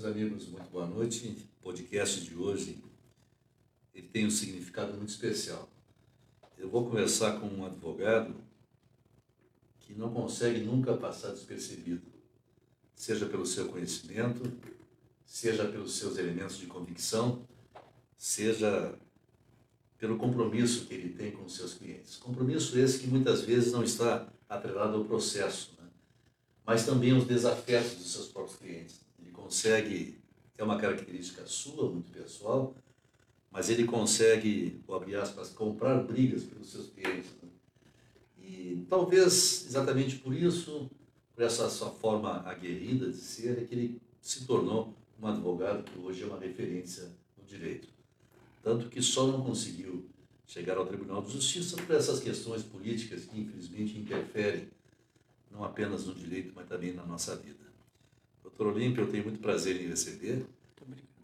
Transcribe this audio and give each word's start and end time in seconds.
Meus 0.00 0.16
amigos, 0.16 0.48
muito 0.48 0.70
boa 0.70 0.86
noite. 0.86 1.46
O 1.60 1.64
podcast 1.64 2.22
de 2.22 2.34
hoje 2.34 2.82
ele 3.94 4.08
tem 4.08 4.26
um 4.26 4.30
significado 4.30 4.94
muito 4.94 5.10
especial. 5.10 5.68
Eu 6.56 6.70
vou 6.70 6.86
conversar 6.86 7.38
com 7.38 7.46
um 7.46 7.66
advogado 7.66 8.34
que 9.80 9.92
não 9.92 10.10
consegue 10.10 10.60
nunca 10.60 10.96
passar 10.96 11.32
despercebido, 11.32 12.00
seja 12.94 13.26
pelo 13.26 13.44
seu 13.44 13.68
conhecimento, 13.68 14.50
seja 15.26 15.68
pelos 15.68 15.92
seus 15.92 16.16
elementos 16.16 16.56
de 16.56 16.64
convicção, 16.64 17.46
seja 18.16 18.98
pelo 19.98 20.16
compromisso 20.16 20.86
que 20.86 20.94
ele 20.94 21.10
tem 21.10 21.30
com 21.30 21.44
os 21.44 21.54
seus 21.54 21.74
clientes. 21.74 22.16
Compromisso 22.16 22.78
esse 22.78 23.00
que 23.00 23.06
muitas 23.06 23.42
vezes 23.42 23.70
não 23.70 23.84
está 23.84 24.26
atrelado 24.48 24.96
ao 24.96 25.04
processo, 25.04 25.76
né? 25.78 25.90
mas 26.64 26.86
também 26.86 27.10
aos 27.10 27.26
desafetos 27.26 27.96
dos 27.96 28.12
seus 28.12 28.28
próprios 28.28 28.58
clientes. 28.58 29.09
Consegue, 29.42 30.18
é 30.56 30.62
uma 30.62 30.78
característica 30.78 31.46
sua, 31.46 31.90
muito 31.90 32.12
pessoal, 32.12 32.74
mas 33.50 33.68
ele 33.68 33.84
consegue, 33.84 34.80
abrir 34.88 35.16
aspas, 35.16 35.50
comprar 35.50 36.02
brigas 36.02 36.44
pelos 36.44 36.70
seus 36.70 36.88
clientes. 36.90 37.30
Né? 37.42 37.48
E 38.38 38.86
talvez 38.88 39.66
exatamente 39.66 40.16
por 40.16 40.34
isso, 40.34 40.90
por 41.34 41.42
essa 41.42 41.68
sua 41.68 41.90
forma 41.90 42.42
aguerrida 42.48 43.10
de 43.10 43.16
ser, 43.16 43.58
é 43.58 43.64
que 43.64 43.74
ele 43.74 44.00
se 44.20 44.46
tornou 44.46 44.94
um 45.20 45.26
advogado 45.26 45.82
que 45.84 45.98
hoje 45.98 46.22
é 46.22 46.26
uma 46.26 46.38
referência 46.38 47.10
no 47.36 47.44
direito. 47.44 47.88
Tanto 48.62 48.88
que 48.88 49.02
só 49.02 49.26
não 49.26 49.42
conseguiu 49.42 50.08
chegar 50.46 50.76
ao 50.76 50.86
Tribunal 50.86 51.22
de 51.22 51.32
Justiça 51.32 51.76
por 51.76 51.94
essas 51.94 52.20
questões 52.20 52.62
políticas 52.62 53.24
que, 53.24 53.40
infelizmente, 53.40 53.98
interferem 53.98 54.68
não 55.50 55.64
apenas 55.64 56.06
no 56.06 56.14
direito, 56.14 56.52
mas 56.54 56.68
também 56.68 56.92
na 56.92 57.04
nossa 57.04 57.36
vida. 57.36 57.69
Doutor 58.60 58.76
Olímpio, 58.76 59.04
eu 59.04 59.10
tenho 59.10 59.24
muito 59.24 59.40
prazer 59.40 59.80
em 59.80 59.88
receber. 59.88 60.44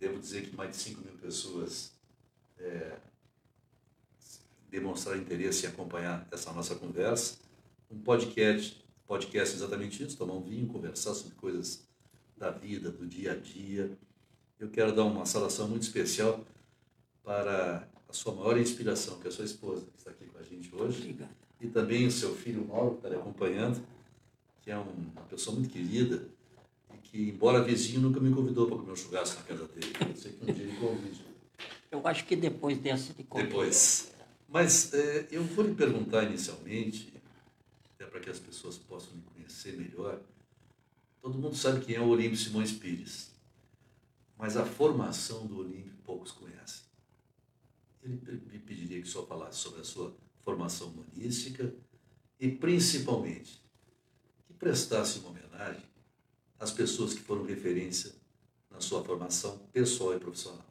Devo 0.01 0.19
dizer 0.19 0.49
que 0.49 0.57
mais 0.57 0.71
de 0.71 0.77
5 0.77 1.03
mil 1.03 1.13
pessoas 1.19 1.93
é, 2.59 2.97
demonstraram 4.71 5.21
interesse 5.21 5.67
em 5.67 5.69
acompanhar 5.69 6.27
essa 6.33 6.51
nossa 6.55 6.75
conversa. 6.77 7.37
Um 7.91 7.99
podcast, 7.99 8.83
podcast 9.07 9.55
exatamente 9.55 10.03
isso, 10.03 10.17
tomar 10.17 10.33
um 10.33 10.41
vinho, 10.41 10.67
conversar 10.67 11.13
sobre 11.13 11.35
coisas 11.35 11.87
da 12.39 12.51
vida, 12.51 12.91
do 12.91 13.07
dia 13.07 13.33
a 13.33 13.37
dia. 13.37 13.91
Eu 14.59 14.71
quero 14.71 14.95
dar 14.95 15.05
uma 15.05 15.27
saudação 15.27 15.69
muito 15.69 15.83
especial 15.83 16.43
para 17.23 17.87
a 18.09 18.13
sua 18.15 18.35
maior 18.35 18.57
inspiração, 18.59 19.21
que 19.21 19.27
é 19.27 19.29
a 19.29 19.35
sua 19.35 19.45
esposa, 19.45 19.85
que 19.85 19.99
está 19.99 20.11
aqui 20.11 20.25
com 20.25 20.39
a 20.39 20.43
gente 20.43 20.75
hoje. 20.75 21.03
Obrigada. 21.03 21.37
E 21.61 21.69
também 21.69 22.07
o 22.07 22.11
seu 22.11 22.35
filho 22.35 22.67
Mauro, 22.67 22.93
que 22.93 22.97
está 22.97 23.11
lhe 23.11 23.17
acompanhando, 23.17 23.87
que 24.63 24.71
é 24.71 24.79
uma 24.79 25.23
pessoa 25.29 25.55
muito 25.55 25.71
querida 25.71 26.35
que, 27.17 27.31
embora 27.31 27.63
vizinho, 27.63 28.03
nunca 28.03 28.21
me 28.21 28.31
convidou 28.35 28.67
para 28.67 28.77
comer 28.77 28.93
um 28.93 28.97
churrasco 28.97 29.41
na 29.41 29.47
casa 29.47 29.67
dele. 29.69 29.93
Eu 30.07 30.17
sei 30.17 30.33
que 30.33 30.43
um 30.43 30.55
dia 30.55 30.65
ele 30.65 30.77
convide. 30.77 31.25
Eu 31.91 32.07
acho 32.07 32.27
que 32.27 32.37
depois 32.37 32.79
dessa 32.79 33.15
de 33.15 33.25
convite. 33.25 33.49
Depois. 33.49 34.13
Mas 34.47 34.93
é, 34.93 35.27
eu 35.31 35.43
vou 35.43 35.65
lhe 35.65 35.75
perguntar 35.75 36.25
inicialmente, 36.25 37.15
até 37.95 38.05
para 38.05 38.21
que 38.21 38.29
as 38.29 38.39
pessoas 38.39 38.77
possam 38.77 39.15
me 39.15 39.23
conhecer 39.23 39.79
melhor. 39.79 40.21
Todo 41.23 41.39
mundo 41.39 41.57
sabe 41.57 41.85
quem 41.85 41.97
é 41.97 42.01
o 42.01 42.07
Olímpio 42.07 42.37
Simões 42.37 42.71
Pires, 42.71 43.31
mas 44.37 44.57
a 44.57 44.67
formação 44.67 45.47
do 45.47 45.59
Olímpio 45.59 45.95
poucos 46.05 46.33
conhecem. 46.33 46.83
Ele 48.03 48.21
me 48.53 48.59
pediria 48.59 49.01
que 49.01 49.09
senhor 49.09 49.27
falasse 49.27 49.59
sobre 49.59 49.81
a 49.81 49.85
sua 49.85 50.15
formação 50.45 50.89
humanística 50.89 51.75
e, 52.39 52.49
principalmente, 52.49 53.61
que 54.47 54.53
prestasse 54.53 55.19
uma 55.19 55.31
homenagem 55.31 55.83
às 56.59 56.73
pessoas 56.73 57.15
que 57.15 57.21
foram 57.21 57.45
referência 57.45 58.15
na 58.71 58.81
sua 58.81 59.05
formação 59.05 59.59
pessoal 59.73 60.15
e 60.15 60.21
profissional. 60.21 60.67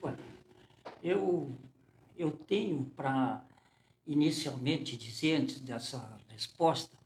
Bueno, 0.00 0.18
eu, 1.02 1.56
eu 2.16 2.30
tenho 2.30 2.84
para 2.96 3.44
inicialmente 4.06 4.96
dizer, 4.96 5.40
antes 5.40 5.60
dessa 5.60 6.18
resposta, 6.28 6.96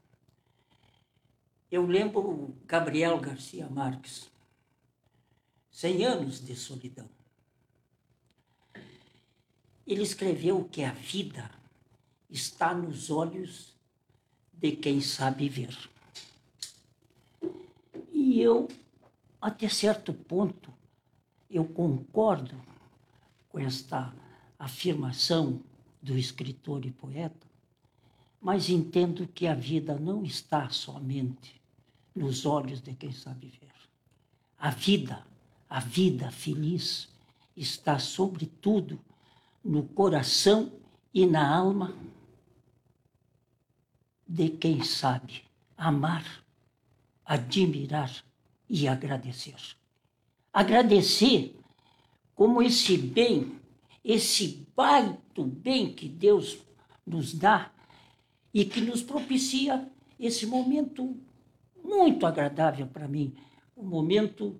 eu 1.71 1.85
lembro 1.85 2.55
Gabriel 2.65 3.19
Garcia 3.19 3.67
Marques, 3.67 4.31
100 5.71 6.05
anos 6.05 6.39
de 6.39 6.55
solidão. 6.55 7.09
Ele 9.85 10.03
escreveu 10.03 10.63
que 10.65 10.83
a 10.83 10.93
vida 10.93 11.49
está 12.29 12.73
nos 12.73 13.09
olhos 13.09 13.72
de 14.63 14.71
quem 14.77 15.01
sabe 15.01 15.49
ver. 15.49 15.77
E 18.13 18.39
eu, 18.39 18.69
até 19.41 19.67
certo 19.67 20.13
ponto, 20.13 20.71
eu 21.51 21.65
concordo 21.65 22.55
com 23.49 23.59
esta 23.59 24.15
afirmação 24.57 25.59
do 26.01 26.17
escritor 26.17 26.85
e 26.85 26.91
poeta, 26.91 27.45
mas 28.41 28.69
entendo 28.69 29.27
que 29.27 29.47
a 29.47 29.53
vida 29.53 29.99
não 29.99 30.23
está 30.23 30.69
somente 30.69 31.61
nos 32.15 32.45
olhos 32.45 32.79
de 32.79 32.93
quem 32.93 33.11
sabe 33.11 33.47
ver. 33.47 33.73
A 34.57 34.69
vida, 34.69 35.27
a 35.69 35.81
vida 35.81 36.31
feliz, 36.31 37.09
está 37.53 37.99
sobretudo 37.99 38.97
no 39.61 39.83
coração 39.83 40.71
e 41.13 41.25
na 41.25 41.53
alma 41.53 41.93
de 44.33 44.49
quem 44.49 44.81
sabe 44.83 45.43
amar, 45.77 46.25
admirar 47.23 48.11
e 48.67 48.87
agradecer. 48.87 49.53
Agradecer 50.51 51.55
como 52.33 52.59
esse 52.59 52.97
bem, 52.97 53.59
esse 54.03 54.67
baito 54.75 55.43
bem 55.43 55.93
que 55.93 56.09
Deus 56.09 56.57
nos 57.05 57.31
dá 57.31 57.71
e 58.51 58.65
que 58.65 58.81
nos 58.81 59.03
propicia 59.03 59.87
esse 60.19 60.47
momento 60.47 61.15
muito 61.83 62.25
agradável 62.25 62.87
para 62.87 63.07
mim, 63.07 63.35
um 63.77 63.85
momento 63.85 64.59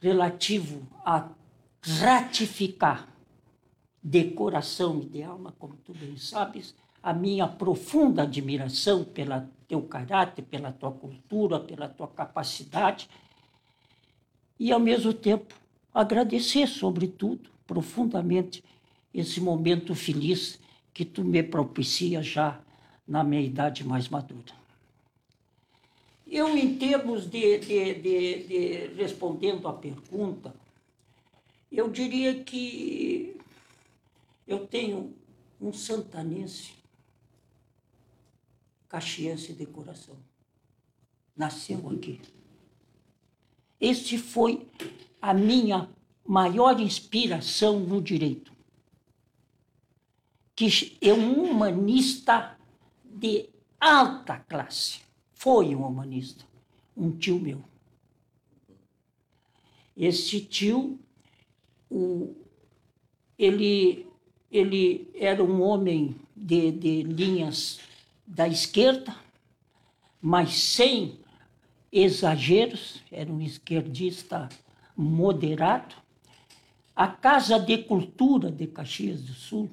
relativo 0.00 0.88
a 1.04 1.28
ratificar 1.82 3.14
de 4.02 4.30
coração 4.30 5.02
e 5.02 5.06
de 5.06 5.22
alma, 5.22 5.52
como 5.58 5.76
tu 5.84 5.92
bem 5.92 6.16
sabes, 6.16 6.74
a 7.06 7.12
minha 7.12 7.46
profunda 7.46 8.24
admiração 8.24 9.04
pelo 9.04 9.40
teu 9.68 9.80
caráter, 9.82 10.42
pela 10.42 10.72
tua 10.72 10.90
cultura, 10.90 11.60
pela 11.60 11.88
tua 11.88 12.08
capacidade 12.08 13.08
e, 14.58 14.72
ao 14.72 14.80
mesmo 14.80 15.14
tempo, 15.14 15.54
agradecer, 15.94 16.66
sobretudo, 16.66 17.48
profundamente, 17.64 18.64
esse 19.14 19.40
momento 19.40 19.94
feliz 19.94 20.58
que 20.92 21.04
tu 21.04 21.22
me 21.22 21.44
propicia 21.44 22.20
já 22.24 22.60
na 23.06 23.22
minha 23.22 23.42
idade 23.42 23.84
mais 23.84 24.08
madura. 24.08 24.52
Eu, 26.26 26.58
em 26.58 26.76
termos 26.76 27.30
de, 27.30 27.58
de, 27.58 27.94
de, 27.94 28.42
de 28.48 28.86
respondendo 28.96 29.68
à 29.68 29.72
pergunta, 29.72 30.52
eu 31.70 31.88
diria 31.88 32.42
que 32.42 33.36
eu 34.44 34.66
tenho 34.66 35.14
um 35.60 35.72
santanense, 35.72 36.75
caxiense 38.96 39.52
de 39.52 39.66
coração. 39.66 40.16
Nasceu 41.36 41.86
aqui. 41.90 42.18
Este 43.78 44.16
foi 44.16 44.66
a 45.20 45.34
minha 45.34 45.86
maior 46.24 46.80
inspiração 46.80 47.78
no 47.78 48.00
direito. 48.00 48.50
Que 50.54 50.96
é 51.02 51.12
um 51.12 51.44
humanista 51.44 52.58
de 53.04 53.50
alta 53.78 54.38
classe. 54.38 55.00
Foi 55.34 55.76
um 55.76 55.86
humanista, 55.86 56.46
um 56.96 57.10
tio 57.10 57.38
meu. 57.38 57.62
Esse 59.94 60.40
tio, 60.40 60.98
o, 61.90 62.34
ele, 63.38 64.06
ele 64.50 65.10
era 65.14 65.44
um 65.44 65.60
homem 65.60 66.16
de, 66.34 66.72
de 66.72 67.02
linhas 67.02 67.85
da 68.26 68.48
esquerda, 68.48 69.14
mas 70.20 70.54
sem 70.54 71.20
exageros, 71.92 73.02
era 73.10 73.30
um 73.30 73.40
esquerdista 73.40 74.48
moderado. 74.96 75.94
A 76.94 77.06
Casa 77.06 77.58
de 77.58 77.78
Cultura 77.78 78.50
de 78.50 78.66
Caxias 78.66 79.22
do 79.22 79.32
Sul 79.32 79.70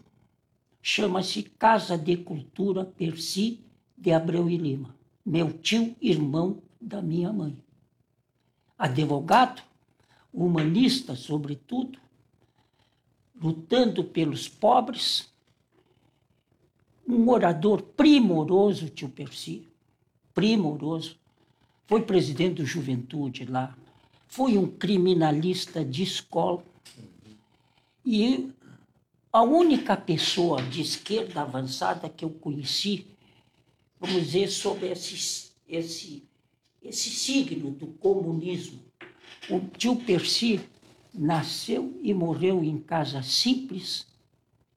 chama-se 0.81 1.43
Casa 1.43 1.97
de 1.97 2.17
Cultura 2.17 2.85
Percy 2.85 3.61
de 3.97 4.11
Abreu 4.11 4.49
e 4.49 4.57
Lima, 4.57 4.95
meu 5.25 5.51
tio 5.53 5.95
irmão 6.01 6.61
da 6.79 7.01
minha 7.01 7.31
mãe. 7.31 7.57
Advogado, 8.77 9.61
humanista, 10.31 11.15
sobretudo, 11.15 11.97
lutando 13.41 14.03
pelos 14.03 14.49
pobres, 14.49 15.32
um 17.07 17.29
orador 17.29 17.81
primoroso, 17.81 18.89
tio 18.89 19.09
Percy, 19.09 19.67
primoroso, 20.33 21.17
foi 21.85 22.01
presidente 22.01 22.55
do 22.55 22.65
Juventude 22.65 23.45
lá, 23.45 23.75
foi 24.27 24.57
um 24.57 24.67
criminalista 24.67 25.83
de 25.83 26.03
escola. 26.03 26.63
E 28.05 28.51
a 29.31 29.41
única 29.41 29.95
pessoa 29.95 30.61
de 30.61 30.81
esquerda 30.81 31.41
avançada 31.41 32.09
que 32.09 32.25
eu 32.25 32.29
conheci, 32.29 33.05
vamos 33.99 34.23
dizer, 34.23 34.49
sobre 34.49 34.87
esse, 34.87 35.51
esse, 35.67 36.23
esse 36.81 37.09
signo 37.09 37.71
do 37.71 37.87
comunismo. 37.87 38.79
O 39.49 39.59
tio 39.59 39.95
Percy 39.97 40.61
nasceu 41.13 41.99
e 42.01 42.13
morreu 42.13 42.63
em 42.63 42.79
casa 42.79 43.21
simples 43.21 44.07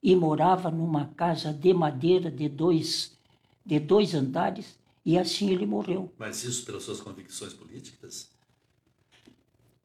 e 0.07 0.15
morava 0.15 0.71
numa 0.71 1.07
casa 1.17 1.51
de 1.51 1.73
madeira 1.73 2.31
de 2.31 2.47
dois, 2.47 3.11
de 3.65 3.77
dois 3.77 4.15
andares 4.15 4.79
e 5.05 5.17
assim 5.17 5.49
ele 5.49 5.65
morreu. 5.65 6.09
Mas 6.17 6.45
isso 6.45 6.65
pelas 6.65 6.83
suas 6.83 7.01
convicções 7.01 7.53
políticas? 7.53 8.29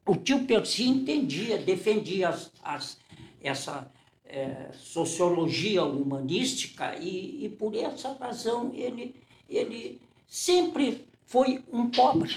O 0.05 0.15
tio 0.15 0.45
Percy 0.45 0.85
entendia, 0.85 1.57
defendia 1.57 2.29
as, 2.29 2.49
as, 2.63 2.97
essa 3.41 3.91
é, 4.23 4.71
sociologia 4.79 5.83
humanística 5.83 6.95
e, 6.95 7.43
e 7.43 7.49
por 7.49 7.75
essa 7.75 8.13
razão 8.13 8.71
ele, 8.73 9.13
ele 9.49 9.99
sempre 10.25 11.05
foi 11.25 11.61
um 11.69 11.89
pobre. 11.89 12.33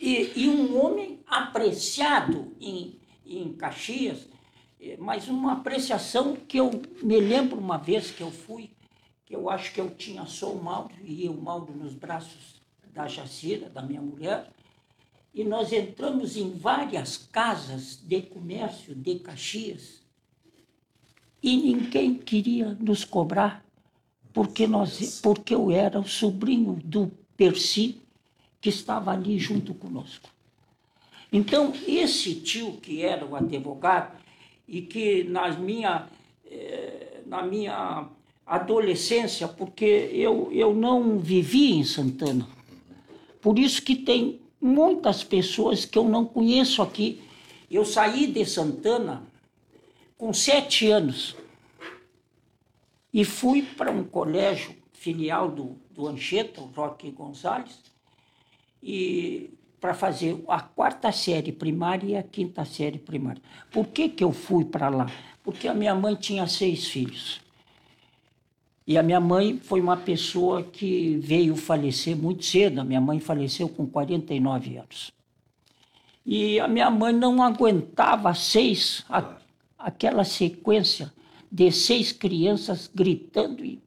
E, 0.00 0.44
e 0.44 0.48
um 0.48 0.80
homem 0.80 1.18
apreciado 1.26 2.54
em, 2.60 2.96
em 3.26 3.52
Caxias, 3.54 4.28
mas 4.98 5.28
uma 5.28 5.52
apreciação 5.52 6.36
que 6.36 6.58
eu 6.58 6.70
me 7.02 7.20
lembro 7.20 7.58
uma 7.58 7.76
vez 7.76 8.10
que 8.10 8.22
eu 8.22 8.30
fui, 8.30 8.70
que 9.24 9.34
eu 9.34 9.50
acho 9.50 9.72
que 9.72 9.80
eu 9.80 9.90
tinha 9.90 10.24
só 10.26 10.52
o 10.52 10.62
Mauro 10.62 10.94
e 11.02 11.28
o 11.28 11.34
Mauro 11.34 11.72
nos 11.74 11.94
braços 11.94 12.62
da 12.92 13.06
Jacira, 13.06 13.68
da 13.68 13.82
minha 13.82 14.00
mulher, 14.00 14.50
e 15.34 15.44
nós 15.44 15.72
entramos 15.72 16.36
em 16.36 16.50
várias 16.50 17.16
casas 17.16 17.96
de 18.02 18.22
comércio 18.22 18.94
de 18.94 19.18
Caxias 19.18 20.02
e 21.42 21.56
ninguém 21.56 22.14
queria 22.14 22.76
nos 22.80 23.04
cobrar 23.04 23.64
porque 24.32 24.66
nós 24.66 25.20
porque 25.20 25.54
eu 25.54 25.70
era 25.70 26.00
o 26.00 26.08
sobrinho 26.08 26.78
do 26.84 27.10
Percy 27.36 28.00
que 28.60 28.68
estava 28.68 29.12
ali 29.12 29.38
junto 29.38 29.74
conosco. 29.74 30.28
Então, 31.32 31.72
esse 31.86 32.36
tio 32.36 32.78
que 32.78 33.02
era 33.02 33.24
o 33.24 33.36
advogado 33.36 34.18
e 34.68 34.82
que 34.82 35.24
na 35.24 35.50
minha, 35.52 36.06
eh, 36.44 37.22
na 37.26 37.42
minha 37.42 38.08
adolescência, 38.46 39.48
porque 39.48 40.10
eu, 40.12 40.50
eu 40.52 40.74
não 40.74 41.18
vivi 41.18 41.72
em 41.72 41.84
Santana, 41.84 42.46
por 43.40 43.58
isso 43.58 43.82
que 43.82 43.96
tem 43.96 44.40
muitas 44.60 45.24
pessoas 45.24 45.84
que 45.84 45.98
eu 45.98 46.04
não 46.04 46.24
conheço 46.24 46.82
aqui. 46.82 47.22
Eu 47.70 47.84
saí 47.84 48.26
de 48.26 48.44
Santana 48.44 49.22
com 50.16 50.32
sete 50.32 50.90
anos. 50.90 51.36
E 53.12 53.24
fui 53.24 53.62
para 53.62 53.90
um 53.90 54.04
colégio 54.04 54.74
filial 54.92 55.50
do, 55.50 55.76
do 55.90 56.06
Anchieta, 56.06 56.60
o 56.60 56.66
Roque 56.66 57.10
Gonzalez, 57.10 57.80
e 58.82 59.50
para 59.80 59.94
fazer 59.94 60.42
a 60.48 60.60
quarta 60.60 61.12
série 61.12 61.52
primária 61.52 62.06
e 62.06 62.16
a 62.16 62.22
quinta 62.22 62.64
série 62.64 62.98
primária. 62.98 63.42
Por 63.70 63.86
que, 63.86 64.08
que 64.08 64.24
eu 64.24 64.32
fui 64.32 64.64
para 64.64 64.88
lá? 64.88 65.06
Porque 65.42 65.68
a 65.68 65.74
minha 65.74 65.94
mãe 65.94 66.14
tinha 66.14 66.46
seis 66.46 66.88
filhos. 66.88 67.40
E 68.86 68.96
a 68.96 69.02
minha 69.02 69.20
mãe 69.20 69.60
foi 69.62 69.80
uma 69.80 69.96
pessoa 69.96 70.62
que 70.62 71.16
veio 71.18 71.54
falecer 71.54 72.16
muito 72.16 72.44
cedo. 72.44 72.80
A 72.80 72.84
minha 72.84 73.00
mãe 73.00 73.20
faleceu 73.20 73.68
com 73.68 73.86
49 73.86 74.78
anos. 74.78 75.12
E 76.24 76.58
a 76.58 76.66
minha 76.66 76.90
mãe 76.90 77.12
não 77.12 77.42
aguentava 77.42 78.34
seis, 78.34 79.04
a, 79.08 79.36
aquela 79.78 80.24
sequência 80.24 81.12
de 81.50 81.70
seis 81.70 82.12
crianças 82.12 82.90
gritando 82.94 83.64
e 83.64 83.80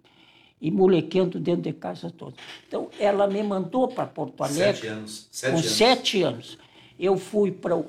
e 0.62 0.70
molequendo 0.70 1.40
dentro 1.40 1.64
de 1.64 1.74
casa 1.74 2.12
toda. 2.12 2.36
Então, 2.68 2.90
ela 3.00 3.28
me 3.28 3.42
mandou 3.42 3.88
para 3.88 4.06
Porto 4.06 4.44
Alegre. 4.44 4.76
Sete 4.82 4.88
anos. 4.88 5.28
Sete 5.32 5.52
com 5.52 5.58
anos. 5.58 5.72
sete 5.72 6.22
anos. 6.22 6.58
Eu 7.00 7.18
fui 7.18 7.52
para. 7.52 7.84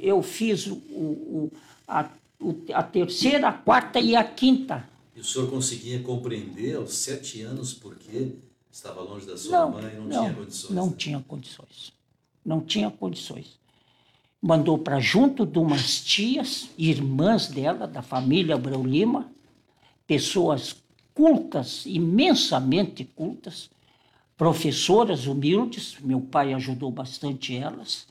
Eu 0.00 0.22
fiz 0.22 0.66
o, 0.66 0.74
o, 0.74 1.52
a, 1.86 2.08
a 2.72 2.82
terceira, 2.82 3.48
a 3.48 3.52
quarta 3.52 4.00
e 4.00 4.16
a 4.16 4.24
quinta. 4.24 4.88
E 5.14 5.20
o 5.20 5.24
senhor 5.24 5.50
conseguia 5.50 6.00
compreender 6.02 6.76
aos 6.76 6.94
sete 6.94 7.42
anos 7.42 7.74
por 7.74 7.96
que 7.96 8.36
estava 8.70 9.02
longe 9.02 9.26
da 9.26 9.36
sua 9.36 9.58
Não, 9.58 9.70
mãe 9.72 9.92
e 9.92 9.96
não, 9.96 10.04
não, 10.04 10.20
tinha 10.22 10.34
condições? 10.34 10.74
não 10.74 10.86
né? 10.86 10.94
tinha 10.96 11.20
condições. 11.20 11.92
Não 12.44 12.60
tinha 12.60 12.90
condições. 12.90 13.58
Mandou 14.40 14.78
para 14.78 15.00
junto 15.00 15.44
de 15.44 15.58
umas 15.58 16.00
tias, 16.00 16.68
irmãs 16.78 17.48
dela, 17.48 17.86
da 17.86 18.02
família 18.02 18.54
Abreu 18.54 18.82
Lima, 18.84 19.30
pessoas 20.06 20.76
cultas, 21.18 21.82
imensamente 21.84 23.04
cultas, 23.04 23.68
professoras 24.36 25.26
humildes, 25.26 25.96
meu 25.98 26.20
pai 26.20 26.54
ajudou 26.54 26.92
bastante 26.92 27.56
elas, 27.56 28.06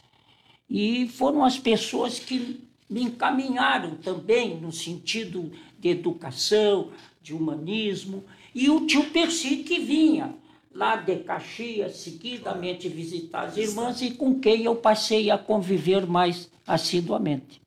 e 0.70 1.08
foram 1.08 1.46
as 1.46 1.58
pessoas 1.58 2.20
que 2.20 2.68
me 2.90 3.04
encaminharam 3.04 3.96
também 3.96 4.60
no 4.60 4.74
sentido 4.74 5.54
de 5.80 5.88
educação, 5.88 6.90
de 7.24 7.34
humanismo, 7.34 8.26
e 8.54 8.70
o 8.70 8.86
tio 8.86 9.06
Percy 9.06 9.64
que 9.64 9.80
vinha 9.80 10.36
lá 10.70 10.98
de 10.98 11.16
Caxias, 11.20 11.96
seguidamente 11.96 12.90
visitar 12.90 13.46
as 13.46 13.56
irmãs 13.56 14.02
e 14.02 14.12
com 14.12 14.38
quem 14.38 14.66
eu 14.66 14.76
passei 14.76 15.32
a 15.32 15.38
conviver 15.38 16.06
mais 16.06 16.52
assiduamente. 16.68 17.62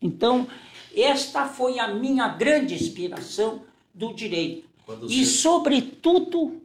Então, 0.00 0.46
esta 0.94 1.48
foi 1.48 1.80
a 1.80 1.92
minha 1.92 2.28
grande 2.28 2.74
inspiração 2.74 3.68
do 3.94 4.12
direito. 4.14 4.68
Quando 4.84 5.06
E, 5.06 5.24
senhor- 5.24 5.26
sobretudo, 5.26 6.60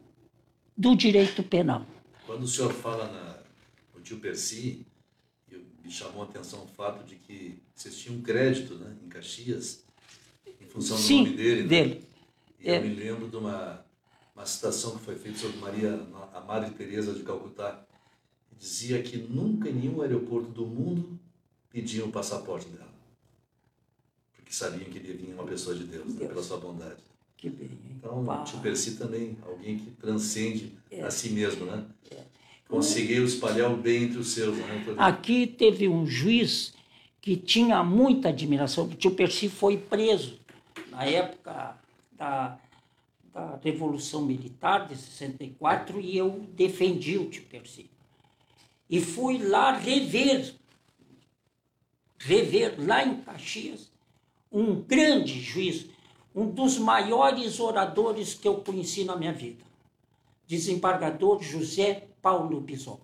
do 0.77 0.95
direito 0.95 1.43
penal. 1.43 1.85
Quando 2.25 2.43
o 2.43 2.47
senhor 2.47 2.73
fala 2.73 3.07
na, 3.11 3.39
no 3.93 4.01
tio 4.01 4.19
Percy, 4.19 4.85
eu- 5.51 5.61
me 5.83 5.91
chamou 5.91 6.23
a 6.23 6.25
atenção 6.25 6.63
o 6.63 6.67
fato 6.67 7.03
de 7.05 7.15
que 7.15 7.61
vocês 7.75 7.97
tinham 7.97 8.17
um 8.17 8.21
crédito 8.21 8.75
né, 8.75 8.95
em 9.03 9.07
Caxias, 9.09 9.83
em 10.59 10.65
função 10.65 10.97
do 10.97 11.03
Sim, 11.03 11.23
nome 11.23 11.35
dele. 11.37 11.61
né? 11.63 11.67
dele. 11.67 12.03
E 12.59 12.69
É. 12.69 12.77
eu 12.77 12.81
me 12.81 12.95
lembro 12.95 13.27
de 13.29 13.35
uma, 13.37 13.85
uma 14.35 14.45
citação 14.45 14.97
que 14.97 15.03
foi 15.05 15.15
feita 15.15 15.37
sobre 15.37 15.57
Maria, 15.57 15.93
a 16.33 16.41
Madre 16.41 16.71
Teresa 16.71 17.13
de 17.13 17.21
Calcutá, 17.23 17.85
que 18.49 18.55
dizia 18.55 19.01
que 19.03 19.17
nunca 19.17 19.69
em 19.69 19.73
nenhum 19.73 20.01
aeroporto 20.01 20.49
do 20.49 20.65
mundo 20.65 21.19
pediam 21.69 22.07
o 22.07 22.11
passaporte 22.11 22.67
dela. 22.69 22.93
Porque 24.35 24.51
sabiam 24.51 24.89
que 24.89 24.97
ele 24.97 25.13
vinha 25.13 25.35
uma 25.35 25.45
pessoa 25.45 25.75
de 25.75 25.83
Deus, 25.83 26.07
né, 26.13 26.19
Deus. 26.19 26.29
pela 26.31 26.43
sua 26.43 26.57
bondade. 26.57 27.01
Que 27.45 27.49
bem, 27.51 27.67
hein? 27.67 27.95
Então, 27.99 28.23
o 28.23 28.43
tio 28.43 28.57
Percy 28.57 28.95
também, 28.95 29.37
alguém 29.45 29.77
que 29.77 29.91
transcende 29.91 30.73
É. 30.89 31.03
a 31.03 31.11
si 31.11 31.29
mesmo, 31.29 31.65
né? 31.67 31.85
Conseguiu 32.67 33.23
espalhar 33.23 33.71
o 33.71 33.77
bem 33.77 34.05
entre 34.05 34.17
os 34.17 34.29
seus, 34.29 34.57
né? 34.57 34.83
Aqui 34.97 35.45
teve 35.45 35.87
um 35.87 36.07
juiz 36.07 36.73
que 37.21 37.37
tinha 37.37 37.83
muita 37.83 38.29
admiração. 38.29 38.85
O 38.85 38.95
tio 38.95 39.11
Percy 39.11 39.47
foi 39.47 39.77
preso 39.77 40.39
na 40.89 41.05
época 41.05 41.77
da, 42.13 42.57
da 43.31 43.59
Revolução 43.63 44.25
Militar 44.25 44.87
de 44.87 44.95
64 44.95 46.01
e 46.01 46.17
eu 46.17 46.47
defendi 46.55 47.19
o 47.19 47.29
tio 47.29 47.43
Percy. 47.43 47.91
E 48.89 48.99
fui 48.99 49.37
lá 49.37 49.77
rever, 49.77 50.55
rever 52.17 52.73
lá 52.79 53.05
em 53.05 53.21
Caxias, 53.21 53.91
um 54.51 54.81
grande 54.81 55.39
juiz, 55.39 55.85
um 56.35 56.49
dos 56.49 56.77
maiores 56.77 57.59
oradores 57.59 58.33
que 58.33 58.47
eu 58.47 58.55
conheci 58.55 59.05
na 59.05 59.15
minha 59.15 59.31
vida, 59.31 59.63
desembargador 60.45 61.41
José 61.41 62.07
Paulo 62.21 62.59
Bison 62.59 62.99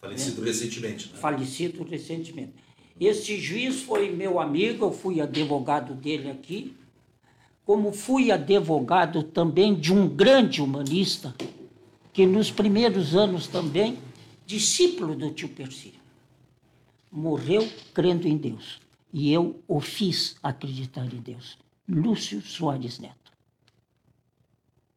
Falecido 0.00 0.42
recentemente, 0.42 1.12
né? 1.12 1.18
falecido 1.18 1.84
recentemente. 1.84 2.54
Esse 2.98 3.38
juiz 3.38 3.82
foi 3.82 4.10
meu 4.10 4.40
amigo, 4.40 4.86
eu 4.86 4.92
fui 4.92 5.20
advogado 5.20 5.94
dele 5.94 6.30
aqui, 6.30 6.74
como 7.66 7.92
fui 7.92 8.32
advogado 8.32 9.22
também 9.22 9.74
de 9.74 9.92
um 9.92 10.08
grande 10.08 10.62
humanista, 10.62 11.34
que 12.14 12.24
nos 12.24 12.50
primeiros 12.50 13.14
anos 13.14 13.46
também, 13.46 13.98
discípulo 14.46 15.14
do 15.14 15.30
tio 15.30 15.50
Percy, 15.50 15.94
morreu 17.12 17.68
crendo 17.92 18.26
em 18.26 18.36
Deus. 18.36 18.80
E 19.12 19.30
eu 19.32 19.60
o 19.68 19.80
fiz 19.80 20.36
acreditar 20.42 21.04
em 21.04 21.20
Deus. 21.20 21.58
Lúcio 21.90 22.40
Soares 22.40 22.98
Neto. 22.98 23.14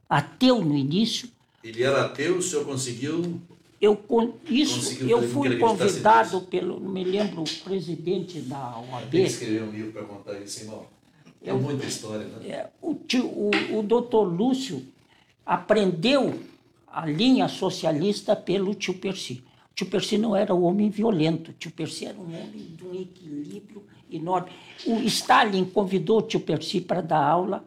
Ateu 0.07 0.63
no 0.63 0.77
início, 0.77 1.27
Ele 1.63 1.83
era 1.83 2.05
ateu, 2.05 2.37
o 2.37 2.41
senhor 2.41 2.65
conseguiu. 2.65 3.41
eu 3.81 3.99
isso 4.45 4.75
Conseguiu 4.75 5.09
eu 5.09 5.29
fui 5.29 5.57
convidado 5.57 6.41
pelo, 6.41 6.79
não 6.79 6.91
me 6.91 7.03
lembro, 7.03 7.41
o 7.41 7.59
presidente 7.63 8.39
da 8.41 8.73
Tem 8.73 8.83
que 8.83 8.93
OAB, 8.93 9.15
escrever 9.15 9.63
um 9.63 9.71
livro 9.71 9.91
para 9.91 10.03
contar 10.03 10.39
isso, 10.39 10.61
irmão. 10.61 10.85
É 11.41 11.51
muita 11.51 11.85
história, 11.85 12.25
né? 12.25 12.47
é, 12.47 12.69
o, 12.81 12.95
tio, 12.95 13.25
o, 13.25 13.51
o 13.79 13.83
doutor 13.83 14.23
Lúcio 14.23 14.85
aprendeu 15.45 16.39
a 16.87 17.05
linha 17.05 17.47
socialista 17.49 18.35
pelo 18.35 18.73
tio 18.75 18.93
Percy. 18.93 19.43
Tio 19.75 19.87
Percy 19.87 20.17
não 20.17 20.35
era 20.35 20.53
um 20.53 20.63
homem 20.63 20.89
violento, 20.89 21.53
tio 21.53 21.71
Percy 21.71 22.05
era 22.05 22.17
um 22.17 22.25
homem 22.25 22.75
de 22.75 22.83
um 22.83 22.93
equilíbrio 22.93 23.83
enorme. 24.09 24.51
O 24.85 24.99
Stalin 25.01 25.65
convidou 25.65 26.21
tio 26.21 26.39
Percy 26.39 26.79
para 26.79 27.01
dar 27.01 27.23
aula 27.25 27.65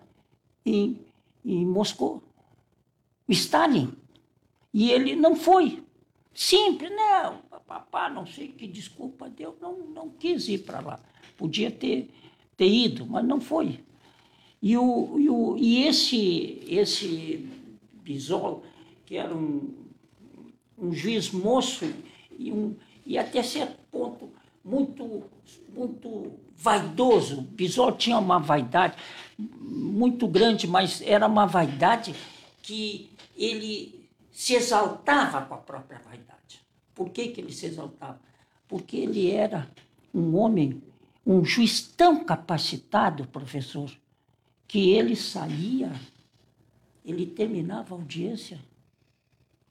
em, 0.65 1.01
em 1.45 1.67
Moscou. 1.67 2.23
O 3.29 3.33
Stalin. 3.33 3.93
E 4.73 4.91
ele 4.91 5.17
não 5.17 5.35
foi. 5.35 5.83
Simples, 6.33 6.91
não. 6.91 7.39
Papá, 7.67 8.09
não 8.09 8.27
sei 8.27 8.49
que 8.49 8.69
desculpa 8.69 9.29
deu, 9.29 9.57
não, 9.61 9.79
não 9.79 10.09
quis 10.11 10.49
ir 10.49 10.59
para 10.59 10.81
lá. 10.81 11.01
Podia 11.37 11.71
ter, 11.71 12.09
ter 12.57 12.69
ido, 12.69 13.05
mas 13.07 13.25
não 13.25 13.41
foi. 13.41 13.81
E, 14.63 14.77
o, 14.77 15.19
e, 15.19 15.29
o, 15.29 15.57
e 15.57 15.85
esse, 15.85 16.63
esse 16.69 17.49
Bisol, 18.03 18.63
que 19.05 19.17
era 19.17 19.35
um, 19.35 19.86
um 20.79 20.93
juiz 20.93 21.31
moço 21.31 21.85
e, 22.39 22.53
um, 22.53 22.77
e 23.05 23.17
até 23.19 23.43
certo 23.43 23.79
ponto 23.91 24.31
muito, 24.65 25.25
muito 25.73 26.33
vaidoso. 26.57 27.43
Bisol 27.43 27.93
tinha 27.93 28.19
uma 28.19 28.39
vaidade 28.39 28.97
muito 29.39 30.27
grande, 30.27 30.67
mas 30.67 31.01
era 31.03 31.27
uma 31.27 31.47
vaidade 31.47 32.15
que 32.63 33.11
ele 33.37 34.09
se 34.33 34.55
exaltava 34.55 35.43
com 35.43 35.55
a 35.55 35.59
própria 35.59 36.01
vaidade. 36.01 36.61
Por 36.95 37.11
que, 37.11 37.29
que 37.29 37.41
ele 37.41 37.53
se 37.53 37.67
exaltava? 37.67 38.21
Porque 38.67 38.97
ele 38.97 39.31
era 39.31 39.71
um 40.13 40.37
homem, 40.37 40.83
um 41.25 41.45
juiz 41.45 41.81
tão 41.81 42.25
capacitado, 42.25 43.27
professor, 43.29 43.91
que 44.67 44.91
ele 44.91 45.15
saía, 45.15 45.93
ele 47.05 47.25
terminava 47.25 47.95
a 47.95 47.99
audiência 47.99 48.59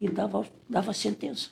e 0.05 0.09
dava, 0.09 0.45
dava 0.69 0.93
sentença. 0.93 1.49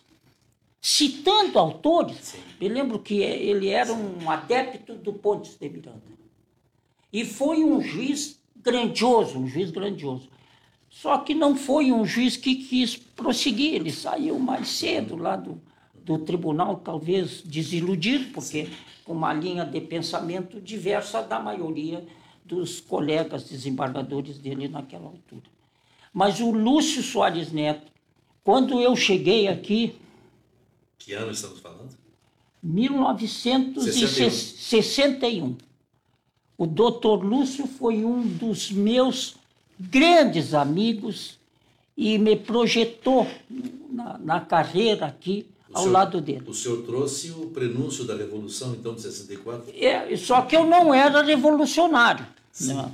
Citando 0.81 1.57
autores, 1.57 2.17
Sim. 2.17 2.39
me 2.59 2.67
lembro 2.67 2.99
que 2.99 3.15
ele 3.15 3.69
era 3.69 3.93
um 3.93 4.29
adepto 4.29 4.95
do 4.95 5.13
Pontes 5.13 5.55
de 5.57 5.69
Miranda. 5.69 6.01
E 7.11 7.23
foi 7.23 7.63
um 7.63 7.81
juiz 7.81 8.41
grandioso, 8.57 9.39
um 9.39 9.47
juiz 9.47 9.71
grandioso. 9.71 10.29
Só 10.89 11.19
que 11.19 11.33
não 11.33 11.55
foi 11.55 11.91
um 11.91 12.05
juiz 12.05 12.35
que 12.35 12.55
quis 12.55 12.95
prosseguir, 12.95 13.75
ele 13.75 13.91
saiu 13.91 14.37
mais 14.37 14.67
cedo 14.67 15.15
lá 15.15 15.35
do, 15.35 15.61
do 15.95 16.19
tribunal, 16.19 16.75
talvez 16.75 17.41
desiludido, 17.41 18.31
porque 18.33 18.69
com 19.05 19.13
uma 19.13 19.33
linha 19.33 19.65
de 19.65 19.79
pensamento 19.79 20.59
diversa 20.59 21.21
da 21.21 21.39
maioria 21.39 22.05
dos 22.43 22.81
colegas 22.81 23.45
desembargadores 23.45 24.37
dele 24.37 24.67
naquela 24.67 25.05
altura. 25.05 25.49
Mas 26.11 26.39
o 26.39 26.51
Lúcio 26.51 27.01
Soares 27.01 27.51
Neto, 27.51 27.92
quando 28.43 28.81
eu 28.81 28.95
cheguei 28.95 29.47
aqui. 29.47 29.95
Que 30.97 31.13
ano 31.13 31.29
estamos 31.31 31.59
falando? 31.59 31.93
1961. 32.61 35.55
O 36.57 36.65
doutor 36.65 37.23
Lúcio 37.23 37.67
foi 37.67 38.03
um 38.05 38.21
dos 38.21 38.71
meus 38.71 39.35
grandes 39.79 40.53
amigos 40.53 41.37
e 41.97 42.17
me 42.17 42.35
projetou 42.35 43.27
na, 43.89 44.17
na 44.17 44.39
carreira 44.39 45.05
aqui 45.07 45.45
o 45.69 45.77
ao 45.77 45.83
senhor, 45.83 45.93
lado 45.93 46.21
dele. 46.21 46.43
O 46.47 46.53
senhor 46.53 46.83
trouxe 46.83 47.31
o 47.31 47.47
prenúncio 47.47 48.05
da 48.05 48.15
Revolução, 48.15 48.73
então, 48.73 48.93
de 48.93 49.01
64? 49.01 49.73
É, 49.75 50.15
só 50.15 50.43
que 50.43 50.55
eu 50.55 50.65
não 50.65 50.93
era 50.93 51.23
revolucionário. 51.23 52.25
Não. 52.61 52.93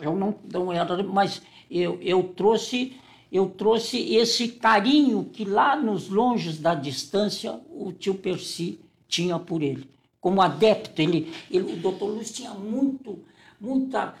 Eu 0.00 0.16
não, 0.16 0.34
não 0.50 0.72
era, 0.72 1.02
mas 1.02 1.42
eu, 1.70 1.98
eu 2.00 2.22
trouxe 2.36 2.96
eu 3.30 3.48
trouxe 3.50 4.14
esse 4.14 4.48
carinho 4.48 5.24
que 5.24 5.44
lá 5.44 5.76
nos 5.76 6.08
longes 6.08 6.58
da 6.58 6.74
distância 6.74 7.60
o 7.70 7.92
tio 7.92 8.14
Percy 8.14 8.80
tinha 9.06 9.38
por 9.38 9.62
ele. 9.62 9.88
Como 10.20 10.40
adepto, 10.40 11.00
ele, 11.00 11.32
ele, 11.50 11.72
o 11.72 11.76
doutor 11.76 12.06
Luiz 12.06 12.30
tinha 12.32 12.52
muito, 12.52 13.24
muita 13.60 14.14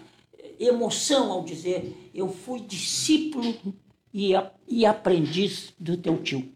emoção 0.58 1.32
ao 1.32 1.44
dizer: 1.44 2.10
Eu 2.14 2.28
fui 2.28 2.60
discípulo 2.60 3.54
e, 4.12 4.32
e 4.66 4.86
aprendiz 4.86 5.72
do 5.78 5.96
teu 5.96 6.22
tio. 6.22 6.48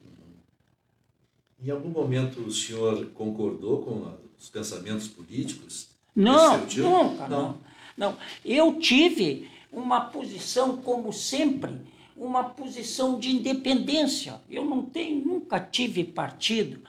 Em 1.62 1.71
algum 1.71 1.90
momento 1.90 2.40
o 2.40 2.50
senhor 2.50 3.06
concordou 3.14 3.82
com 3.82 4.12
os 4.38 4.49
pensamentos 4.49 5.09
políticos? 5.09 5.88
Não, 6.14 6.59
nunca, 6.59 7.28
não. 7.28 7.42
não. 7.42 7.73
Não, 7.97 8.16
eu 8.44 8.78
tive 8.78 9.50
uma 9.71 10.00
posição, 10.00 10.78
como 10.78 11.12
sempre, 11.12 11.73
uma 12.16 12.45
posição 12.45 13.19
de 13.19 13.31
independência. 13.31 14.40
Eu 14.50 14.64
não 14.64 14.83
tenho, 14.83 15.25
nunca 15.25 15.59
tive 15.61 16.04
partido. 16.04 16.81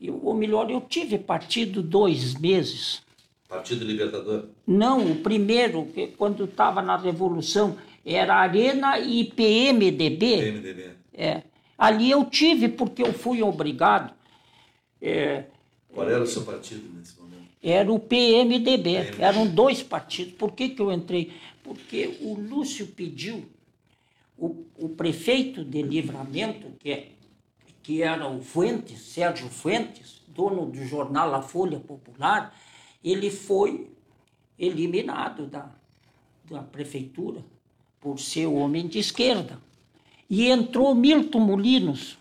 Eu, 0.00 0.20
ou 0.22 0.34
melhor, 0.34 0.70
eu 0.70 0.80
tive 0.80 1.18
partido 1.18 1.82
dois 1.82 2.34
meses. 2.34 3.02
Partido 3.48 3.84
Libertador? 3.84 4.46
Não, 4.66 5.12
o 5.12 5.16
primeiro, 5.16 5.86
que 5.86 6.08
quando 6.08 6.44
estava 6.44 6.80
na 6.82 6.96
Revolução, 6.96 7.76
era 8.04 8.34
Arena 8.34 8.98
e 8.98 9.24
PMDB. 9.24 10.38
PMDB. 10.38 10.90
É. 11.12 11.42
Ali 11.76 12.10
eu 12.10 12.24
tive, 12.24 12.68
porque 12.68 13.02
eu 13.02 13.12
fui 13.12 13.42
obrigado. 13.42 14.12
É, 15.00 15.44
Qual 15.92 16.08
era 16.08 16.22
o 16.22 16.26
seu 16.26 16.42
partido 16.42 16.88
nesse 16.96 17.18
momento? 17.20 17.42
Era 17.62 17.92
o 17.92 17.98
PMDB. 17.98 18.82
PMDB. 18.82 19.22
Eram 19.22 19.46
dois 19.46 19.82
partidos. 19.82 20.32
Por 20.34 20.52
que, 20.52 20.70
que 20.70 20.80
eu 20.80 20.92
entrei? 20.92 21.32
Porque 21.62 22.18
o 22.22 22.34
Lúcio 22.34 22.86
pediu, 22.88 23.44
o, 24.42 24.66
o 24.76 24.88
prefeito 24.88 25.64
de 25.64 25.82
Livramento, 25.82 26.72
que, 26.80 26.90
é, 26.90 27.12
que 27.80 28.02
era 28.02 28.28
o 28.28 28.42
Fuentes, 28.42 29.00
Sérgio 29.00 29.48
Fuentes, 29.48 30.20
dono 30.26 30.66
do 30.66 30.84
jornal 30.84 31.32
A 31.32 31.40
Folha 31.40 31.78
Popular, 31.78 32.52
ele 33.04 33.30
foi 33.30 33.88
eliminado 34.58 35.46
da, 35.46 35.70
da 36.50 36.60
prefeitura 36.60 37.44
por 38.00 38.18
ser 38.18 38.46
homem 38.46 38.88
de 38.88 38.98
esquerda. 38.98 39.60
E 40.28 40.48
entrou 40.48 40.92
Milton 40.92 41.38
Molinos, 41.38 42.18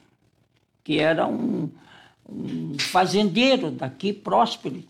que 0.83 0.99
era 0.99 1.25
um, 1.25 1.71
um 2.29 2.77
fazendeiro 2.77 3.71
daqui, 3.71 4.13
próspero, 4.13 4.83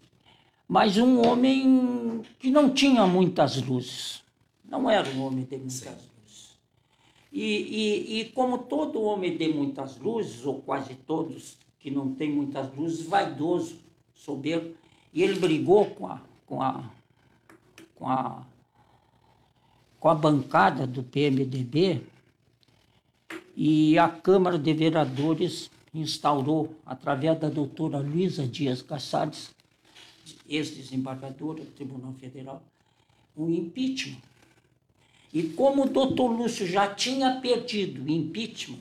mas 0.67 0.97
um 0.97 1.25
homem 1.25 2.23
que 2.37 2.51
não 2.51 2.69
tinha 2.73 3.07
muitas 3.07 3.55
luzes. 3.61 4.21
Não 4.65 4.89
era 4.89 5.09
um 5.11 5.21
homem 5.23 5.45
de 5.45 5.55
muitas 5.55 5.73
Sim. 5.75 5.89
luzes. 5.91 6.10
E, 7.31 7.43
e, 7.43 8.19
e 8.19 8.25
como 8.31 8.57
todo 8.59 9.01
homem 9.01 9.37
de 9.37 9.47
muitas 9.47 9.97
luzes, 9.97 10.45
ou 10.45 10.61
quase 10.61 10.95
todos 10.95 11.57
que 11.79 11.89
não 11.89 12.13
têm 12.13 12.31
muitas 12.31 12.73
luzes, 12.75 13.05
vaidoso, 13.07 13.77
soberbo, 14.13 14.75
e 15.13 15.23
ele 15.23 15.39
brigou 15.39 15.85
com 15.85 16.07
a, 16.07 16.21
com 16.45 16.61
a, 16.61 16.89
com 17.95 18.07
a, 18.07 18.45
com 19.99 20.09
a 20.09 20.15
bancada 20.15 20.85
do 20.85 21.03
PMDB 21.03 22.01
e 23.55 23.97
a 23.97 24.09
Câmara 24.09 24.57
de 24.57 24.73
Vereadores 24.73 25.69
instaurou, 25.93 26.73
através 26.85 27.39
da 27.39 27.49
doutora 27.49 27.99
Luísa 27.99 28.47
Dias 28.47 28.81
Cassades, 28.81 29.53
ex-desembargadora 30.47 31.63
do 31.63 31.71
Tribunal 31.71 32.13
Federal, 32.13 32.63
um 33.35 33.49
impeachment. 33.49 34.17
E 35.33 35.43
como 35.43 35.83
o 35.83 35.89
doutor 35.89 36.27
Lúcio 36.27 36.65
já 36.67 36.93
tinha 36.93 37.39
perdido 37.39 38.03
o 38.03 38.09
impeachment 38.09 38.79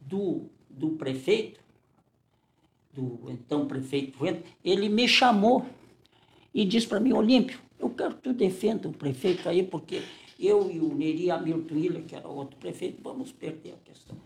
do, 0.00 0.44
do 0.70 0.90
prefeito, 0.90 1.60
do 2.92 3.20
então 3.28 3.66
prefeito 3.66 4.18
ele 4.64 4.88
me 4.88 5.08
chamou 5.08 5.66
e 6.54 6.64
disse 6.64 6.86
para 6.86 7.00
mim, 7.00 7.12
Olímpio, 7.12 7.60
eu 7.78 7.90
quero 7.90 8.14
que 8.14 8.22
tu 8.22 8.32
defenda 8.32 8.88
o 8.88 8.92
prefeito 8.92 9.48
aí, 9.48 9.62
porque 9.62 10.02
eu 10.38 10.70
e 10.70 10.78
o 10.78 10.94
Neri 10.94 11.30
Hamilton 11.30 11.74
Ilha, 11.74 12.02
que 12.02 12.14
era 12.14 12.28
outro 12.28 12.56
prefeito, 12.56 13.02
vamos 13.02 13.32
perder 13.32 13.74
a 13.74 13.90
questão. 13.90 14.16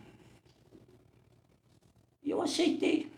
E 2.22 2.30
eu 2.30 2.40
aceitei. 2.42 3.08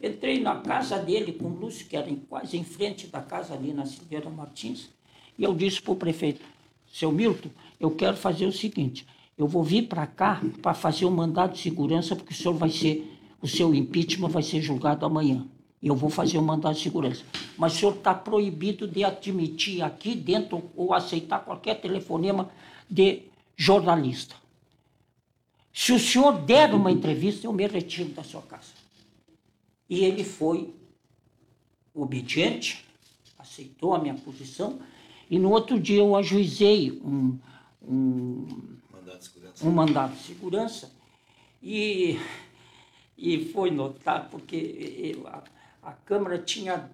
Entrei 0.00 0.38
na 0.40 0.60
casa 0.60 0.98
dele 0.98 1.32
com 1.32 1.46
o 1.46 1.58
Lúcio, 1.58 1.86
que 1.86 1.96
era 1.96 2.08
quase 2.28 2.56
em 2.56 2.64
frente 2.64 3.08
da 3.08 3.20
casa 3.20 3.52
ali 3.54 3.72
na 3.72 3.84
Silveira 3.84 4.30
Martins, 4.30 4.90
e 5.36 5.42
eu 5.42 5.54
disse 5.54 5.82
para 5.82 5.92
o 5.92 5.96
prefeito, 5.96 6.40
seu 6.92 7.12
Milton, 7.12 7.50
eu 7.78 7.90
quero 7.90 8.16
fazer 8.16 8.46
o 8.46 8.52
seguinte, 8.52 9.06
eu 9.36 9.46
vou 9.46 9.62
vir 9.62 9.88
para 9.88 10.06
cá 10.06 10.42
para 10.60 10.74
fazer 10.74 11.04
um 11.06 11.10
mandado 11.10 11.52
de 11.52 11.60
segurança, 11.60 12.16
porque 12.16 12.32
o 12.32 12.36
senhor 12.36 12.54
vai 12.54 12.70
ser 12.70 13.18
o 13.40 13.46
seu 13.46 13.74
impeachment 13.74 14.28
vai 14.28 14.42
ser 14.42 14.60
julgado 14.60 15.06
amanhã. 15.06 15.46
Eu 15.80 15.94
vou 15.94 16.10
fazer 16.10 16.38
um 16.38 16.42
mandado 16.42 16.74
de 16.74 16.82
segurança. 16.82 17.24
Mas 17.56 17.74
o 17.74 17.78
senhor 17.78 17.94
está 17.94 18.12
proibido 18.12 18.86
de 18.88 19.04
admitir 19.04 19.80
aqui 19.82 20.14
dentro 20.14 20.70
ou 20.74 20.92
aceitar 20.92 21.44
qualquer 21.44 21.80
telefonema 21.80 22.50
de 22.90 23.22
jornalista. 23.56 24.34
Se 25.72 25.92
o 25.92 25.98
senhor 26.00 26.32
der 26.40 26.74
uma 26.74 26.90
entrevista, 26.90 27.46
eu 27.46 27.52
me 27.52 27.64
retiro 27.66 28.10
da 28.10 28.24
sua 28.24 28.42
casa. 28.42 28.72
E 29.88 30.04
ele 30.04 30.24
foi 30.24 30.74
obediente, 31.94 32.84
aceitou 33.38 33.94
a 33.94 33.98
minha 34.00 34.14
posição, 34.14 34.80
e 35.30 35.38
no 35.38 35.50
outro 35.50 35.78
dia 35.78 35.98
eu 35.98 36.16
ajuizei 36.16 36.92
um, 37.04 37.38
um, 37.82 38.46
mandado, 38.92 39.20
de 39.54 39.66
um 39.66 39.70
mandado 39.70 40.14
de 40.14 40.22
segurança 40.22 40.90
E, 41.62 42.18
e 43.16 43.44
foi 43.52 43.70
notar, 43.70 44.28
porque 44.30 45.16
a, 45.26 45.42
a 45.82 45.92
Câmara 45.92 46.38
tinha 46.38 46.90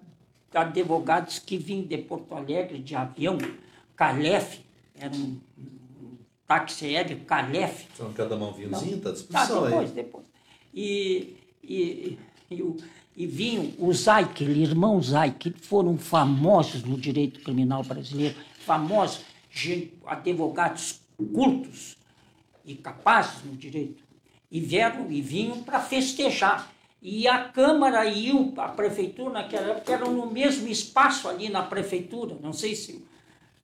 advogados 0.53 1.39
que 1.39 1.57
vinham 1.57 1.85
de 1.85 1.97
Porto 1.97 2.33
Alegre 2.33 2.79
de 2.79 2.95
avião, 2.95 3.37
Calef, 3.95 4.61
era 4.97 5.13
um, 5.13 5.39
um 5.57 6.17
táxi 6.47 6.85
aéreo, 6.85 7.19
Calef. 7.25 7.87
Então, 7.93 8.13
cada 8.13 8.35
mão 8.37 8.53
vinhozinho, 8.53 8.97
está 8.97 9.09
à 9.09 9.13
disposição 9.13 9.61
tá, 9.61 9.67
depois, 9.67 9.89
aí. 9.89 9.95
depois. 9.95 10.25
E, 10.73 11.37
e, 11.63 12.19
e, 12.49 12.61
o, 12.61 12.75
e 13.15 13.25
vinham 13.25 13.71
os 13.79 14.03
Zaik, 14.03 14.43
irmão 14.43 15.01
Zaik, 15.01 15.51
que 15.51 15.61
foram 15.61 15.97
famosos 15.97 16.83
no 16.83 16.97
direito 16.97 17.39
criminal 17.41 17.83
brasileiro, 17.83 18.35
famosos 18.59 19.21
advogados 20.05 20.99
cultos 21.33 21.97
e 22.65 22.75
capazes 22.75 23.43
no 23.45 23.55
direito, 23.55 24.03
e 24.51 24.59
vieram 24.59 25.09
e 25.09 25.21
vinham 25.21 25.63
para 25.63 25.79
festejar. 25.79 26.71
E 27.01 27.27
a 27.27 27.39
Câmara 27.49 28.05
e 28.05 28.31
a 28.57 28.67
Prefeitura, 28.67 29.33
naquela 29.33 29.71
época, 29.71 29.93
eram 29.93 30.11
no 30.11 30.29
mesmo 30.29 30.67
espaço 30.67 31.29
ali 31.29 31.49
na 31.49 31.61
Prefeitura, 31.61 32.35
não 32.41 32.51
sei 32.51 32.75
se, 32.75 33.05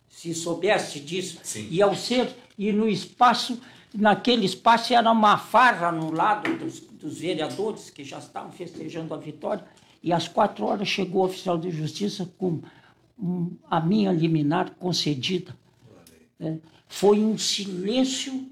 se 0.07 0.33
soubesse 0.33 0.99
disso. 0.99 1.39
Sim. 1.41 1.67
E 1.71 1.81
ao 1.81 1.95
ser, 1.95 2.33
e 2.57 2.71
no 2.71 2.87
espaço, 2.87 3.59
naquele 3.93 4.45
espaço 4.45 4.93
era 4.93 5.11
uma 5.11 5.37
farra 5.37 5.91
no 5.91 6.11
lado 6.11 6.55
dos, 6.57 6.83
dos 7.01 7.19
vereadores 7.19 7.89
que 7.89 8.03
já 8.03 8.19
estavam 8.19 8.51
festejando 8.51 9.13
a 9.13 9.17
vitória, 9.17 9.65
e 10.03 10.13
às 10.13 10.27
quatro 10.27 10.65
horas 10.65 10.87
chegou 10.87 11.21
o 11.21 11.25
oficial 11.25 11.57
de 11.57 11.69
justiça 11.71 12.29
com 12.37 12.61
a 13.69 13.79
minha 13.79 14.11
liminar 14.11 14.71
concedida. 14.75 15.55
É, 16.39 16.57
foi 16.87 17.19
um 17.19 17.37
silêncio 17.37 18.49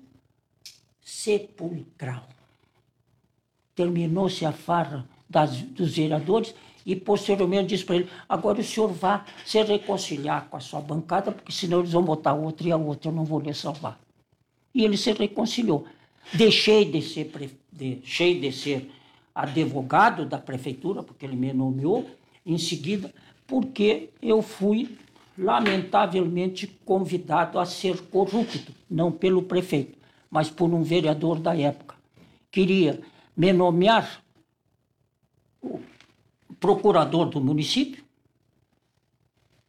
sepulcral. 1.01 2.27
Terminou-se 3.73 4.45
a 4.45 4.51
farra 4.51 5.07
das, 5.29 5.57
dos 5.61 5.95
vereadores 5.95 6.53
e 6.85 6.95
posteriormente 6.95 7.69
disse 7.69 7.83
para 7.83 7.95
ele: 7.95 8.09
agora 8.27 8.59
o 8.59 8.63
senhor 8.63 8.91
vá 8.91 9.25
se 9.45 9.61
reconciliar 9.63 10.47
com 10.49 10.57
a 10.57 10.59
sua 10.59 10.81
bancada, 10.81 11.31
porque 11.31 11.51
senão 11.51 11.79
eles 11.79 11.91
vão 11.91 12.03
botar 12.03 12.33
outra 12.33 12.67
e 12.67 12.71
a 12.71 12.77
outra 12.77 13.09
eu 13.09 13.15
não 13.15 13.25
vou 13.25 13.39
lhe 13.39 13.53
salvar. 13.53 13.99
E 14.73 14.83
ele 14.83 14.97
se 14.97 15.11
reconciliou. 15.11 15.85
Deixei 16.33 16.85
de 16.85 17.01
ser, 17.01 17.31
deixei 17.71 18.39
de 18.39 18.51
ser 18.51 18.91
advogado 19.33 20.25
da 20.25 20.37
prefeitura, 20.37 21.01
porque 21.01 21.25
ele 21.25 21.35
me 21.35 21.53
nomeou, 21.53 22.09
em 22.45 22.57
seguida, 22.57 23.13
porque 23.47 24.09
eu 24.21 24.41
fui 24.41 24.97
lamentavelmente 25.37 26.67
convidado 26.85 27.57
a 27.59 27.65
ser 27.65 28.01
corrupto, 28.07 28.73
não 28.89 29.11
pelo 29.11 29.43
prefeito, 29.43 29.97
mas 30.29 30.49
por 30.49 30.73
um 30.73 30.83
vereador 30.83 31.39
da 31.39 31.55
época. 31.55 31.95
Queria 32.51 32.99
me 33.35 33.53
nomear 33.53 34.21
o 35.61 35.79
procurador 36.59 37.27
do 37.29 37.39
município 37.39 38.03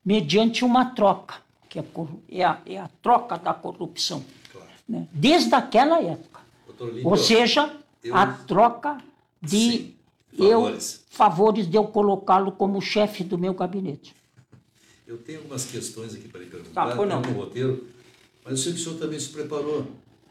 mediante 0.04 0.64
uma 0.64 0.86
troca, 0.86 1.36
que 1.68 1.78
é, 1.78 1.84
é, 2.28 2.44
a, 2.44 2.58
é 2.66 2.78
a 2.78 2.88
troca 3.00 3.38
da 3.38 3.54
corrupção. 3.54 4.24
Claro. 4.50 4.68
Né? 4.88 5.06
Desde 5.12 5.54
aquela 5.54 6.00
época. 6.02 6.29
Ou 7.04 7.16
seja, 7.16 7.70
eu... 8.02 8.14
a 8.14 8.26
troca 8.26 8.98
de 9.40 9.58
Sim, 9.58 9.94
favores. 10.36 10.94
eu 10.94 11.00
favores 11.10 11.70
de 11.70 11.76
eu 11.76 11.84
colocá-lo 11.84 12.52
como 12.52 12.80
chefe 12.80 13.22
do 13.22 13.36
meu 13.36 13.52
gabinete. 13.52 14.14
Eu 15.06 15.18
tenho 15.18 15.38
algumas 15.38 15.64
questões 15.64 16.14
aqui 16.14 16.28
para 16.28 16.40
lhe 16.40 16.46
perguntar, 16.46 16.96
tá, 16.96 17.06
não. 17.06 17.20
no 17.20 17.32
roteiro, 17.32 17.88
mas 18.44 18.52
eu 18.52 18.56
sei 18.56 18.72
que 18.72 18.78
o 18.78 18.82
senhor 18.82 18.98
também 18.98 19.18
se 19.18 19.28
preparou. 19.30 19.86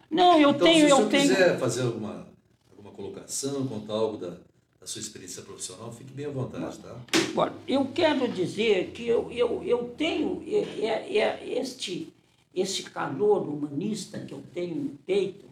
Não, 0.09 0.39
eu 0.39 0.51
então, 0.51 0.65
tenho. 0.65 0.87
Se 0.87 0.93
o 0.93 0.95
senhor 0.95 1.09
quiser 1.09 1.59
fazer 1.59 1.81
alguma, 1.81 2.27
alguma 2.71 2.91
colocação, 2.91 3.67
contar 3.67 3.93
algo 3.93 4.17
da, 4.17 4.37
da 4.79 4.87
sua 4.87 5.01
experiência 5.01 5.43
profissional, 5.43 5.91
fique 5.91 6.13
bem 6.13 6.25
à 6.25 6.29
vontade, 6.29 6.79
tá? 6.79 6.95
Bom, 7.35 7.49
eu 7.67 7.85
quero 7.93 8.27
dizer 8.29 8.91
que 8.91 9.05
eu, 9.05 9.29
eu, 9.31 9.61
eu 9.63 9.93
tenho 9.97 10.41
é, 10.47 10.85
é, 10.85 11.17
é 11.17 11.59
este, 11.59 12.11
esse 12.55 12.83
calor 12.83 13.47
humanista 13.47 14.17
que 14.19 14.33
eu 14.33 14.41
tenho 14.53 14.75
no 14.75 14.89
peito, 15.05 15.45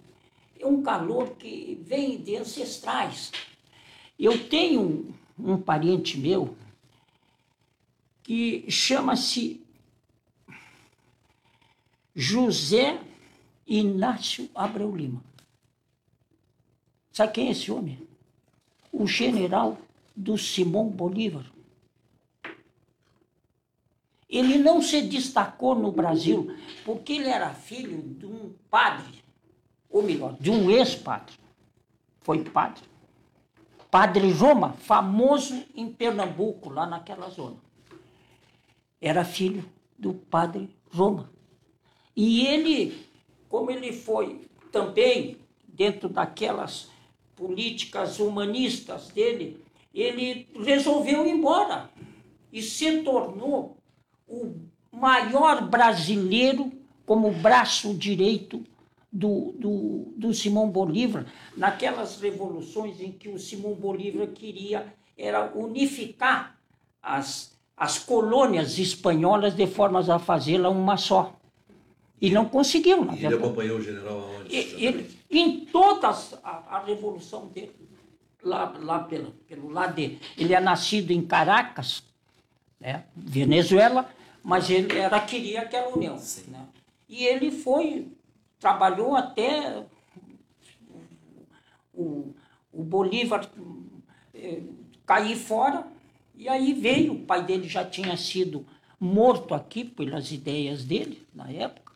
um 0.64 0.82
calor 0.82 1.32
que 1.32 1.80
vem 1.82 2.18
de 2.22 2.38
ancestrais. 2.38 3.32
Eu 4.18 4.48
tenho 4.48 4.82
um, 5.38 5.54
um 5.54 5.62
parente 5.62 6.18
meu 6.18 6.56
que 8.24 8.70
chama-se 8.70 9.62
José 12.16 13.00
Inácio 13.66 14.50
Abreu 14.56 14.96
Lima. 14.96 15.24
Sabe 17.12 17.34
quem 17.34 17.48
é 17.48 17.52
esse 17.52 17.72
homem? 17.72 18.08
O 18.92 19.08
general 19.08 19.78
do 20.16 20.38
Simão 20.38 20.90
Bolívar. 20.90 21.46
Ele 24.30 24.58
não 24.58 24.82
se 24.82 25.02
destacou 25.04 25.74
no 25.74 25.92
Brasil 25.92 26.54
porque 26.84 27.14
ele 27.14 27.30
era 27.30 27.54
filho 27.54 28.02
de 28.02 28.26
um 28.26 28.54
padre, 28.70 29.24
ou 29.90 30.04
melhor, 30.04 30.36
de 30.40 30.52
um 30.52 30.70
ex-padre. 30.70 31.36
Foi 32.22 32.44
padre. 32.44 32.84
Padre 33.90 34.32
Roma, 34.32 34.74
famoso 34.74 35.64
em 35.76 35.92
Pernambuco, 35.92 36.70
lá 36.70 36.86
naquela 36.86 37.30
zona 37.30 37.68
era 39.02 39.24
filho 39.24 39.66
do 39.98 40.14
padre 40.14 40.70
Roma. 40.92 41.30
E 42.16 42.46
ele, 42.46 43.06
como 43.48 43.70
ele 43.70 43.94
foi 43.94 44.48
também 44.72 45.38
dentro 45.68 46.10
daquelas 46.10 46.90
políticas 47.36 48.20
humanistas 48.20 49.10
dele, 49.10 49.64
ele 49.94 50.48
resolveu 50.64 51.26
ir 51.26 51.32
embora 51.32 51.90
e 52.52 52.62
se 52.62 53.04
tornou 53.04 53.78
o 54.28 54.56
maior 54.92 55.68
brasileiro 55.68 56.72
como 57.06 57.32
braço 57.32 57.94
direito 57.94 58.64
do, 59.18 59.54
do, 59.58 60.14
do 60.16 60.34
Simão 60.34 60.70
Bolívar, 60.70 61.26
naquelas 61.56 62.20
revoluções 62.22 63.02
em 63.02 63.12
que 63.12 63.30
o 63.30 63.40
Simão 63.40 63.74
Bolívar 63.74 64.28
queria 64.28 64.94
era 65.18 65.52
unificar 65.56 66.58
as 67.02 67.58
as 67.78 68.00
colônias 68.00 68.80
espanholas 68.80 69.56
de 69.56 69.68
formas 69.68 70.10
a 70.10 70.18
fazê-la 70.18 70.68
uma 70.68 70.98
só. 70.98 71.36
E 72.20 72.32
não 72.32 72.46
conseguiu, 72.46 73.06
na 73.06 73.12
verdade. 73.12 73.36
Ele 73.36 73.36
acompanhou 73.36 73.78
o 73.78 73.82
general 73.84 74.20
aonde? 74.20 74.56
Ele, 74.56 75.20
em 75.30 75.66
toda 75.66 76.10
a, 76.10 76.78
a, 76.78 76.84
revolução 76.84 77.46
dele, 77.46 77.76
lá, 78.42 78.76
lá 78.82 79.00
pelo, 79.04 79.32
pelo 79.48 79.70
lado 79.70 79.94
dele. 79.94 80.20
Ele 80.36 80.56
é 80.56 80.60
nascido 80.60 81.12
em 81.12 81.22
Caracas, 81.22 82.04
né, 82.80 83.04
Venezuela, 83.16 84.10
mas 84.44 84.72
ele 84.72 84.98
era, 84.98 85.20
queria 85.20 85.62
aquela 85.62 85.96
união. 85.96 86.18
Né? 86.48 86.66
E 87.08 87.24
ele 87.24 87.52
foi, 87.52 88.08
trabalhou 88.60 89.16
até 89.16 89.86
o, 91.94 92.34
o 92.72 92.84
Bolívar 92.84 93.50
eh, 94.34 94.62
cair 95.06 95.36
fora, 95.36 95.88
e 96.36 96.48
aí 96.48 96.74
veio, 96.74 97.14
o 97.14 97.20
pai 97.24 97.44
dele 97.44 97.68
já 97.68 97.84
tinha 97.84 98.16
sido 98.16 98.66
morto 99.00 99.54
aqui 99.54 99.84
pelas 99.84 100.32
ideias 100.32 100.84
dele 100.84 101.26
na 101.34 101.50
época, 101.52 101.94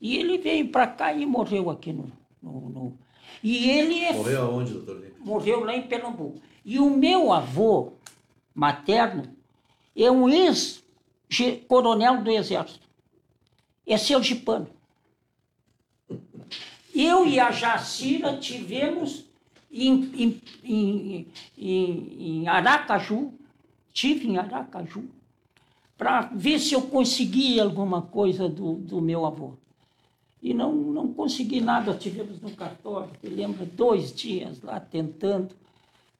e 0.00 0.16
ele 0.16 0.38
veio 0.38 0.68
para 0.68 0.86
cá 0.86 1.12
e 1.12 1.24
morreu 1.24 1.70
aqui 1.70 1.92
no, 1.92 2.10
no, 2.42 2.68
no... 2.68 2.98
E 3.42 3.70
ele 3.70 4.04
é... 4.04 4.12
Morreu 4.12 4.42
aonde, 4.42 4.72
doutor 4.72 5.00
Lima? 5.00 5.14
Morreu 5.20 5.64
lá 5.64 5.76
em 5.76 5.82
Pernambuco. 5.82 6.40
E 6.64 6.78
o 6.78 6.90
meu 6.90 7.32
avô 7.32 7.92
materno 8.54 9.34
é 9.96 10.10
um 10.10 10.28
ex-coronel 10.28 12.22
do 12.22 12.30
Exército. 12.30 12.86
É 13.86 13.96
sergipano. 13.96 14.75
Eu 16.98 17.26
e 17.26 17.38
a 17.38 17.50
Jacira 17.50 18.36
tivemos 18.38 19.24
em, 19.70 20.40
em, 20.64 21.26
em, 21.54 22.16
em 22.18 22.48
Aracaju, 22.48 23.34
Estive 23.92 24.28
em 24.28 24.38
Aracaju 24.38 25.04
para 25.96 26.22
ver 26.32 26.58
se 26.58 26.74
eu 26.74 26.82
conseguia 26.82 27.62
alguma 27.62 28.02
coisa 28.02 28.48
do, 28.48 28.74
do 28.74 29.00
meu 29.00 29.24
avô. 29.24 29.54
E 30.42 30.52
não, 30.52 30.72
não 30.72 31.12
consegui 31.12 31.60
nada. 31.60 31.94
Tivemos 31.94 32.40
no 32.40 32.50
cartório, 32.50 33.10
te 33.20 33.28
lembra, 33.28 33.64
dois 33.64 34.14
dias 34.14 34.62
lá 34.62 34.78
tentando 34.78 35.54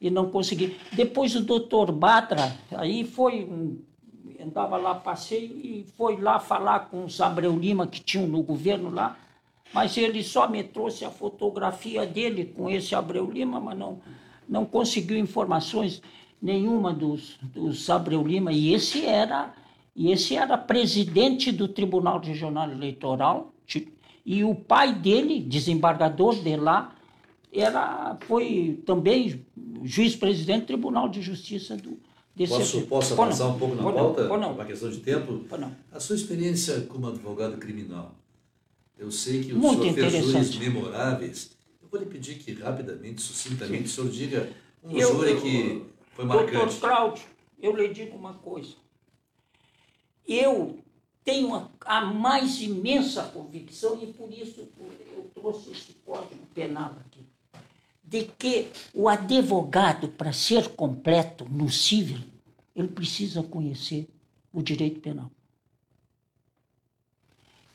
e 0.01 0.11
não 0.11 0.31
consegui. 0.31 0.77
Depois 0.93 1.37
o 1.37 1.43
doutor 1.43 1.93
Batra, 1.93 2.57
aí 2.73 3.05
foi 3.05 3.45
um, 3.45 3.79
andava 4.41 4.77
lá, 4.77 4.95
passei 4.95 5.45
e 5.45 5.87
foi 5.97 6.17
lá 6.21 6.39
falar 6.39 6.91
com 6.91 7.05
os 7.05 7.21
Abreu 7.21 7.57
Lima 7.59 7.87
que 7.87 8.01
tinham 8.01 8.27
no 8.27 8.43
governo 8.43 8.91
lá, 8.91 9.19
mas 9.73 9.97
ele 9.97 10.23
só 10.23 10.49
me 10.49 10.63
trouxe 10.63 11.05
a 11.05 11.11
fotografia 11.11 12.07
dele 12.07 12.47
com 12.57 12.71
esse 12.71 12.95
Abreu 12.95 13.31
Lima, 13.31 13.61
mas 13.61 13.79
não, 13.79 14.01
não 14.49 14.65
conseguiu 14.65 15.19
informações 15.19 16.03
nenhuma 16.41 16.93
dos, 16.93 17.37
dos 17.43 17.89
Abreu 17.91 18.23
Lima, 18.27 18.53
e 18.53 18.73
esse 18.73 19.05
era 19.05 19.55
e 19.97 20.13
esse 20.13 20.37
era 20.37 20.59
presidente 20.59 21.51
do 21.51 21.67
Tribunal 21.67 22.21
Regional 22.21 22.71
Eleitoral, 22.71 23.55
e 24.27 24.45
o 24.45 24.55
pai 24.55 24.93
dele, 24.95 25.41
desembargador 25.41 26.35
de 26.35 26.55
lá, 26.57 26.95
era, 27.51 28.19
foi 28.27 28.83
também 28.85 29.47
juiz-presidente 29.85 30.63
do 30.63 30.67
Tribunal 30.67 31.09
de 31.09 31.23
Justiça 31.23 31.77
do, 31.77 31.99
desse 32.35 32.53
Posso, 32.53 32.83
posso 32.83 33.15
avançar 33.15 33.49
um 33.49 33.59
pouco 33.59 33.75
na 33.77 33.83
pauta? 33.83 34.29
Não, 34.29 34.53
Uma 34.53 34.65
questão 34.67 34.91
de 34.91 34.99
tempo? 34.99 35.45
Não. 35.59 35.73
A 35.91 35.99
sua 35.99 36.17
experiência 36.17 36.83
como 36.83 37.09
advogado 37.09 37.57
criminal. 37.57 38.15
Eu 38.97 39.11
sei 39.11 39.45
que 39.45 39.53
o 39.53 39.59
Muito 39.59 39.83
senhor 39.83 40.11
fez 40.11 40.25
júris 40.25 40.57
memoráveis. 40.57 41.57
Eu 41.83 41.89
vou 41.89 42.01
lhe 42.01 42.07
pedir 42.07 42.39
que 42.39 42.53
rapidamente, 42.55 43.21
sucintamente, 43.21 43.89
Sim. 43.89 44.03
o 44.03 44.05
senhor 44.05 44.11
diga 44.11 44.53
um 44.83 44.91
eu, 44.97 45.13
júri 45.13 45.41
que 45.41 45.87
foi 46.15 46.25
marcante. 46.25 46.53
Doutor 46.53 46.81
Cláudio, 46.81 47.25
eu 47.59 47.77
lhe 47.77 47.89
digo 47.89 48.17
uma 48.17 48.35
coisa. 48.35 48.75
Eu 50.27 50.79
tenho 51.25 51.55
a, 51.55 51.69
a 51.85 52.01
mais 52.07 52.61
imensa 52.63 53.25
convicção, 53.25 54.03
e 54.03 54.13
por 54.13 54.33
isso 54.33 54.69
eu 54.81 55.31
trouxe 55.35 55.73
esse 55.73 55.93
código 56.05 56.47
penal 56.55 56.97
aqui, 57.07 57.27
de 58.03 58.25
que 58.25 58.69
o 58.95 59.09
advogado, 59.09 60.09
para 60.09 60.33
ser 60.33 60.71
completo 60.71 61.45
no 61.45 61.69
civil, 61.69 62.21
ele 62.75 62.89
precisa 62.89 63.43
conhecer 63.43 64.09
o 64.53 64.63
direito 64.63 65.01
penal. 65.01 65.31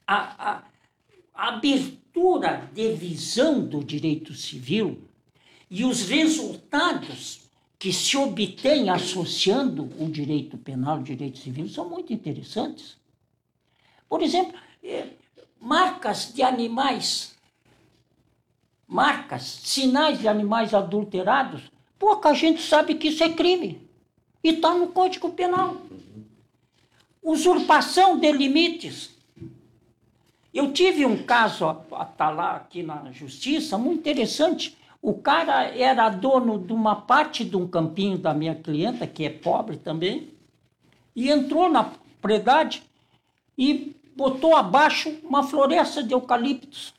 A, 0.08 0.16
a, 0.16 0.58
a 0.58 0.71
abertura 1.42 2.70
de 2.72 2.94
visão 2.94 3.66
do 3.66 3.84
direito 3.84 4.32
civil 4.36 5.02
e 5.72 5.84
os 5.84 6.08
resultados 6.08 7.42
que 7.80 7.92
se 7.92 8.16
obtêm 8.16 8.92
associando 8.92 9.90
o 10.00 10.08
direito 10.08 10.56
penal 10.56 11.00
e 11.00 11.02
o 11.02 11.04
direito 11.04 11.40
civil 11.40 11.68
são 11.68 11.90
muito 11.90 12.14
interessantes. 12.14 12.96
Por 14.08 14.22
exemplo, 14.22 14.54
eh, 14.84 15.08
marcas 15.60 16.32
de 16.32 16.44
animais, 16.44 17.36
marcas, 18.88 19.42
sinais 19.44 20.20
de 20.20 20.28
animais 20.28 20.76
adulterados, 20.76 21.64
pouca 21.98 22.36
gente 22.36 22.62
sabe 22.62 22.94
que 22.94 23.08
isso 23.08 23.24
é 23.24 23.34
crime. 23.34 23.82
E 24.44 24.50
está 24.50 24.76
no 24.76 24.90
Código 24.90 25.32
Penal. 25.32 25.78
Usurpação 27.24 28.20
de 28.20 28.32
limites. 28.32 29.21
Eu 30.54 30.74
tive 30.74 31.06
um 31.06 31.24
caso, 31.24 31.78
está 32.02 32.30
lá 32.30 32.58
aqui 32.58 32.84
na 32.84 33.10
justiça, 33.12 33.78
muito 33.78 34.00
interessante. 34.00 34.78
O 35.02 35.14
cara 35.14 35.64
era 35.76 36.10
dono 36.10 36.60
de 36.60 36.74
uma 36.74 36.96
parte 36.96 37.46
de 37.46 37.56
um 37.56 37.68
campinho 37.68 38.18
da 38.18 38.34
minha 38.34 38.54
clienta, 38.54 39.08
que 39.08 39.24
é 39.24 39.30
pobre 39.30 39.78
também, 39.78 40.34
e 41.16 41.30
entrou 41.30 41.70
na 41.70 41.86
propriedade 41.86 42.84
e 43.58 43.96
botou 44.16 44.56
abaixo 44.56 45.18
uma 45.24 45.42
floresta 45.42 46.04
de 46.04 46.14
eucaliptos. 46.14 46.94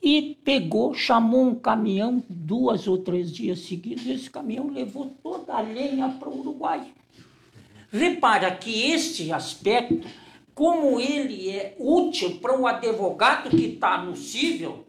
E 0.00 0.36
pegou, 0.44 0.94
chamou 0.94 1.48
um 1.48 1.54
caminhão 1.54 2.22
duas 2.28 2.86
ou 2.86 2.98
três 2.98 3.32
dias 3.32 3.60
seguidos. 3.60 4.06
Esse 4.06 4.30
caminhão 4.30 4.68
levou 4.68 5.06
toda 5.22 5.54
a 5.54 5.60
lenha 5.60 6.08
para 6.20 6.28
o 6.28 6.38
Uruguai. 6.38 6.92
Repara 7.90 8.50
que 8.54 8.90
este 8.90 9.32
aspecto, 9.32 10.06
como 10.54 11.00
ele 11.00 11.50
é 11.50 11.74
útil 11.78 12.38
para 12.38 12.58
um 12.58 12.66
advogado 12.66 13.50
que 13.50 13.64
está 13.64 13.98
no 13.98 14.16
cível, 14.16 14.84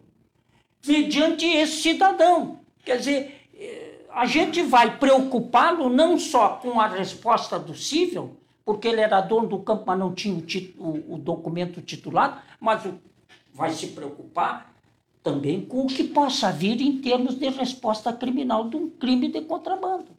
mediante 0.85 1.45
esse 1.45 1.81
cidadão. 1.81 2.59
Quer 2.83 2.97
dizer, 2.97 3.47
eh, 3.55 4.05
a 4.12 4.25
gente 4.25 4.62
vai 4.62 4.97
preocupá-lo 4.97 5.89
não 5.89 6.17
só 6.17 6.49
com 6.62 6.79
a 6.79 6.88
resposta 6.88 7.57
do 7.57 7.75
cível, 7.75 8.35
porque 8.65 8.88
ele 8.88 9.01
era 9.01 9.21
dono 9.21 9.47
do 9.47 9.59
campo, 9.59 9.83
mas 9.88 9.99
não 9.99 10.13
tinha 10.13 10.35
o, 10.35 10.83
o, 10.83 11.15
o 11.15 11.17
documento 11.17 11.81
titulado, 11.81 12.41
mas 12.59 12.85
o, 12.85 12.99
vai 13.53 13.71
se 13.71 13.88
preocupar 13.88 14.73
também 15.23 15.65
com 15.65 15.81
o 15.81 15.88
que 15.88 16.03
possa 16.03 16.51
vir 16.51 16.81
em 16.81 16.99
termos 16.99 17.35
de 17.35 17.49
resposta 17.49 18.12
criminal 18.13 18.69
de 18.69 18.75
um 18.77 18.89
crime 18.89 19.29
de 19.29 19.41
contrabando. 19.41 20.18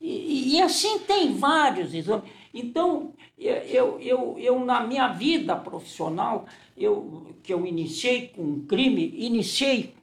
E, 0.00 0.56
e 0.56 0.62
assim 0.62 0.98
tem 1.00 1.34
vários 1.34 1.94
exames. 1.94 2.30
Então, 2.52 3.12
eu, 3.38 4.00
eu, 4.00 4.38
eu, 4.38 4.64
na 4.64 4.80
minha 4.80 5.08
vida 5.08 5.54
profissional, 5.56 6.46
eu, 6.76 7.34
que 7.42 7.52
eu 7.52 7.66
iniciei 7.66 8.28
com 8.28 8.60
crime, 8.66 9.12
iniciei 9.16 9.94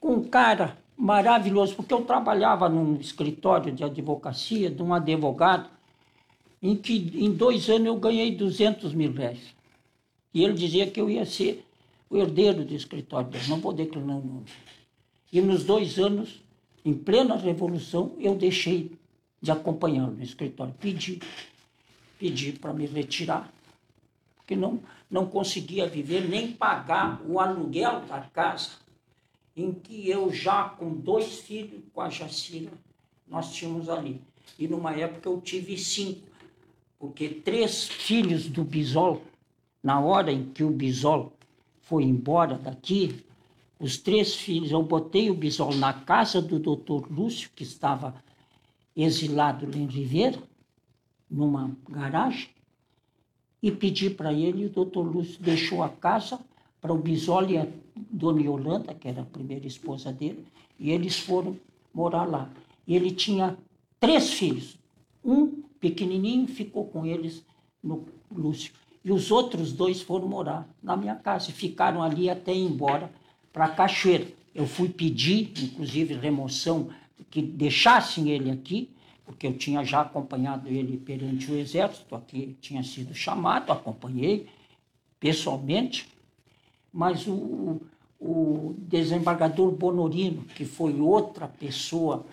com 0.00 0.14
um 0.14 0.24
cara 0.24 0.78
maravilhoso, 0.96 1.74
porque 1.76 1.94
eu 1.94 2.04
trabalhava 2.04 2.68
num 2.68 2.96
escritório 2.96 3.72
de 3.72 3.84
advocacia 3.84 4.70
de 4.70 4.82
um 4.82 4.92
advogado 4.92 5.70
em 6.62 6.76
que 6.76 7.12
em 7.14 7.32
dois 7.32 7.68
anos 7.68 7.86
eu 7.86 7.96
ganhei 7.96 8.34
200 8.34 8.94
mil 8.94 9.12
reais. 9.12 9.54
E 10.32 10.44
ele 10.44 10.54
dizia 10.54 10.86
que 10.86 11.00
eu 11.00 11.10
ia 11.10 11.26
ser 11.26 11.64
o 12.08 12.16
herdeiro 12.16 12.64
do 12.64 12.74
escritório 12.74 13.28
dele, 13.28 13.44
não 13.48 13.58
vou 13.58 13.72
declinar 13.72 14.16
o 14.16 14.24
nome. 14.24 14.46
E 15.32 15.40
nos 15.40 15.64
dois 15.64 15.98
anos, 15.98 16.42
em 16.84 16.94
plena 16.94 17.36
revolução, 17.36 18.12
eu 18.18 18.34
deixei 18.34 18.92
de 19.42 19.50
acompanhá-lo 19.50 20.12
no 20.12 20.22
escritório. 20.22 20.72
Pedi, 20.80 21.20
pedi 22.18 22.52
para 22.52 22.72
me 22.72 22.86
retirar, 22.86 23.52
porque 24.36 24.56
não, 24.56 24.80
não 25.10 25.26
conseguia 25.26 25.86
viver 25.86 26.28
nem 26.28 26.52
pagar 26.52 27.20
o 27.26 27.40
aluguel 27.40 28.00
da 28.06 28.20
casa 28.20 28.70
em 29.54 29.72
que 29.72 30.08
eu 30.08 30.32
já 30.32 30.64
com 30.64 30.94
dois 30.94 31.40
filhos, 31.40 31.82
com 31.92 32.00
a 32.00 32.08
Jacira, 32.08 32.72
nós 33.28 33.52
tínhamos 33.52 33.88
ali. 33.88 34.22
E 34.58 34.66
numa 34.66 34.92
época 34.92 35.28
eu 35.28 35.40
tive 35.40 35.76
cinco 35.76 36.32
porque 37.02 37.28
três 37.28 37.88
filhos 37.88 38.46
do 38.46 38.62
Bisol, 38.62 39.24
na 39.82 39.98
hora 39.98 40.30
em 40.30 40.44
que 40.44 40.62
o 40.62 40.70
Bisol 40.70 41.32
foi 41.80 42.04
embora 42.04 42.56
daqui, 42.56 43.24
os 43.80 43.98
três 43.98 44.36
filhos, 44.36 44.70
eu 44.70 44.80
botei 44.84 45.28
o 45.28 45.34
Bisol 45.34 45.74
na 45.74 45.92
casa 45.92 46.40
do 46.40 46.60
doutor 46.60 47.10
Lúcio, 47.10 47.50
que 47.56 47.64
estava 47.64 48.14
exilado 48.96 49.66
em 49.76 49.86
Ribeira, 49.86 50.38
numa 51.30 51.74
garagem, 51.88 52.48
e 53.62 53.70
pedi 53.70 54.10
para 54.10 54.32
ele, 54.32 54.66
o 54.66 54.70
doutor 54.70 55.02
Lúcio 55.02 55.40
deixou 55.40 55.82
a 55.82 55.88
casa 55.88 56.38
para 56.80 56.92
o 56.92 56.98
Bisol 56.98 57.48
e 57.48 57.58
a 57.58 57.66
dona 57.94 58.42
Yolanda, 58.42 58.92
que 58.92 59.06
era 59.06 59.22
a 59.22 59.24
primeira 59.26 59.66
esposa 59.66 60.12
dele, 60.12 60.44
e 60.78 60.90
eles 60.90 61.18
foram 61.18 61.56
morar 61.94 62.24
lá. 62.24 62.50
Ele 62.86 63.12
tinha 63.12 63.56
três 64.00 64.32
filhos, 64.32 64.76
um 65.24 65.62
pequenininho 65.78 66.48
ficou 66.48 66.86
com 66.86 67.06
eles 67.06 67.44
no 67.82 68.04
Lúcio. 68.30 68.72
E 69.04 69.12
os 69.12 69.30
outros 69.30 69.72
dois 69.72 70.00
foram 70.00 70.28
morar 70.28 70.68
na 70.82 70.96
minha 70.96 71.14
casa 71.14 71.50
e 71.50 71.52
ficaram 71.52 72.02
ali 72.02 72.28
até 72.28 72.52
ir 72.52 72.64
embora 72.64 73.12
para 73.52 73.68
Cachoeira. 73.68 74.26
Eu 74.54 74.66
fui 74.66 74.88
pedir, 74.88 75.52
inclusive, 75.62 76.14
remoção, 76.14 76.90
que 77.32 77.40
deixassem 77.40 78.28
ele 78.28 78.50
aqui, 78.50 78.90
porque 79.24 79.46
eu 79.46 79.56
tinha 79.56 79.82
já 79.82 80.02
acompanhado 80.02 80.68
ele 80.68 80.98
perante 80.98 81.50
o 81.50 81.56
exército, 81.56 82.14
aqui 82.14 82.54
tinha 82.60 82.84
sido 82.84 83.14
chamado, 83.14 83.72
acompanhei 83.72 84.46
pessoalmente, 85.18 86.06
mas 86.92 87.26
o, 87.26 87.80
o 88.20 88.74
desembargador 88.76 89.70
Bonorino, 89.70 90.42
que 90.44 90.66
foi 90.66 91.00
outra 91.00 91.48
pessoa 91.48 92.26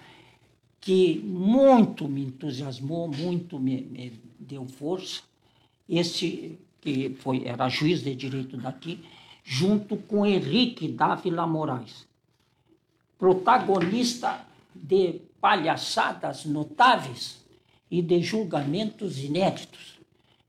que 0.81 1.19
muito 1.19 2.05
me 2.09 2.25
entusiasmou, 2.25 3.07
muito 3.07 3.57
me, 3.57 3.81
me 3.83 4.19
deu 4.37 4.65
força. 4.65 5.21
Esse 5.87 6.59
que 6.81 7.15
foi 7.19 7.45
era 7.45 7.69
juiz 7.69 8.03
de 8.03 8.13
direito 8.13 8.57
daqui, 8.57 8.99
junto 9.45 9.95
com 9.95 10.25
Henrique 10.25 10.89
Dávila 10.89 11.47
Moraes, 11.47 12.05
protagonista 13.17 14.45
de 14.73 15.21
palhaçadas 15.41 16.45
notáveis 16.45 17.45
e 17.89 18.01
de 18.01 18.21
julgamentos 18.21 19.19
inéditos, 19.19 19.99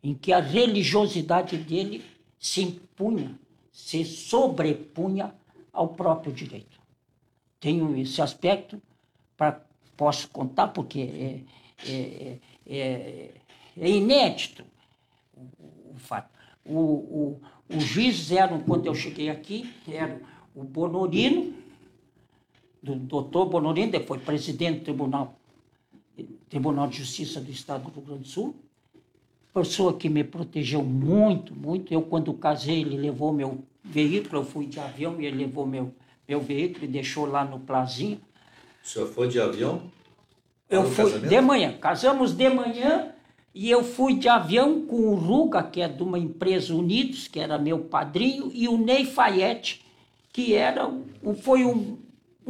em 0.02 0.14
que 0.14 0.33
a 0.33 0.40
religiosidade 0.40 1.56
dele 1.56 2.04
se 2.38 2.62
impunha, 2.62 3.38
se 3.72 4.04
sobrepunha 4.04 5.35
ao 5.72 5.88
próprio 5.88 6.33
direito. 6.33 6.80
Tenho 7.59 7.96
esse 7.96 8.20
aspecto 8.20 8.80
para 9.37 9.61
posso 9.96 10.28
contar 10.30 10.68
porque 10.68 11.00
é, 11.00 11.40
é, 11.87 12.38
é, 12.66 13.30
é 13.78 13.90
inédito 13.90 14.64
o, 15.35 15.94
o 15.94 15.98
fato. 15.98 16.30
O, 16.64 16.78
o, 16.78 17.40
os 17.68 17.85
juízes 17.85 18.33
eram, 18.33 18.61
quando 18.61 18.87
eu 18.87 18.94
cheguei 18.94 19.28
aqui, 19.28 19.70
eram 19.87 20.20
o 20.54 20.64
Bonorino, 20.64 21.54
do 22.83 22.95
doutor 22.95 23.47
Bonorino, 23.47 23.93
depois 23.93 24.23
presidente 24.23 24.81
do 24.81 24.85
Tribunal, 24.85 25.38
Tribunal 26.49 26.88
de 26.88 26.99
Justiça 26.99 27.40
do 27.40 27.51
Estado 27.51 27.85
do 27.85 27.90
Rio 27.90 28.03
Grande 28.03 28.23
do 28.23 28.29
Sul, 28.29 28.57
pessoa 29.53 29.95
que 29.95 30.09
me 30.09 30.25
protegeu 30.25 30.83
muito, 30.83 31.55
muito. 31.55 31.93
Eu, 31.93 32.03
quando 32.03 32.33
casei, 32.35 32.81
ele 32.81 32.97
levou 32.97 33.33
meu 33.33 33.62
veículo, 33.83 34.43
eu 34.43 34.45
fui 34.45 34.66
de 34.66 34.79
avião 34.79 35.21
e 35.21 35.27
ele 35.27 35.38
levou 35.38 35.66
meu, 35.66 35.93
meu 36.27 36.40
veículo 36.40 36.85
e 36.85 36.88
deixou 36.88 37.27
lá 37.27 37.45
no 37.45 37.61
Plazinho. 37.61 38.21
O 38.83 38.88
senhor 38.88 39.09
foi 39.09 39.29
de 39.29 39.40
avião? 39.40 39.83
Eu 40.69 40.85
fui 40.85 41.05
casamento? 41.05 41.29
de 41.29 41.40
manhã. 41.40 41.77
Casamos 41.79 42.33
de 42.33 42.49
manhã 42.49 43.12
E 43.53 43.69
eu 43.69 43.83
fui 43.83 44.14
de 44.14 44.29
avião 44.29 44.87
com 44.87 45.09
o 45.09 45.14
Ruga, 45.14 45.62
que 45.62 45.81
é 45.81 45.88
de 45.88 46.03
uma 46.03 46.19
empresa 46.19 46.73
Unidos, 46.73 47.27
que 47.27 47.40
era 47.40 47.59
meu 47.59 47.81
padrinho, 47.81 48.51
e 48.55 48.69
o 48.69 48.79
Ney 48.79 49.05
Fayette, 49.05 49.85
que 50.33 50.55
era, 50.55 50.88
foi 51.43 51.64
um, 51.64 51.99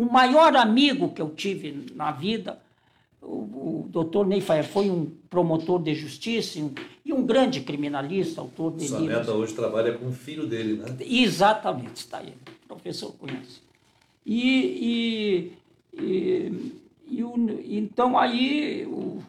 o 0.01 0.11
maior 0.11 0.57
amigo 0.57 1.11
que 1.11 1.21
eu 1.21 1.29
tive 1.29 1.93
na 1.95 2.11
vida. 2.11 2.59
O, 3.21 3.85
o 3.85 3.87
doutor 3.91 4.27
Ney 4.27 4.41
foi 4.41 4.89
um 4.89 5.13
promotor 5.29 5.83
de 5.83 5.95
justiça 5.95 6.59
um, 6.59 6.73
e 7.05 7.13
um 7.13 7.27
grande 7.27 7.61
criminalista, 7.61 8.41
autor 8.41 8.77
de 8.77 8.89
Sua 8.89 9.01
livros. 9.01 9.19
neta 9.19 9.33
hoje 9.33 9.53
trabalha 9.53 9.93
com 9.99 10.07
o 10.09 10.13
filho 10.13 10.47
dele, 10.47 10.79
né? 10.79 10.97
Exatamente, 11.01 11.97
está 11.97 12.19
aí. 12.19 12.33
O 12.65 12.69
professor 12.69 13.13
conhece. 13.13 13.61
E, 14.25 15.53
e, 15.93 16.03
e, 16.03 16.73
e 17.07 17.23
o, 17.23 17.35
então 17.69 18.19
aí 18.19 18.87
o, 18.87 19.23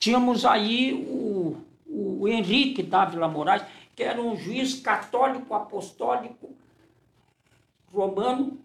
tínhamos 0.00 0.44
aí 0.44 1.06
o, 1.08 1.56
o 1.86 2.26
Henrique 2.26 2.82
Dávila 2.82 3.28
Moraes, 3.28 3.62
que 3.94 4.02
era 4.02 4.20
um 4.20 4.36
juiz 4.36 4.74
católico 4.74 5.54
apostólico 5.54 6.50
romano, 7.92 8.58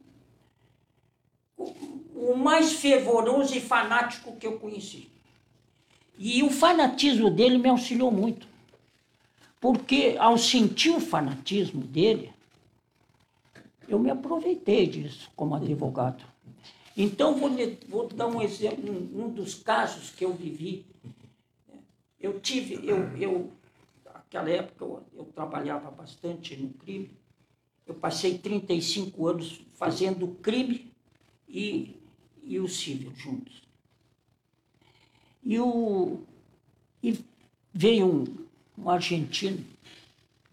o 1.57 2.35
mais 2.35 2.73
fervoroso 2.73 3.55
e 3.55 3.61
fanático 3.61 4.35
que 4.37 4.47
eu 4.47 4.59
conheci. 4.59 5.09
E 6.17 6.43
o 6.43 6.49
fanatismo 6.49 7.29
dele 7.29 7.57
me 7.57 7.69
auxiliou 7.69 8.11
muito. 8.11 8.47
Porque 9.59 10.15
ao 10.19 10.37
sentir 10.37 10.91
o 10.91 10.99
fanatismo 10.99 11.81
dele, 11.81 12.31
eu 13.87 13.97
me 13.97 14.09
aproveitei 14.09 14.87
disso 14.87 15.31
como 15.35 15.55
advogado. 15.55 16.23
Então, 16.95 17.35
vou, 17.35 17.49
vou 17.87 18.07
dar 18.07 18.27
um 18.27 18.41
exemplo, 18.41 18.91
um, 18.91 19.25
um, 19.25 19.29
dos 19.29 19.55
casos 19.55 20.11
que 20.11 20.23
eu 20.23 20.33
vivi. 20.33 20.85
Eu 22.19 22.39
tive, 22.39 22.87
eu, 22.87 23.17
eu 23.17 23.51
naquela 24.05 24.49
época, 24.49 24.85
eu, 24.85 25.03
eu 25.15 25.25
trabalhava 25.25 25.89
bastante 25.89 26.55
no 26.55 26.69
crime. 26.69 27.09
Eu 27.85 27.93
passei 27.95 28.37
35 28.37 29.27
anos 29.27 29.61
fazendo 29.73 30.27
crime 30.41 30.91
e, 31.47 31.99
e 32.43 32.59
o 32.59 32.67
civil 32.67 33.13
juntos. 33.15 33.61
E, 35.43 35.59
o, 35.59 36.23
e 37.01 37.19
veio 37.73 38.07
um, 38.07 38.47
um 38.77 38.89
argentino, 38.89 39.65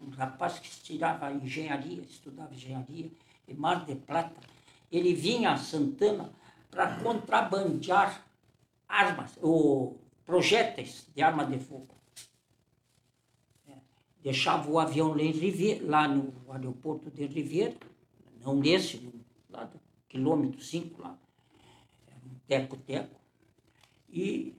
um 0.01 0.09
rapaz 0.09 0.59
que 0.59 0.69
tirava 0.81 1.31
engenharia, 1.31 2.01
estudava 2.01 2.53
engenharia, 2.53 3.09
em 3.47 3.53
Mar 3.53 3.85
de 3.85 3.95
Plata. 3.95 4.35
Ele 4.91 5.13
vinha 5.13 5.51
a 5.51 5.57
Santana 5.57 6.29
para 6.69 6.97
contrabandear 6.97 8.25
armas, 8.87 9.37
ou 9.41 9.97
projéteis 10.25 11.07
de 11.15 11.21
arma 11.21 11.45
de 11.45 11.57
fogo. 11.59 12.00
Deixava 14.23 14.69
o 14.69 14.79
avião 14.79 15.15
lá 15.81 16.07
no 16.07 16.33
aeroporto 16.49 17.09
de 17.09 17.25
Riviera, 17.25 17.75
não 18.43 18.55
nesse, 18.55 19.01
lá 19.49 19.63
do 19.63 19.79
quilômetro 20.07 20.61
5, 20.61 21.01
lá, 21.01 21.17
um 22.25 22.35
teco-teco, 22.47 23.19
e 24.09 24.55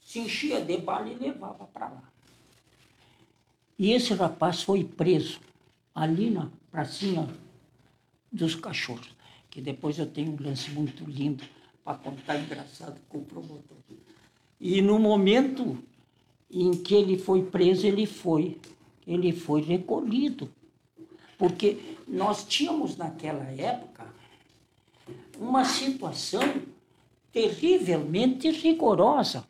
se 0.00 0.20
enchia 0.20 0.60
de 0.60 0.78
bala 0.78 1.08
e 1.08 1.14
levava 1.14 1.66
para 1.66 1.88
lá. 1.88 2.12
E 3.78 3.92
esse 3.92 4.12
rapaz 4.14 4.62
foi 4.62 4.82
preso 4.82 5.40
ali 5.94 6.30
na 6.30 6.50
pracinha 6.70 7.28
dos 8.32 8.54
cachorros, 8.54 9.14
que 9.48 9.60
depois 9.60 9.98
eu 9.98 10.06
tenho 10.06 10.32
um 10.32 10.42
lance 10.42 10.70
muito 10.70 11.04
lindo 11.04 11.44
para 11.84 11.96
contar 11.98 12.38
engraçado 12.38 13.00
com 13.08 13.18
o 13.18 13.24
promotor. 13.24 13.78
E 14.60 14.82
no 14.82 14.98
momento 14.98 15.78
em 16.50 16.72
que 16.72 16.94
ele 16.94 17.18
foi 17.18 17.42
preso, 17.42 17.86
ele 17.86 18.06
foi, 18.06 18.58
ele 19.06 19.32
foi 19.32 19.60
recolhido. 19.60 20.48
Porque 21.36 21.96
nós 22.06 22.44
tínhamos 22.44 22.96
naquela 22.96 23.44
época 23.44 24.06
uma 25.38 25.64
situação 25.64 26.42
terrivelmente 27.32 28.50
rigorosa. 28.50 29.46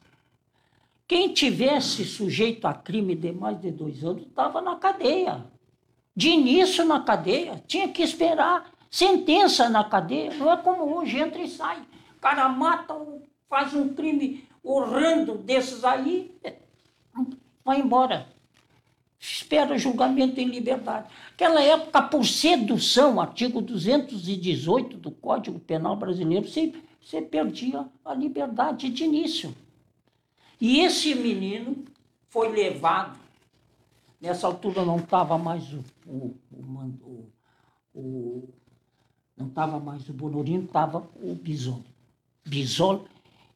Quem 1.07 1.33
tivesse 1.33 2.05
sujeito 2.05 2.67
a 2.67 2.75
crime 2.75 3.15
de 3.15 3.33
mais 3.33 3.59
de 3.61 3.71
dois 3.71 4.05
anos 4.05 4.27
estava 4.27 4.61
na 4.61 4.77
cadeia. 4.77 5.47
De 6.15 6.29
início 6.29 6.85
na 6.85 7.01
cadeia, 7.01 7.63
tinha 7.67 7.89
que 7.89 8.03
esperar 8.03 8.71
sentença 8.91 9.69
na 9.69 9.85
cadeia. 9.85 10.35
Não 10.35 10.53
é 10.53 10.57
como 10.57 10.99
hoje, 10.99 11.19
entra 11.19 11.41
e 11.41 11.49
sai. 11.49 11.81
O 12.17 12.21
cara 12.21 12.49
mata, 12.49 12.95
faz 13.49 13.73
um 13.73 13.95
crime 13.95 14.47
horrendo 14.63 15.39
desses 15.39 15.85
aí, 15.85 16.35
vai 17.65 17.81
embora. 17.81 18.27
Espera 19.19 19.77
julgamento 19.77 20.41
em 20.41 20.47
liberdade. 20.47 21.09
Aquela 21.33 21.61
época, 21.61 22.03
por 22.03 22.25
sedução, 22.25 23.21
artigo 23.21 23.61
218 23.61 24.97
do 24.97 25.11
Código 25.11 25.59
Penal 25.59 25.97
Brasileiro, 25.97 26.47
você, 26.47 26.73
você 27.01 27.21
perdia 27.21 27.87
a 28.05 28.15
liberdade 28.15 28.89
de 28.89 29.05
início. 29.05 29.55
E 30.61 30.81
esse 30.81 31.15
menino 31.15 31.85
foi 32.29 32.49
levado. 32.49 33.19
Nessa 34.21 34.47
altura 34.47 34.85
não 34.85 34.97
estava 34.97 35.37
mais 35.37 35.73
o, 35.73 35.85
o, 36.07 36.37
o, 36.53 37.33
o 37.95 38.49
não 39.37 39.47
estava 39.47 39.79
mais 39.79 40.09
o 40.09 40.13
Bonorino, 40.13 40.65
estava 40.65 41.09
o 41.23 41.35
Bisol. 41.35 41.85
Bisol 42.45 43.07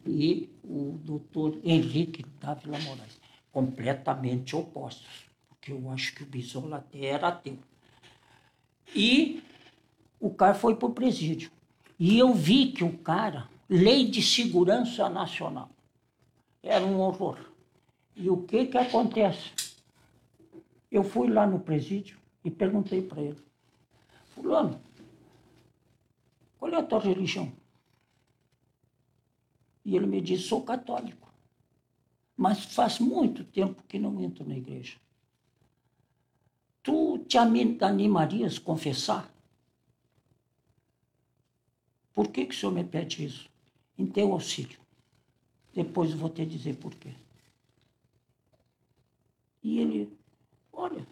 e 0.06 0.48
o 0.62 0.98
doutor 1.02 1.58
Henrique 1.64 2.24
Dávila 2.40 2.78
Moraes. 2.80 3.21
Completamente 3.52 4.56
opostos, 4.56 5.26
porque 5.48 5.70
eu 5.70 5.90
acho 5.90 6.14
que 6.14 6.22
o 6.22 6.26
Bisol 6.26 6.74
até 6.74 7.04
era 7.04 7.28
ateu. 7.28 7.58
E 8.94 9.42
o 10.18 10.30
cara 10.30 10.54
foi 10.54 10.74
para 10.74 10.88
o 10.88 10.94
presídio. 10.94 11.50
E 11.98 12.18
eu 12.18 12.34
vi 12.34 12.72
que 12.72 12.82
o 12.82 12.98
cara, 12.98 13.48
lei 13.68 14.08
de 14.08 14.22
segurança 14.22 15.08
nacional, 15.08 15.70
era 16.62 16.84
um 16.84 16.98
horror. 16.98 17.38
E 18.16 18.28
o 18.28 18.42
que 18.42 18.66
que 18.66 18.78
acontece? 18.78 19.52
Eu 20.90 21.04
fui 21.04 21.28
lá 21.28 21.46
no 21.46 21.60
presídio 21.60 22.18
e 22.44 22.50
perguntei 22.50 23.02
para 23.02 23.22
ele, 23.22 23.42
fulano, 24.34 24.80
qual 26.58 26.72
é 26.72 26.76
a 26.76 26.82
tua 26.82 27.00
religião? 27.00 27.52
E 29.84 29.96
ele 29.96 30.06
me 30.06 30.20
disse, 30.20 30.44
sou 30.44 30.62
católico. 30.62 31.31
Mas 32.36 32.64
faz 32.64 32.98
muito 32.98 33.44
tempo 33.44 33.82
que 33.88 33.98
não 33.98 34.20
entro 34.20 34.46
na 34.46 34.56
igreja. 34.56 34.96
Tu 36.82 37.18
te 37.28 37.38
animarias 37.38 38.58
a 38.58 38.60
confessar? 38.60 39.32
Por 42.12 42.28
que, 42.28 42.46
que 42.46 42.54
o 42.54 42.58
senhor 42.58 42.72
me 42.72 42.84
pede 42.84 43.24
isso? 43.24 43.48
Em 43.96 44.06
teu 44.06 44.32
auxílio. 44.32 44.78
Depois 45.74 46.12
vou 46.12 46.28
te 46.28 46.44
dizer 46.44 46.76
por 46.76 46.94
quê. 46.94 47.10
E 49.62 49.78
ele, 49.78 50.12
olha, 50.72 51.06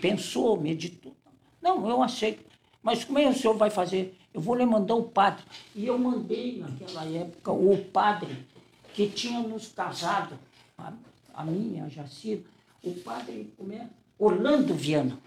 pensou, 0.00 0.60
meditou. 0.60 1.16
Não, 1.62 1.88
eu 1.88 2.02
aceito. 2.02 2.44
Mas 2.82 3.04
como 3.04 3.18
é 3.18 3.24
que 3.24 3.30
o 3.30 3.40
senhor 3.40 3.56
vai 3.56 3.70
fazer? 3.70 4.18
Eu 4.32 4.40
vou 4.40 4.54
lhe 4.54 4.66
mandar 4.66 4.94
o 4.94 5.04
padre. 5.04 5.44
E 5.74 5.86
eu 5.86 5.98
mandei, 5.98 6.58
naquela 6.58 7.04
época, 7.04 7.52
o 7.52 7.84
padre 7.86 8.46
que 8.94 9.08
tinha 9.08 9.40
nos 9.40 9.68
casado, 9.68 10.38
a, 10.76 10.92
a 11.34 11.44
minha, 11.44 11.84
a 11.84 11.88
Jacira, 11.88 12.42
o 12.82 12.92
padre, 12.94 13.52
como 13.56 13.72
é? 13.72 13.88
Orlando 14.18 14.74
Viana. 14.74 15.18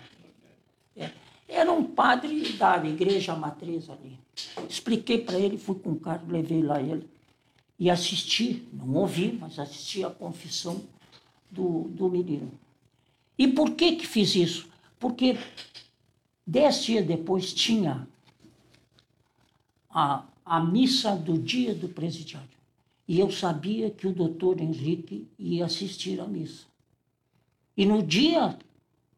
É. 0.95 1.09
Era 1.47 1.71
um 1.71 1.83
padre 1.83 2.53
da 2.53 2.77
igreja 2.85 3.35
matriz 3.35 3.89
ali. 3.89 4.19
Expliquei 4.69 5.19
para 5.19 5.37
ele, 5.37 5.57
fui 5.57 5.75
com 5.75 5.91
o 5.91 5.99
cara, 5.99 6.21
levei 6.27 6.61
lá 6.61 6.81
ele 6.81 7.07
e 7.79 7.89
assisti, 7.89 8.67
não 8.71 8.93
ouvi, 8.95 9.37
mas 9.39 9.59
assisti 9.59 10.03
a 10.03 10.09
confissão 10.09 10.81
do, 11.49 11.89
do 11.89 12.09
menino. 12.09 12.51
E 13.37 13.47
por 13.47 13.71
que 13.71 13.95
que 13.95 14.07
fiz 14.07 14.35
isso? 14.35 14.69
Porque 14.99 15.37
dez 16.45 16.83
dias 16.83 17.05
depois 17.05 17.53
tinha 17.53 18.07
a, 19.89 20.23
a 20.45 20.59
missa 20.59 21.15
do 21.15 21.37
dia 21.37 21.73
do 21.73 21.89
presidiário. 21.89 22.49
E 23.07 23.19
eu 23.19 23.31
sabia 23.31 23.89
que 23.89 24.07
o 24.07 24.13
doutor 24.13 24.61
Henrique 24.61 25.27
ia 25.37 25.65
assistir 25.65 26.19
à 26.19 26.27
missa. 26.27 26.65
E 27.75 27.85
no 27.85 28.01
dia 28.01 28.57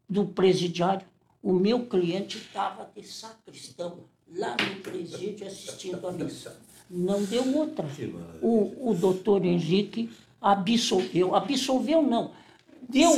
do 0.08 0.26
presidiário, 0.26 1.06
o 1.42 1.52
meu 1.52 1.86
cliente 1.86 2.38
estava 2.38 2.90
de 2.94 3.06
sacristão, 3.06 4.00
lá 4.34 4.56
no 4.56 4.80
presídio, 4.80 5.46
assistindo 5.46 6.06
à 6.06 6.12
missa. 6.12 6.60
Não 6.90 7.22
deu 7.24 7.56
outra. 7.56 7.86
O, 8.42 8.90
o 8.90 8.94
doutor 8.94 9.44
Henrique 9.44 10.10
absolveu. 10.40 11.34
Absolveu, 11.34 12.02
não 12.02 12.32
deu, 12.88 13.12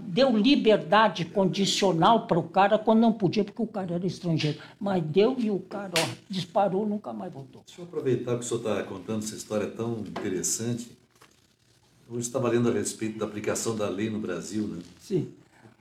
deu 0.00 0.36
liberdade 0.36 1.24
condicional 1.24 2.26
para 2.26 2.38
o 2.38 2.42
cara 2.42 2.78
quando 2.78 3.00
não 3.00 3.12
podia, 3.12 3.44
porque 3.44 3.62
o 3.62 3.66
cara 3.66 3.94
era 3.94 4.06
estrangeiro. 4.06 4.58
Mas 4.78 5.02
deu 5.02 5.36
e 5.38 5.50
o 5.50 5.58
cara 5.60 5.92
ó, 5.96 6.08
disparou, 6.28 6.86
nunca 6.86 7.12
mais 7.12 7.32
voltou. 7.32 7.62
Deixa 7.66 7.80
eu 7.80 7.84
aproveitar 7.84 8.34
que 8.38 8.44
o 8.44 8.48
senhor 8.48 8.60
está 8.60 8.82
contando 8.82 9.24
essa 9.24 9.34
história 9.34 9.66
tão 9.66 9.98
interessante 10.00 10.96
Hoje 12.08 12.28
estava 12.28 12.48
lendo 12.48 12.68
a 12.68 12.72
respeito 12.72 13.18
da 13.18 13.26
aplicação 13.26 13.74
da 13.74 13.88
lei 13.88 14.08
no 14.08 14.20
Brasil, 14.20 14.68
né? 14.68 14.80
Sim. 15.00 15.32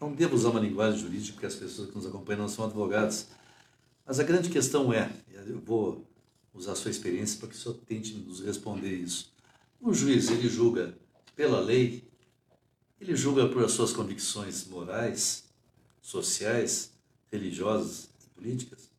Não 0.02 0.12
devo 0.12 0.36
usar 0.36 0.50
uma 0.50 0.60
linguagem 0.60 1.00
jurídica, 1.00 1.34
porque 1.34 1.46
as 1.46 1.56
pessoas 1.56 1.90
que 1.90 1.96
nos 1.96 2.06
acompanham 2.08 2.42
não 2.42 2.50
são 2.50 2.66
advogados. 2.66 3.28
Mas 4.06 4.20
a 4.20 4.24
grande 4.24 4.50
questão 4.50 4.92
é, 4.92 5.12
eu 5.46 5.60
vou 5.60 6.04
usar 6.52 6.72
a 6.72 6.76
sua 6.76 6.90
experiência 6.90 7.40
para 7.40 7.50
que 7.50 7.56
o 7.56 7.58
senhor 7.58 7.78
tente 7.88 8.14
nos 8.16 8.40
responder 8.40 8.92
isso. 8.92 9.32
O 9.80 9.94
juiz, 9.94 10.32
ele 10.32 10.50
julga 10.50 10.98
pela 11.36 11.60
lei, 11.60 12.04
ele 13.00 13.16
julga 13.16 13.48
por 13.48 13.64
as 13.64 13.72
suas 13.72 13.92
convicções 13.92 14.66
morais, 14.68 15.44
sociais, 16.02 16.92
religiosas 17.32 18.10
e 18.26 18.30
políticas? 18.30 18.90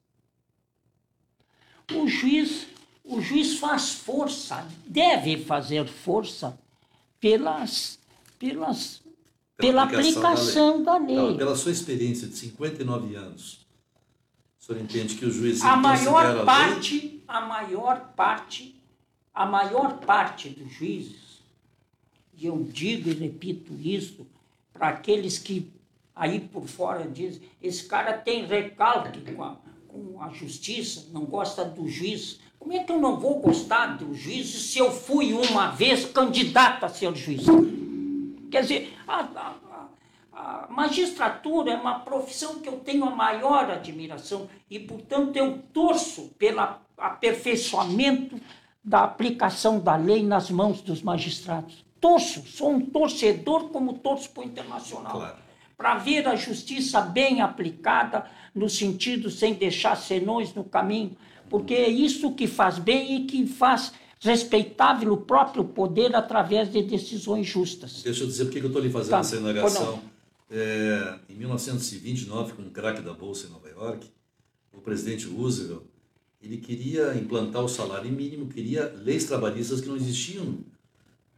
O 1.92 2.06
juiz, 2.08 2.66
o 3.04 3.20
juiz 3.20 3.58
faz 3.58 3.90
força, 3.92 4.66
deve 4.86 5.44
fazer 5.44 5.86
força 5.86 6.58
pelas, 7.20 7.98
pelas, 8.38 9.02
pela, 9.56 9.86
pela 9.86 10.00
aplicação, 10.00 10.82
da 10.82 10.98
lei. 10.98 11.16
Da 11.16 11.22
lei. 11.24 11.36
pela 11.36 11.56
sua 11.56 11.72
experiência 11.72 12.28
de 12.28 12.36
59 12.36 13.14
anos, 13.14 13.66
o 14.60 14.64
senhor 14.64 14.82
entende 14.82 15.14
que 15.14 15.24
o 15.24 15.30
juiz 15.30 15.62
a 15.62 15.76
maior 15.76 16.44
parte, 16.44 17.22
a, 17.28 17.38
a 17.38 17.40
maior 17.46 18.12
parte, 18.14 18.82
a 19.32 19.46
maior 19.46 19.98
parte 20.00 20.48
dos 20.50 20.72
juízes, 20.72 21.25
e 22.36 22.46
eu 22.46 22.62
digo 22.70 23.08
e 23.08 23.14
repito 23.14 23.72
isso 23.74 24.26
para 24.72 24.88
aqueles 24.88 25.38
que 25.38 25.70
aí 26.16 26.40
por 26.40 26.66
fora 26.66 27.06
dizem, 27.06 27.42
esse 27.62 27.84
cara 27.84 28.14
tem 28.14 28.46
recalque 28.46 29.20
com 29.34 29.42
a, 29.42 29.56
com 29.86 30.22
a 30.22 30.30
justiça, 30.30 31.08
não 31.12 31.26
gosta 31.26 31.64
do 31.64 31.86
juiz. 31.86 32.40
Como 32.58 32.72
é 32.72 32.82
que 32.82 32.90
eu 32.90 32.98
não 32.98 33.20
vou 33.20 33.38
gostar 33.38 33.98
do 33.98 34.14
juiz 34.14 34.48
se 34.48 34.78
eu 34.78 34.90
fui 34.90 35.34
uma 35.34 35.68
vez 35.68 36.06
candidato 36.06 36.84
a 36.84 36.88
ser 36.88 37.14
juiz? 37.14 37.44
Quer 38.50 38.62
dizer, 38.62 38.94
a, 39.06 39.20
a, 39.20 39.88
a 40.32 40.68
magistratura 40.70 41.72
é 41.72 41.76
uma 41.76 42.00
profissão 42.00 42.60
que 42.60 42.68
eu 42.68 42.78
tenho 42.78 43.04
a 43.04 43.14
maior 43.14 43.70
admiração 43.70 44.48
e, 44.70 44.78
portanto, 44.78 45.36
eu 45.36 45.58
torço 45.72 46.30
pelo 46.38 46.60
aperfeiçoamento 46.96 48.40
da 48.82 49.04
aplicação 49.04 49.78
da 49.78 49.96
lei 49.96 50.22
nas 50.22 50.50
mãos 50.50 50.80
dos 50.80 51.02
magistrados. 51.02 51.85
Torço, 52.06 52.44
sou 52.46 52.70
um 52.70 52.80
torcedor 52.80 53.70
como 53.70 53.94
torço 53.94 54.30
para 54.30 54.42
o 54.42 54.46
internacional. 54.46 55.12
Claro 55.12 55.46
para 55.76 55.96
ver 55.98 56.26
a 56.26 56.34
justiça 56.34 57.02
bem 57.02 57.42
aplicada, 57.42 58.24
no 58.54 58.68
sentido 58.68 59.30
sem 59.30 59.52
deixar 59.52 59.94
senões 59.94 60.54
no 60.54 60.64
caminho, 60.64 61.16
porque 61.50 61.74
é 61.74 61.88
isso 61.88 62.34
que 62.34 62.46
faz 62.46 62.78
bem 62.78 63.16
e 63.16 63.26
que 63.26 63.46
faz 63.46 63.92
respeitável 64.18 65.12
o 65.12 65.18
próprio 65.18 65.64
poder 65.64 66.16
através 66.16 66.72
de 66.72 66.82
decisões 66.82 67.46
justas. 67.46 68.02
Deixa 68.02 68.22
eu 68.22 68.26
dizer 68.26 68.46
por 68.46 68.52
que 68.52 68.58
eu 68.58 68.66
estou 68.68 68.80
lhe 68.80 68.90
fazendo 68.90 69.10
tá. 69.10 69.20
essa 69.20 69.36
indagação. 69.36 70.02
É, 70.50 71.18
em 71.28 71.34
1929, 71.34 72.54
com 72.54 72.62
o 72.62 72.70
craque 72.70 73.02
da 73.02 73.12
Bolsa 73.12 73.46
em 73.46 73.50
Nova 73.50 73.68
York, 73.68 74.06
o 74.72 74.80
presidente 74.80 75.26
Roosevelt 75.26 75.82
ele 76.40 76.56
queria 76.56 77.14
implantar 77.14 77.62
o 77.62 77.68
salário 77.68 78.10
mínimo, 78.10 78.46
queria 78.46 78.94
leis 78.96 79.24
trabalhistas 79.24 79.80
que 79.80 79.88
não 79.88 79.96
existiam 79.96 80.58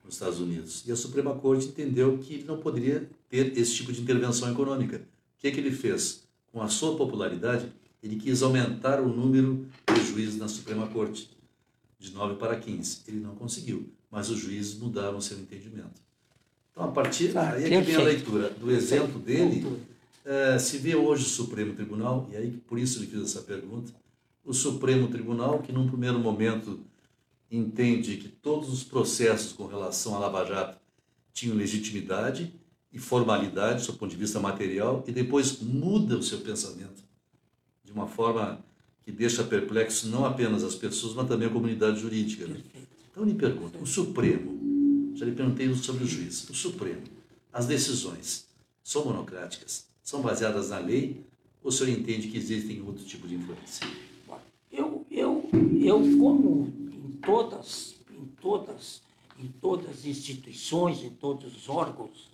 nos 0.09 0.14
Estados 0.14 0.40
Unidos. 0.40 0.83
E 0.87 0.90
a 0.90 0.97
Suprema 0.97 1.35
Corte 1.35 1.66
entendeu 1.66 2.16
que 2.16 2.35
ele 2.35 2.44
não 2.44 2.59
poderia 2.59 3.09
ter 3.29 3.57
esse 3.59 3.75
tipo 3.75 3.92
de 3.92 4.01
intervenção 4.01 4.51
econômica. 4.51 4.97
O 4.97 5.40
que, 5.40 5.49
é 5.49 5.51
que 5.51 5.61
ele 5.61 5.71
fez? 5.71 6.25
Com 6.51 6.62
a 6.62 6.68
sua 6.68 6.97
popularidade, 6.97 7.71
ele 8.03 8.16
quis 8.16 8.42
aumentar 8.42 9.01
o 9.01 9.09
número 9.09 9.66
de 9.94 10.07
juízes 10.07 10.38
na 10.38 10.49
Suprema 10.49 10.87
Corte, 10.87 11.31
de 11.99 12.11
9 12.11 12.37
para 12.37 12.57
15. 12.57 13.03
Ele 13.07 13.21
não 13.21 13.35
conseguiu, 13.35 13.87
mas 14.11 14.31
os 14.31 14.38
juízes 14.38 14.79
mudaram 14.79 15.21
seu 15.21 15.38
entendimento. 15.38 16.01
Então, 16.73 16.85
a 16.85 16.88
partir 16.88 17.37
ah, 17.37 17.53
aí 17.53 17.64
é 17.64 17.68
que 17.68 17.81
vem 17.81 17.97
a 17.97 18.03
leitura 18.03 18.51
do 18.51 18.71
exemplo 18.71 19.18
dele, 19.18 19.66
é, 20.25 20.59
se 20.59 20.79
vê 20.79 20.97
hoje 20.97 21.25
o 21.25 21.29
Supremo 21.29 21.75
Tribunal, 21.75 22.27
e 22.33 22.37
aí 22.37 22.51
por 22.66 22.79
isso 22.79 22.99
ele 22.99 23.09
fez 23.09 23.25
essa 23.25 23.42
pergunta, 23.42 23.92
o 24.42 24.55
Supremo 24.55 25.09
Tribunal, 25.09 25.59
que 25.59 25.71
num 25.71 25.87
primeiro 25.87 26.18
momento 26.18 26.81
entende 27.51 28.17
que 28.17 28.29
todos 28.29 28.73
os 28.73 28.85
processos 28.85 29.53
com 29.53 29.67
relação 29.67 30.15
à 30.15 30.19
Lava 30.19 30.45
Jato 30.45 30.79
tinham 31.33 31.57
legitimidade 31.57 32.53
e 32.93 32.99
formalidade 32.99 33.87
do 33.87 33.93
ponto 33.95 34.11
de 34.11 34.17
vista 34.17 34.41
material 34.41 35.05
e 35.07 35.13
depois 35.13 35.61
muda 35.61 36.17
o 36.17 36.23
seu 36.23 36.41
pensamento 36.41 37.03
de 37.85 37.93
uma 37.93 38.07
forma 38.07 38.65
que 39.03 39.13
deixa 39.13 39.43
perplexo 39.43 40.09
não 40.09 40.27
apenas 40.27 40.63
as 40.63 40.75
pessoas, 40.75 41.15
mas 41.15 41.27
também 41.27 41.49
a 41.49 41.51
comunidade 41.51 42.01
jurídica. 42.01 42.47
Né? 42.47 42.61
Então, 43.11 43.23
eu 43.23 43.25
lhe 43.25 43.35
pergunto, 43.35 43.79
o 43.79 43.87
Supremo, 43.87 45.15
já 45.15 45.25
lhe 45.25 45.33
perguntei 45.33 45.75
sobre 45.75 46.05
o 46.05 46.07
juiz, 46.07 46.49
o 46.51 46.55
Supremo, 46.55 47.03
as 47.53 47.67
decisões 47.67 48.47
são 48.85 49.05
monocráticas, 49.07 49.87
são 50.03 50.21
baseadas 50.21 50.69
na 50.69 50.79
lei 50.79 51.25
ou 51.63 51.71
o 51.71 51.73
senhor 51.73 51.91
entende 51.91 52.29
que 52.29 52.37
existem 52.37 52.83
outro 52.83 53.05
tipo 53.05 53.27
de 53.27 53.35
influência? 53.35 53.87
Eu, 54.71 55.07
eu, 55.11 55.49
eu 55.81 56.19
como 56.19 56.88
todas, 57.20 58.00
em 58.11 58.26
todas, 58.40 59.02
em 59.38 59.48
todas 59.48 59.90
as 59.90 60.04
instituições, 60.04 61.02
em 61.02 61.11
todos 61.11 61.57
os 61.57 61.68
órgãos, 61.68 62.28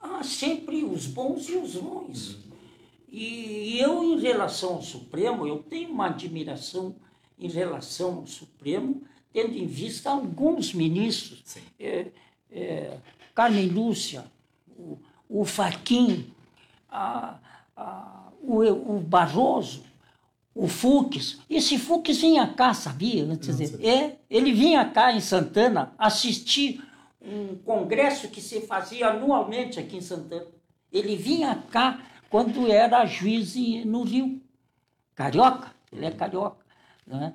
há 0.00 0.22
sempre 0.22 0.84
os 0.84 1.06
bons 1.06 1.48
e 1.48 1.56
os 1.56 1.74
ruins. 1.74 2.36
E 3.10 3.78
eu, 3.80 4.04
em 4.04 4.20
relação 4.20 4.74
ao 4.74 4.82
Supremo, 4.82 5.46
eu 5.46 5.62
tenho 5.62 5.90
uma 5.90 6.06
admiração 6.06 6.94
em 7.38 7.48
relação 7.48 8.18
ao 8.18 8.26
Supremo, 8.26 9.02
tendo 9.32 9.56
em 9.56 9.66
vista 9.66 10.10
alguns 10.10 10.74
ministros. 10.74 11.56
É, 11.78 12.08
é, 12.50 12.98
Carmen 13.34 13.68
Lúcia, 13.68 14.30
o, 14.68 14.98
o 15.28 15.44
Faquim, 15.44 16.32
a, 16.90 17.38
a, 17.76 18.32
o, 18.42 18.96
o 18.96 19.00
Barroso, 19.00 19.84
o 20.58 20.66
Fux. 20.66 21.38
Esse 21.48 21.78
Fux 21.78 22.18
vinha 22.18 22.44
cá, 22.48 22.74
sabia? 22.74 23.24
Dizer, 23.36 23.78
é, 23.80 24.16
ele 24.28 24.52
vinha 24.52 24.84
cá 24.86 25.12
em 25.12 25.20
Santana 25.20 25.94
assistir 25.96 26.82
um 27.22 27.54
congresso 27.58 28.26
que 28.28 28.40
se 28.40 28.62
fazia 28.62 29.06
anualmente 29.10 29.78
aqui 29.78 29.98
em 29.98 30.00
Santana. 30.00 30.48
Ele 30.92 31.14
vinha 31.14 31.62
cá 31.70 32.02
quando 32.28 32.66
era 32.72 33.06
juiz 33.06 33.54
no 33.86 34.02
Rio. 34.02 34.42
Carioca, 35.14 35.72
ele 35.92 36.06
é 36.06 36.10
carioca. 36.10 36.66
Né? 37.06 37.34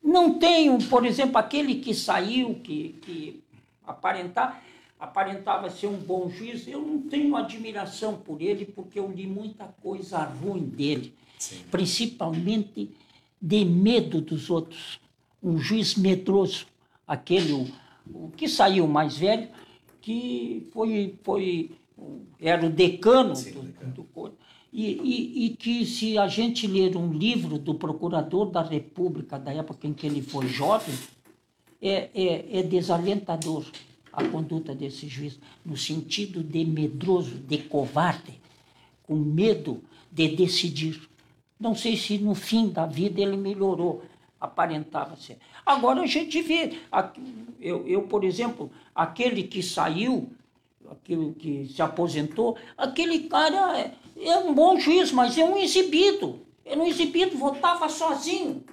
Não 0.00 0.38
tenho, 0.38 0.78
por 0.88 1.04
exemplo, 1.04 1.38
aquele 1.38 1.76
que 1.76 1.92
saiu, 1.92 2.60
que, 2.60 2.90
que 3.02 3.44
aparentar, 3.84 4.62
aparentava 5.00 5.68
ser 5.68 5.88
um 5.88 5.98
bom 5.98 6.30
juiz, 6.30 6.68
eu 6.68 6.80
não 6.80 7.02
tenho 7.02 7.34
admiração 7.34 8.18
por 8.18 8.40
ele, 8.40 8.64
porque 8.64 9.00
eu 9.00 9.10
li 9.10 9.26
muita 9.26 9.64
coisa 9.82 10.18
ruim 10.18 10.64
dele, 10.64 11.12
Sim. 11.42 11.64
principalmente 11.70 12.90
de 13.40 13.64
medo 13.64 14.20
dos 14.20 14.48
outros. 14.48 15.00
Um 15.42 15.58
juiz 15.58 15.96
medroso, 15.96 16.66
aquele 17.06 17.52
o 18.06 18.30
que 18.36 18.48
saiu 18.48 18.86
mais 18.86 19.16
velho, 19.16 19.48
que 20.00 20.68
foi, 20.72 21.16
foi 21.24 21.70
era 22.40 22.64
o 22.64 22.70
decano, 22.70 23.34
Sim, 23.34 23.52
do, 23.52 23.62
decano. 23.62 23.92
do 23.92 24.32
e, 24.72 24.86
e, 24.86 25.46
e, 25.46 25.50
que 25.50 25.84
se 25.84 26.16
a 26.16 26.26
gente 26.28 26.66
ler 26.66 26.96
um 26.96 27.12
livro 27.12 27.58
do 27.58 27.74
procurador 27.74 28.50
da 28.50 28.62
República 28.62 29.38
da 29.38 29.52
época 29.52 29.86
em 29.86 29.92
que 29.92 30.06
ele 30.06 30.22
foi 30.22 30.48
jovem, 30.48 30.94
é, 31.80 32.08
é, 32.14 32.58
é 32.60 32.62
desalentador 32.62 33.66
a 34.12 34.24
conduta 34.24 34.74
desse 34.74 35.08
juiz, 35.08 35.38
no 35.64 35.76
sentido 35.76 36.42
de 36.42 36.64
medroso, 36.64 37.34
de 37.34 37.58
covarde, 37.58 38.40
com 39.02 39.16
medo 39.16 39.82
de 40.10 40.28
decidir. 40.28 41.11
Não 41.62 41.76
sei 41.76 41.96
se 41.96 42.18
no 42.18 42.34
fim 42.34 42.70
da 42.70 42.86
vida 42.86 43.20
ele 43.20 43.36
melhorou, 43.36 44.02
aparentava 44.40 45.14
ser. 45.14 45.38
Agora 45.64 46.02
a 46.02 46.06
gente 46.06 46.42
vê, 46.42 46.76
eu, 47.60 47.86
eu 47.86 48.02
por 48.02 48.24
exemplo, 48.24 48.68
aquele 48.92 49.44
que 49.44 49.62
saiu, 49.62 50.28
aquele 50.90 51.32
que 51.34 51.68
se 51.72 51.80
aposentou, 51.80 52.58
aquele 52.76 53.28
cara 53.28 53.78
é, 53.78 53.94
é 54.20 54.36
um 54.38 54.52
bom 54.52 54.76
juiz, 54.76 55.12
mas 55.12 55.38
é 55.38 55.44
um 55.44 55.56
exibido. 55.56 56.40
É 56.64 56.76
um 56.76 56.84
exibido, 56.84 57.38
votava 57.38 57.88
sozinho. 57.88 58.64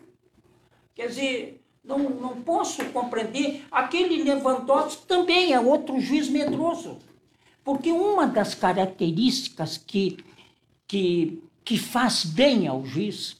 Quer 0.95 1.09
dizer, 1.09 1.61
não, 1.83 1.99
não 1.99 2.41
posso 2.41 2.83
compreender. 2.85 3.65
Aquele 3.69 4.23
Lewandowski 4.23 5.05
também 5.05 5.53
é 5.53 5.59
outro 5.59 5.99
juiz 5.99 6.27
medroso. 6.27 6.97
Porque 7.63 7.91
uma 7.91 8.25
das 8.25 8.55
características 8.55 9.77
que, 9.77 10.17
que, 10.87 11.43
que 11.63 11.77
faz 11.77 12.25
bem 12.25 12.67
ao 12.67 12.85
juiz 12.85 13.39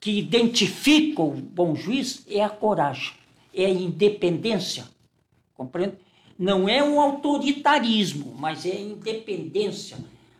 que 0.00 0.18
identifica 0.18 1.22
o 1.22 1.32
bom 1.32 1.74
juiz 1.74 2.24
é 2.28 2.42
a 2.42 2.48
coragem, 2.48 3.14
é 3.52 3.66
a 3.66 3.70
independência. 3.70 4.84
Compreende? 5.54 5.96
Não 6.38 6.68
é 6.68 6.82
um 6.82 7.00
autoritarismo, 7.00 8.34
mas 8.38 8.64
é 8.64 8.72
a 8.72 8.80
independência, 8.80 9.98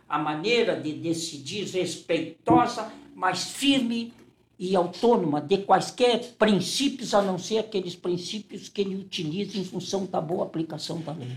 a 0.09 0.19
maneira 0.19 0.81
de 0.81 0.93
decidir 0.93 1.67
respeitosa, 1.71 2.93
mas 3.15 3.51
firme 3.51 4.13
e 4.57 4.77
autônoma 4.77 5.41
de 5.41 5.59
quaisquer 5.59 6.35
princípios, 6.39 7.15
a 7.15 7.21
não 7.21 7.37
ser 7.37 7.59
aqueles 7.59 7.97
princípios 7.97 8.69
que 8.69 8.81
ele 8.81 8.95
utiliza 8.95 9.59
em 9.59 9.65
função 9.65 10.07
da 10.07 10.21
boa 10.21 10.45
aplicação 10.45 11.01
da 11.01 11.13
lei. 11.13 11.37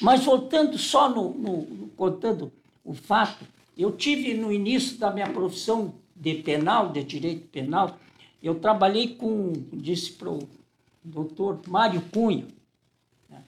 Mas 0.00 0.24
voltando 0.24 0.76
só 0.78 1.08
no, 1.08 1.30
no 1.32 1.88
contando 1.96 2.52
o 2.84 2.92
fato, 2.92 3.46
eu 3.76 3.92
tive 3.92 4.34
no 4.34 4.52
início 4.52 4.98
da 4.98 5.10
minha 5.10 5.28
profissão 5.28 5.94
de 6.14 6.34
penal, 6.36 6.92
de 6.92 7.02
direito 7.02 7.48
penal, 7.48 7.98
eu 8.42 8.54
trabalhei 8.54 9.14
com, 9.14 9.52
disse 9.72 10.12
para 10.12 10.30
o 10.30 10.48
doutor 11.02 11.60
Mário 11.66 12.02
Cunha, 12.12 12.46
né? 13.28 13.42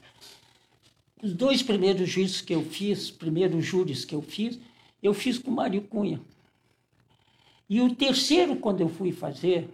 os 1.23 1.33
dois 1.33 1.63
primeiros 1.63 2.09
juízes 2.09 2.41
que 2.41 2.55
eu 2.55 2.63
fiz, 2.63 3.11
primeiros 3.11 3.65
júris 3.65 4.05
que 4.05 4.15
eu 4.15 4.23
fiz, 4.23 4.59
eu 5.03 5.15
fiz 5.15 5.39
com 5.39 5.51
Mário 5.51 5.83
Cunha. 5.83 6.21
E 7.69 7.81
o 7.81 7.95
terceiro, 7.95 8.57
quando 8.57 8.81
eu 8.81 8.89
fui 8.89 9.13
fazer, 9.13 9.69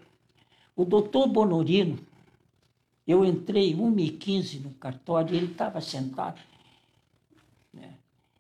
o 0.74 0.84
doutor 0.84 1.28
Bonorino, 1.28 1.98
eu 3.07 3.24
entrei 3.24 3.74
1h15 3.74 4.62
no 4.62 4.70
cartório, 4.70 5.34
ele 5.34 5.46
estava 5.46 5.80
sentado. 5.80 6.40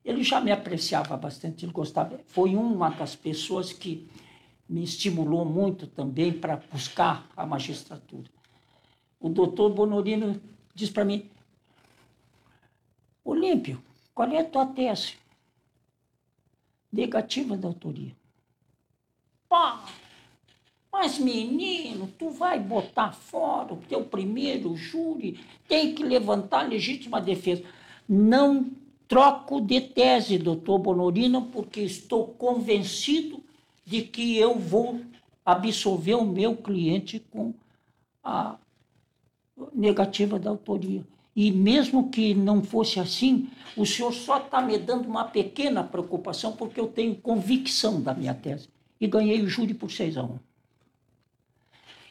Ele 0.04 0.22
já 0.22 0.40
me 0.40 0.50
apreciava 0.50 1.16
bastante, 1.16 1.64
ele 1.64 1.72
gostava. 1.72 2.20
Foi 2.26 2.56
uma 2.56 2.90
das 2.90 3.14
pessoas 3.14 3.72
que 3.72 4.08
me 4.68 4.82
estimulou 4.82 5.44
muito 5.44 5.86
também 5.86 6.32
para 6.32 6.56
buscar 6.56 7.28
a 7.36 7.46
magistratura. 7.46 8.28
O 9.20 9.28
doutor 9.28 9.70
Bonorino 9.70 10.40
diz 10.74 10.90
para 10.90 11.04
mim, 11.04 11.30
Olímpio, 13.24 13.82
qual 14.14 14.28
é 14.30 14.38
a 14.40 14.44
tua 14.44 14.66
tese? 14.66 15.14
Negativa 16.92 17.56
da 17.56 17.68
autoria. 17.68 18.16
Pá! 19.48 19.84
Mas, 20.92 21.18
menino, 21.18 22.06
tu 22.18 22.30
vai 22.30 22.60
botar 22.60 23.12
fora 23.12 23.72
o 23.72 23.78
teu 23.78 24.04
primeiro 24.04 24.76
júri, 24.76 25.40
tem 25.66 25.94
que 25.94 26.02
levantar 26.02 26.68
legítima 26.68 27.20
defesa. 27.20 27.64
Não 28.06 28.70
troco 29.12 29.60
de 29.60 29.78
tese, 29.78 30.38
doutor 30.38 30.78
Bonorino, 30.78 31.42
porque 31.42 31.82
estou 31.82 32.28
convencido 32.28 33.44
de 33.84 34.00
que 34.00 34.38
eu 34.38 34.58
vou 34.58 35.02
absolver 35.44 36.14
o 36.14 36.24
meu 36.24 36.56
cliente 36.56 37.22
com 37.30 37.52
a 38.24 38.56
negativa 39.74 40.38
da 40.38 40.48
autoria. 40.48 41.04
E 41.36 41.52
mesmo 41.52 42.08
que 42.08 42.32
não 42.32 42.64
fosse 42.64 42.98
assim, 42.98 43.50
o 43.76 43.84
senhor 43.84 44.14
só 44.14 44.38
está 44.38 44.62
me 44.62 44.78
dando 44.78 45.06
uma 45.06 45.24
pequena 45.24 45.84
preocupação, 45.84 46.56
porque 46.56 46.80
eu 46.80 46.88
tenho 46.88 47.14
convicção 47.14 48.00
da 48.00 48.14
minha 48.14 48.32
tese. 48.32 48.70
E 48.98 49.06
ganhei 49.06 49.42
o 49.42 49.46
júri 49.46 49.74
por 49.74 49.90
6 49.90 50.16
a 50.16 50.22
1. 50.22 50.38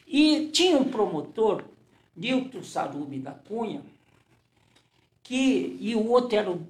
E 0.05 0.49
tinha 0.53 0.77
um 0.77 0.83
promotor, 0.83 1.63
Nilton 2.15 2.61
Sarubi 2.61 3.17
da 3.17 3.31
Cunha, 3.31 3.81
que, 5.23 5.77
e 5.79 5.95
o 5.95 6.07
outro 6.07 6.37
era 6.37 6.51
o 6.51 6.61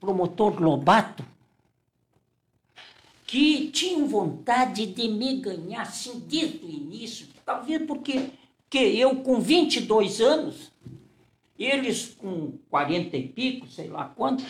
promotor 0.00 0.60
Lobato, 0.60 1.24
que 3.26 3.68
tinham 3.68 4.06
vontade 4.06 4.86
de 4.86 5.08
me 5.08 5.36
ganhar 5.40 5.82
assim 5.82 6.18
desde 6.20 6.64
o 6.64 6.70
início, 6.70 7.26
talvez 7.44 7.84
porque 7.86 8.30
que 8.70 8.78
eu 8.78 9.16
com 9.16 9.40
22 9.40 10.20
anos, 10.20 10.72
eles 11.58 12.14
com 12.14 12.52
40 12.70 13.16
e 13.16 13.28
pico, 13.28 13.66
sei 13.66 13.88
lá 13.88 14.06
quanto, 14.06 14.44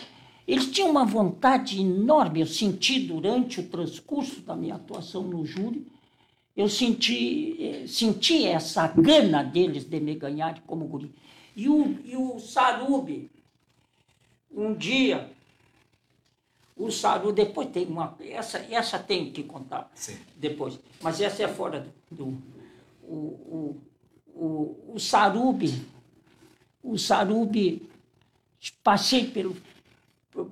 eles 0.47 0.71
tinham 0.71 0.89
uma 0.89 1.05
vontade 1.05 1.79
enorme, 1.79 2.41
eu 2.41 2.47
senti 2.47 2.99
durante 2.99 3.59
o 3.59 3.67
transcurso 3.67 4.41
da 4.41 4.55
minha 4.55 4.75
atuação 4.75 5.23
no 5.23 5.45
júri, 5.45 5.85
eu 6.55 6.67
senti, 6.67 7.55
eh, 7.59 7.87
senti 7.87 8.45
essa 8.45 8.87
gana 8.87 9.43
deles 9.43 9.85
de 9.85 9.99
me 9.99 10.15
ganhar 10.15 10.61
como 10.67 10.85
guri. 10.85 11.13
E 11.55 11.69
o, 11.69 11.97
e 12.03 12.17
o 12.17 12.39
Sarube, 12.39 13.31
um 14.51 14.73
dia, 14.73 15.31
o 16.79 16.89
Saru, 16.89 17.33
depois 17.33 17.69
tem 17.71 17.85
uma. 17.85 18.15
Essa, 18.21 18.59
essa 18.73 18.97
tenho 18.97 19.31
que 19.33 19.43
contar 19.43 19.91
Sim. 19.93 20.17
depois. 20.37 20.79
Mas 21.01 21.19
essa 21.19 21.43
é 21.43 21.47
fora 21.49 21.81
do. 22.09 22.15
do 22.15 22.41
o, 23.03 23.15
o, 23.15 23.81
o, 24.33 24.93
o 24.93 24.99
Sarube. 24.99 25.85
O 26.81 26.97
Sarube, 26.97 27.89
passei 28.81 29.27
pelo, 29.27 29.57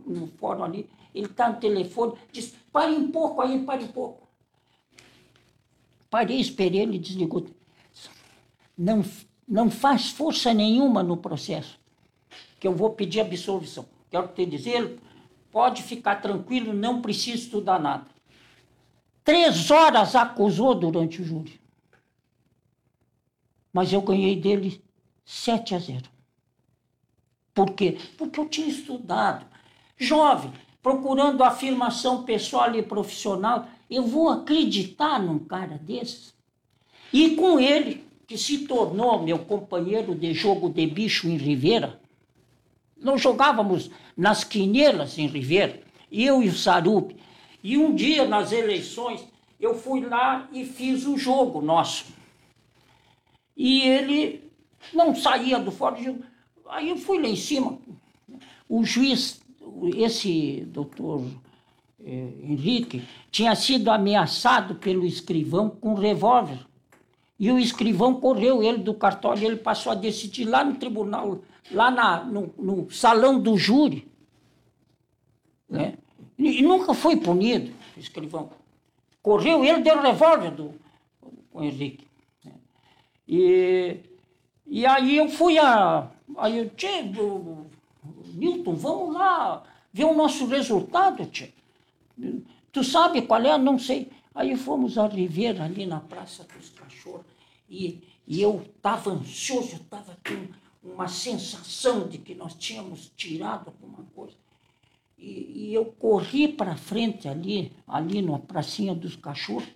no 0.05 0.27
fórum 0.37 0.65
ali, 0.65 0.89
ele 1.15 1.27
está 1.27 1.49
no 1.49 1.61
telefone, 1.61 2.13
diz, 2.29 2.53
pare 2.73 2.91
um 2.91 3.09
pouco 3.09 3.41
aí, 3.41 3.63
pare 3.63 3.85
um 3.85 3.87
pouco. 3.87 4.27
Parei, 6.09 6.41
esperei, 6.41 6.81
ele 6.81 6.99
desligou. 6.99 7.47
Não, 8.77 9.03
não 9.47 9.71
faz 9.71 10.09
força 10.09 10.53
nenhuma 10.53 11.01
no 11.01 11.15
processo, 11.15 11.79
que 12.59 12.67
eu 12.67 12.75
vou 12.75 12.89
pedir 12.89 13.21
absolvição. 13.21 13.85
Quero 14.11 14.27
te 14.27 14.45
dizer, 14.45 14.99
Pode 15.51 15.83
ficar 15.83 16.17
tranquilo, 16.17 16.73
não 16.73 17.01
precisa 17.01 17.37
estudar 17.37 17.79
nada. 17.79 18.07
Três 19.23 19.69
horas 19.71 20.15
acusou 20.15 20.75
durante 20.75 21.21
o 21.21 21.25
júri. 21.25 21.59
Mas 23.73 23.91
eu 23.91 24.01
ganhei 24.01 24.35
dele 24.35 24.81
7 25.25 25.75
a 25.75 25.79
0. 25.79 26.09
Por 27.53 27.71
quê? 27.73 27.97
Porque 28.17 28.39
eu 28.39 28.47
tinha 28.47 28.67
estudado. 28.67 29.45
Jovem, 29.97 30.53
procurando 30.81 31.43
afirmação 31.43 32.23
pessoal 32.23 32.73
e 32.75 32.83
profissional, 32.83 33.67
eu 33.89 34.03
vou 34.03 34.29
acreditar 34.29 35.19
num 35.19 35.39
cara 35.39 35.77
desses? 35.77 36.33
E 37.11 37.35
com 37.35 37.59
ele, 37.59 38.05
que 38.27 38.37
se 38.37 38.59
tornou 38.67 39.23
meu 39.23 39.39
companheiro 39.39 40.13
de 40.13 40.33
jogo 40.33 40.69
de 40.69 40.85
bicho 40.85 41.27
em 41.27 41.37
Ribeira, 41.37 41.99
nós 43.01 43.21
jogávamos 43.21 43.89
nas 44.15 44.43
quinelas 44.43 45.17
em 45.17 45.27
Ribeira, 45.27 45.81
eu 46.11 46.41
e 46.41 46.49
o 46.49 46.53
Sarup. 46.53 47.15
E 47.63 47.77
um 47.77 47.93
dia, 47.93 48.25
nas 48.27 48.51
eleições, 48.51 49.27
eu 49.59 49.75
fui 49.75 50.01
lá 50.01 50.47
e 50.51 50.65
fiz 50.65 51.05
o 51.05 51.17
jogo 51.17 51.61
nosso. 51.61 52.05
E 53.55 53.81
ele 53.81 54.51
não 54.93 55.15
saía 55.15 55.59
do 55.59 55.71
fórum. 55.71 56.19
Aí 56.69 56.89
eu 56.89 56.97
fui 56.97 57.19
lá 57.19 57.27
em 57.27 57.35
cima. 57.35 57.77
O 58.69 58.83
juiz, 58.83 59.41
esse 59.95 60.61
doutor 60.67 61.23
eh, 62.03 62.29
Henrique, 62.43 63.03
tinha 63.31 63.55
sido 63.55 63.89
ameaçado 63.89 64.75
pelo 64.75 65.05
escrivão 65.05 65.69
com 65.69 65.93
revólver. 65.93 66.59
E 67.39 67.51
o 67.51 67.59
escrivão 67.59 68.15
correu 68.15 68.63
ele 68.63 68.79
do 68.79 68.93
cartório, 68.93 69.45
ele 69.45 69.57
passou 69.57 69.91
a 69.91 69.95
decidir 69.95 70.45
lá 70.45 70.63
no 70.63 70.75
tribunal 70.75 71.41
lá 71.71 71.91
na, 71.91 72.23
no, 72.23 72.53
no 72.57 72.91
salão 72.91 73.39
do 73.39 73.57
júri. 73.57 74.07
Né? 75.69 75.97
E, 76.37 76.61
nunca 76.61 76.93
foi 76.93 77.17
punido, 77.17 77.73
escrivão. 77.97 78.51
Correu, 79.21 79.63
ele 79.65 79.81
deu 79.81 80.01
revólver 80.01 80.51
do, 80.51 80.73
com 81.51 81.59
o 81.59 81.63
Henrique. 81.63 82.07
Né? 82.43 82.53
E, 83.27 83.97
e 84.65 84.85
aí 84.85 85.17
eu 85.17 85.29
fui 85.29 85.57
a. 85.57 86.09
Aí 86.37 86.57
eu, 86.59 86.69
tchê, 86.69 87.03
Milton, 88.33 88.75
vamos 88.75 89.15
lá 89.15 89.63
ver 89.91 90.05
o 90.05 90.13
nosso 90.13 90.45
resultado, 90.45 91.25
tchê. 91.25 91.51
Tu 92.71 92.83
sabe 92.83 93.23
qual 93.23 93.41
é? 93.41 93.57
Não 93.57 93.79
sei. 93.79 94.11
Aí 94.33 94.55
fomos 94.55 94.97
a 94.97 95.07
Ribeira, 95.07 95.63
ali 95.63 95.85
na 95.85 95.99
Praça 95.99 96.45
dos 96.55 96.69
Cachorros, 96.69 97.25
e, 97.67 98.03
e 98.27 98.39
eu 98.39 98.61
estava 98.61 99.09
ansioso, 99.11 99.71
eu 99.71 99.77
estava 99.77 100.15
com 100.23 100.47
uma 100.93 101.07
sensação 101.07 102.07
de 102.07 102.17
que 102.17 102.33
nós 102.33 102.53
tínhamos 102.53 103.11
tirado 103.15 103.67
alguma 103.67 104.05
coisa. 104.15 104.35
E, 105.17 105.69
e 105.69 105.73
eu 105.73 105.85
corri 105.85 106.47
para 106.47 106.77
frente 106.77 107.27
ali, 107.27 107.71
ali 107.87 108.21
na 108.21 108.39
pracinha 108.39 108.95
dos 108.95 109.15
cachorros. 109.15 109.67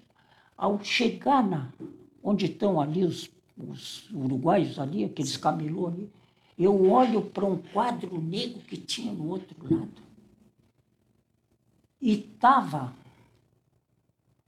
Ao 0.56 0.84
chegar 0.84 1.46
na, 1.46 1.72
onde 2.24 2.46
estão 2.46 2.80
ali 2.80 3.04
os, 3.04 3.30
os 3.58 4.10
uruguaios 4.12 4.80
ali, 4.80 5.04
aqueles 5.04 5.36
camelô 5.38 5.88
ali, 5.88 6.10
eu 6.58 6.90
olho 6.92 7.24
para 7.24 7.46
um 7.46 7.58
quadro 7.58 8.22
negro 8.22 8.60
que 8.60 8.78
tinha 8.78 9.12
no 9.12 9.30
outro 9.30 9.56
lado. 9.64 10.02
E 12.00 12.14
estava 12.14 12.94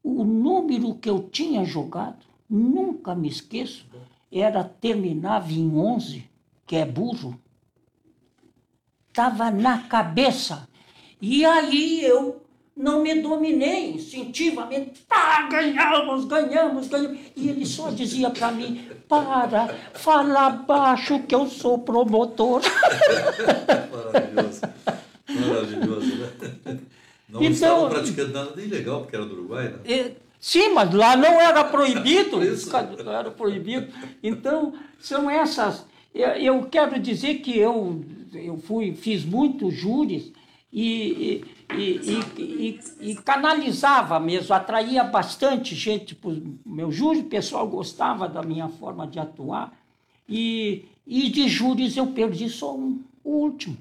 o 0.03 0.23
número 0.23 0.95
que 0.95 1.09
eu 1.09 1.27
tinha 1.29 1.65
jogado, 1.65 2.25
nunca 2.47 3.15
me 3.15 3.27
esqueço, 3.27 3.87
era 4.31 4.63
terminava 4.63 5.51
em 5.51 5.75
11 5.75 6.32
que 6.65 6.75
é 6.75 6.85
burro, 6.85 7.39
estava 9.09 9.51
na 9.51 9.79
cabeça. 9.83 10.67
E 11.21 11.45
aí 11.45 12.03
eu 12.03 12.41
não 12.75 13.01
me 13.01 13.21
dominei 13.21 13.91
instintivamente. 13.91 15.05
Tá, 15.07 15.47
ganhamos, 15.49 16.25
ganhamos, 16.25 16.87
ganhamos. 16.87 17.19
E 17.35 17.49
ele 17.49 17.65
só 17.65 17.89
dizia 17.91 18.29
para 18.29 18.51
mim: 18.51 18.89
para, 19.07 19.75
fala 19.93 20.49
baixo 20.49 21.19
que 21.23 21.35
eu 21.35 21.47
sou 21.47 21.79
promotor. 21.79 22.61
Maravilhoso. 23.91 24.61
Maravilhoso, 25.29 26.15
né? 26.15 26.79
Não 27.29 27.41
então, 27.41 27.51
estavam 27.51 27.89
praticando 27.89 28.33
nada 28.33 28.51
de 28.51 28.61
ilegal, 28.61 29.01
porque 29.01 29.15
era 29.15 29.25
do 29.25 29.33
Uruguai, 29.33 29.73
né? 29.85 30.11
Sim, 30.39 30.73
mas 30.73 30.93
lá 30.93 31.15
não 31.15 31.39
era 31.39 31.63
proibido. 31.63 32.37
não 33.03 33.13
era 33.13 33.31
proibido. 33.31 33.91
Então, 34.21 34.73
são 34.99 35.29
essas. 35.29 35.85
Eu 36.13 36.65
quero 36.67 36.99
dizer 36.99 37.39
que 37.39 37.57
eu, 37.57 38.05
eu 38.33 38.57
fui, 38.57 38.93
fiz 38.93 39.25
muitos 39.25 39.73
júris 39.73 40.31
e, 40.71 41.43
e, 41.75 42.29
e, 42.37 42.79
e, 43.01 43.15
canalizava 43.15 44.19
mesmo, 44.19 44.53
atraía 44.53 45.03
bastante 45.03 45.73
gente 45.73 46.13
para 46.13 46.29
o 46.29 46.59
meu 46.63 46.91
júri, 46.91 47.21
o 47.21 47.25
pessoal 47.25 47.67
gostava 47.67 48.29
da 48.29 48.43
minha 48.43 48.69
forma 48.69 49.07
de 49.07 49.19
atuar. 49.19 49.73
E, 50.29 50.85
e 51.05 51.29
de 51.29 51.47
júris 51.47 51.97
eu 51.97 52.07
perdi 52.07 52.47
só 52.47 52.75
um, 52.75 53.03
o 53.23 53.31
último, 53.31 53.77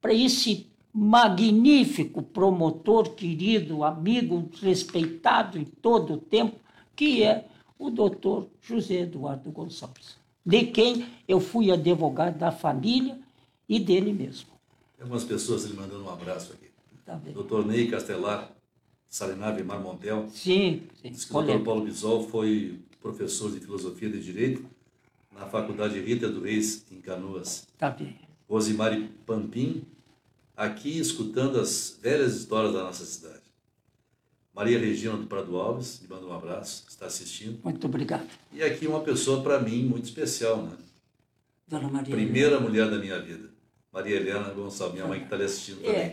para 0.00 0.14
esse 0.14 0.66
magnífico 0.92 2.22
promotor, 2.22 3.10
querido, 3.10 3.84
amigo, 3.84 4.48
respeitado 4.62 5.58
em 5.58 5.64
todo 5.64 6.14
o 6.14 6.18
tempo, 6.18 6.56
que 6.96 7.22
é 7.22 7.46
o 7.78 7.90
doutor 7.90 8.48
José 8.62 9.00
Eduardo 9.00 9.50
Gonçalves 9.50 10.23
de 10.44 10.66
quem 10.66 11.06
eu 11.26 11.40
fui 11.40 11.70
advogado 11.70 12.38
da 12.38 12.52
família 12.52 13.18
e 13.68 13.80
dele 13.80 14.12
mesmo. 14.12 14.48
Tem 14.96 15.02
algumas 15.02 15.24
pessoas 15.24 15.64
lhe 15.64 15.74
mandando 15.74 16.04
um 16.04 16.10
abraço 16.10 16.52
aqui. 16.52 16.70
Tá 17.04 17.20
Doutor 17.32 17.66
Ney 17.66 17.88
Castelar, 17.88 18.50
Salinave 19.08 19.62
Marmontel. 19.62 20.28
Sim, 20.30 20.82
sim. 21.00 21.10
Diz 21.10 21.24
que 21.24 21.30
o 21.30 21.42
doutor 21.42 21.62
Paulo 21.62 21.84
Bisol 21.84 22.28
foi 22.28 22.80
professor 23.00 23.52
de 23.52 23.60
filosofia 23.60 24.10
de 24.10 24.22
direito 24.22 24.64
na 25.30 25.46
Faculdade 25.46 26.00
Rita 26.00 26.28
do 26.28 26.42
Reis, 26.42 26.84
em 26.90 27.00
Canoas. 27.00 27.66
Tá 27.76 27.90
bem. 27.90 28.16
Rosimari 28.48 29.10
Pampim, 29.26 29.84
aqui 30.56 30.98
escutando 30.98 31.60
as 31.60 31.98
velhas 32.00 32.36
histórias 32.36 32.72
da 32.72 32.84
nossa 32.84 33.04
cidade. 33.04 33.43
Maria 34.54 34.78
Regina 34.78 35.16
do 35.16 35.26
Prado 35.26 35.56
Alves, 35.58 36.00
lhe 36.00 36.08
manda 36.08 36.24
um 36.26 36.32
abraço, 36.32 36.84
está 36.88 37.06
assistindo. 37.06 37.58
Muito 37.64 37.86
obrigado. 37.86 38.26
E 38.52 38.62
aqui 38.62 38.86
uma 38.86 39.00
pessoa 39.00 39.42
para 39.42 39.58
mim 39.58 39.84
muito 39.84 40.04
especial, 40.04 40.62
né? 40.62 40.76
Dona 41.66 41.88
Maria. 41.88 42.14
Primeira 42.14 42.60
mulher 42.60 42.88
da 42.88 42.98
minha 42.98 43.20
vida. 43.20 43.48
Maria 43.92 44.16
Helena 44.16 44.50
Gonçalves, 44.50 44.94
minha 44.94 45.06
mãe 45.06 45.18
que 45.18 45.26
está 45.26 45.36
lhe 45.36 45.44
assistindo 45.44 45.82
também. 45.82 46.06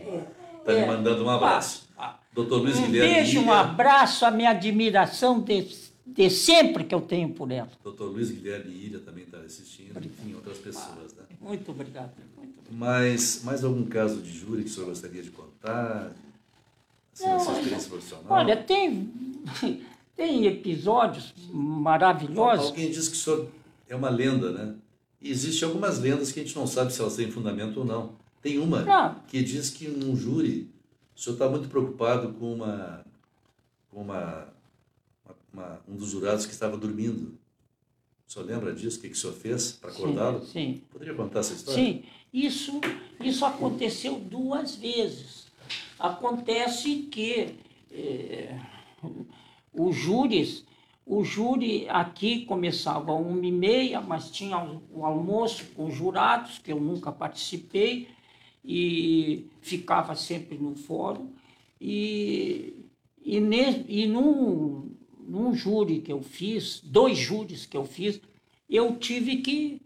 Está 0.58 0.72
é, 0.72 0.74
é, 0.74 0.78
lhe 0.78 0.80
é. 0.80 0.86
mandando 0.86 1.24
um 1.24 1.30
abraço. 1.30 1.88
Ah, 1.96 2.16
ah. 2.16 2.18
Doutor 2.32 2.62
Luiz 2.62 2.78
um 2.78 2.86
Guilherme. 2.86 3.14
Beijo, 3.14 3.40
um 3.40 3.52
abraço, 3.52 4.24
a 4.24 4.30
minha 4.30 4.50
admiração 4.50 5.40
de, 5.40 5.68
de 6.04 6.30
sempre 6.30 6.82
que 6.82 6.94
eu 6.94 7.00
tenho 7.00 7.30
por 7.30 7.50
ela. 7.50 7.70
Doutor 7.84 8.10
Luiz 8.10 8.30
Guilherme 8.30 8.72
Ilha 8.72 8.98
também 9.00 9.22
está 9.24 9.38
assistindo, 9.38 9.90
obrigado. 9.90 10.18
enfim, 10.18 10.34
outras 10.34 10.58
pessoas. 10.58 11.14
Ah, 11.18 11.22
né? 11.22 11.36
Muito 11.40 11.70
obrigado. 11.70 12.12
Muito 12.36 12.58
obrigado. 12.58 12.72
Mas 12.72 13.42
mais 13.44 13.62
algum 13.62 13.84
caso 13.84 14.20
de 14.20 14.32
júri 14.32 14.64
que 14.64 14.70
o 14.70 14.72
senhor 14.72 14.86
gostaria 14.86 15.22
de 15.22 15.30
contar? 15.30 16.10
Assim, 17.12 17.36
experiência 17.36 17.88
profissional? 17.88 18.26
Olha, 18.28 18.56
tem, 18.56 19.12
tem 20.16 20.46
episódios 20.46 21.34
maravilhosos. 21.50 22.66
Alguém 22.66 22.90
diz 22.90 23.08
que 23.08 23.16
o 23.16 23.18
senhor 23.18 23.48
é 23.88 23.94
uma 23.94 24.08
lenda, 24.08 24.50
né? 24.50 24.74
E 25.20 25.30
existem 25.30 25.68
algumas 25.68 26.00
lendas 26.00 26.32
que 26.32 26.40
a 26.40 26.42
gente 26.42 26.56
não 26.56 26.66
sabe 26.66 26.92
se 26.92 27.00
elas 27.00 27.14
têm 27.14 27.30
fundamento 27.30 27.78
ou 27.78 27.84
não. 27.84 28.16
Tem 28.40 28.58
uma 28.58 28.82
não. 28.82 29.14
que 29.28 29.42
diz 29.42 29.70
que 29.70 29.86
num 29.86 30.16
júri 30.16 30.68
o 31.14 31.20
senhor 31.20 31.34
está 31.34 31.48
muito 31.48 31.68
preocupado 31.68 32.32
com 32.32 32.54
uma, 32.54 33.04
com 33.90 34.02
uma, 34.02 34.48
uma, 35.52 35.80
um 35.88 35.94
dos 35.94 36.10
jurados 36.10 36.44
que 36.46 36.52
estava 36.52 36.76
dormindo. 36.76 37.38
O 38.26 38.32
senhor 38.32 38.46
lembra 38.46 38.74
disso? 38.74 38.98
O 38.98 39.00
que, 39.02 39.10
que 39.10 39.14
o 39.14 39.18
senhor 39.18 39.34
fez 39.34 39.72
para 39.72 39.90
acordá-lo? 39.90 40.40
Sim, 40.40 40.52
sim. 40.52 40.82
Poderia 40.90 41.14
contar 41.14 41.40
essa 41.40 41.52
história? 41.52 41.80
Sim, 41.80 42.02
isso, 42.32 42.80
isso 43.20 43.44
aconteceu 43.44 44.18
duas 44.18 44.74
vezes. 44.74 45.41
Acontece 45.98 47.08
que 47.10 47.54
é, 47.90 48.58
os 49.72 49.94
júris, 49.94 50.64
o 51.04 51.24
júri 51.24 51.88
aqui 51.88 52.44
começava 52.44 53.12
uma 53.12 53.44
e 53.44 53.52
meia, 53.52 54.00
mas 54.00 54.30
tinha 54.30 54.58
o 54.90 55.04
almoço 55.04 55.66
com 55.74 55.86
os 55.86 55.94
jurados, 55.94 56.58
que 56.58 56.72
eu 56.72 56.80
nunca 56.80 57.10
participei, 57.12 58.08
e 58.64 59.50
ficava 59.60 60.14
sempre 60.14 60.56
no 60.56 60.74
fórum. 60.74 61.32
E, 61.80 62.74
e, 63.24 63.40
ne, 63.40 63.84
e 63.88 64.06
num, 64.06 64.90
num 65.26 65.52
júri 65.52 66.00
que 66.00 66.12
eu 66.12 66.22
fiz, 66.22 66.80
dois 66.84 67.18
júris 67.18 67.66
que 67.66 67.76
eu 67.76 67.84
fiz, 67.84 68.20
eu 68.70 68.96
tive 68.96 69.38
que 69.38 69.81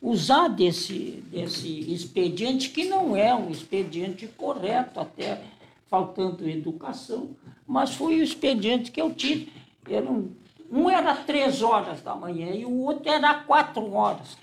usar 0.00 0.48
desse, 0.48 1.24
desse 1.30 1.92
expediente, 1.92 2.70
que 2.70 2.84
não 2.84 3.16
é 3.16 3.34
um 3.34 3.50
expediente 3.50 4.26
correto 4.26 5.00
até 5.00 5.42
faltando 5.88 6.48
educação, 6.48 7.30
mas 7.66 7.94
foi 7.94 8.20
o 8.20 8.22
expediente 8.22 8.90
que 8.90 9.00
eu 9.00 9.14
tive. 9.14 9.52
Era 9.88 10.10
um, 10.10 10.30
um 10.70 10.90
era 10.90 11.14
três 11.14 11.62
horas 11.62 12.02
da 12.02 12.14
manhã 12.14 12.50
e 12.50 12.64
o 12.64 12.82
outro 12.82 13.08
era 13.08 13.34
quatro 13.34 13.92
horas. 13.92 14.36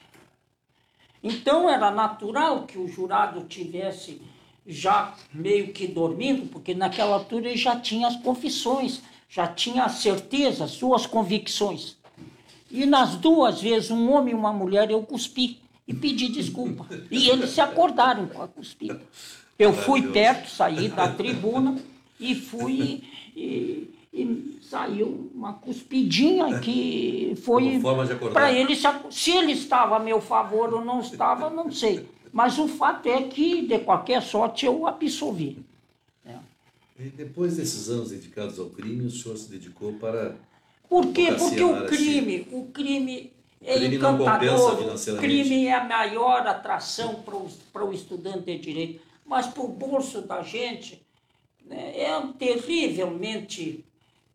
Então 1.22 1.70
era 1.70 1.90
natural 1.92 2.64
que 2.64 2.78
o 2.78 2.88
jurado 2.88 3.46
tivesse 3.46 4.22
já 4.66 5.14
meio 5.34 5.74
que 5.74 5.88
dormindo, 5.88 6.50
porque 6.50 6.74
naquela 6.74 7.16
altura 7.16 7.48
ele 7.48 7.58
já 7.58 7.80
tinha 7.80 8.08
as 8.08 8.16
confissões, 8.18 9.02
já 9.30 9.48
tinha 9.48 9.84
a 9.84 9.90
certeza, 9.90 10.68
suas 10.68 11.06
convicções. 11.06 11.98
E 12.74 12.88
nas 12.88 13.16
duas 13.18 13.62
vezes, 13.62 13.92
um 13.92 14.12
homem 14.12 14.34
e 14.34 14.36
uma 14.36 14.52
mulher, 14.52 14.90
eu 14.90 15.04
cuspi 15.04 15.60
e 15.88 15.94
pedi 15.94 16.28
desculpa. 16.28 16.88
E 17.12 17.30
eles 17.30 17.52
se 17.52 17.62
acordaram 17.62 18.26
com 18.26 18.42
a 18.42 18.48
cuspida. 18.48 19.00
Eu 19.60 19.72
fui 19.72 20.02
perto, 20.12 20.50
saí 20.50 20.90
da 20.90 21.08
tribuna 21.08 21.78
e 22.20 22.34
fui 22.34 23.04
e, 23.36 23.94
e 24.12 24.60
saiu 24.64 25.30
uma 25.36 25.54
cuspidinha 25.54 26.60
que 26.60 27.38
foi 27.44 27.80
para 28.34 28.52
ele 28.52 28.76
se, 28.76 28.88
se 29.12 29.30
ele 29.30 29.52
estava 29.52 29.98
a 29.98 30.00
meu 30.00 30.20
favor 30.20 30.74
ou 30.74 30.84
não 30.84 31.00
estava, 31.00 31.52
não 31.52 31.72
sei. 31.72 32.08
Mas 32.32 32.58
o 32.58 32.68
fato 32.68 33.08
é 33.08 33.22
que 33.22 33.68
de 33.68 33.78
qualquer 33.78 34.24
sorte 34.24 34.66
eu 34.66 34.88
absolvi. 34.88 35.64
É. 36.26 36.38
E 37.00 37.04
depois 37.04 37.58
desses 37.58 37.88
anos 37.88 38.10
dedicados 38.10 38.58
ao 38.58 38.66
crime, 38.72 39.06
o 39.06 39.12
senhor 39.12 39.38
se 39.38 39.48
dedicou 39.48 39.94
para 39.94 40.36
por 41.02 41.14
quê? 41.14 41.32
Porque 41.32 41.64
o 41.64 41.86
crime, 41.88 42.48
o 42.52 42.66
crime 42.68 43.34
é 43.62 43.76
crime 43.76 43.96
encantador, 43.96 44.96
o 45.14 45.18
crime 45.18 45.66
é 45.66 45.74
a 45.74 45.84
maior 45.84 46.46
atração 46.46 47.24
para 47.72 47.84
o 47.86 47.94
estudante 47.94 48.46
de 48.46 48.60
direito 48.60 49.14
mas 49.26 49.48
para 49.48 49.64
o 49.64 49.68
bolso 49.68 50.22
da 50.22 50.42
gente 50.42 51.02
né, 51.66 51.94
é 51.98 52.22
terrivelmente 52.38 53.86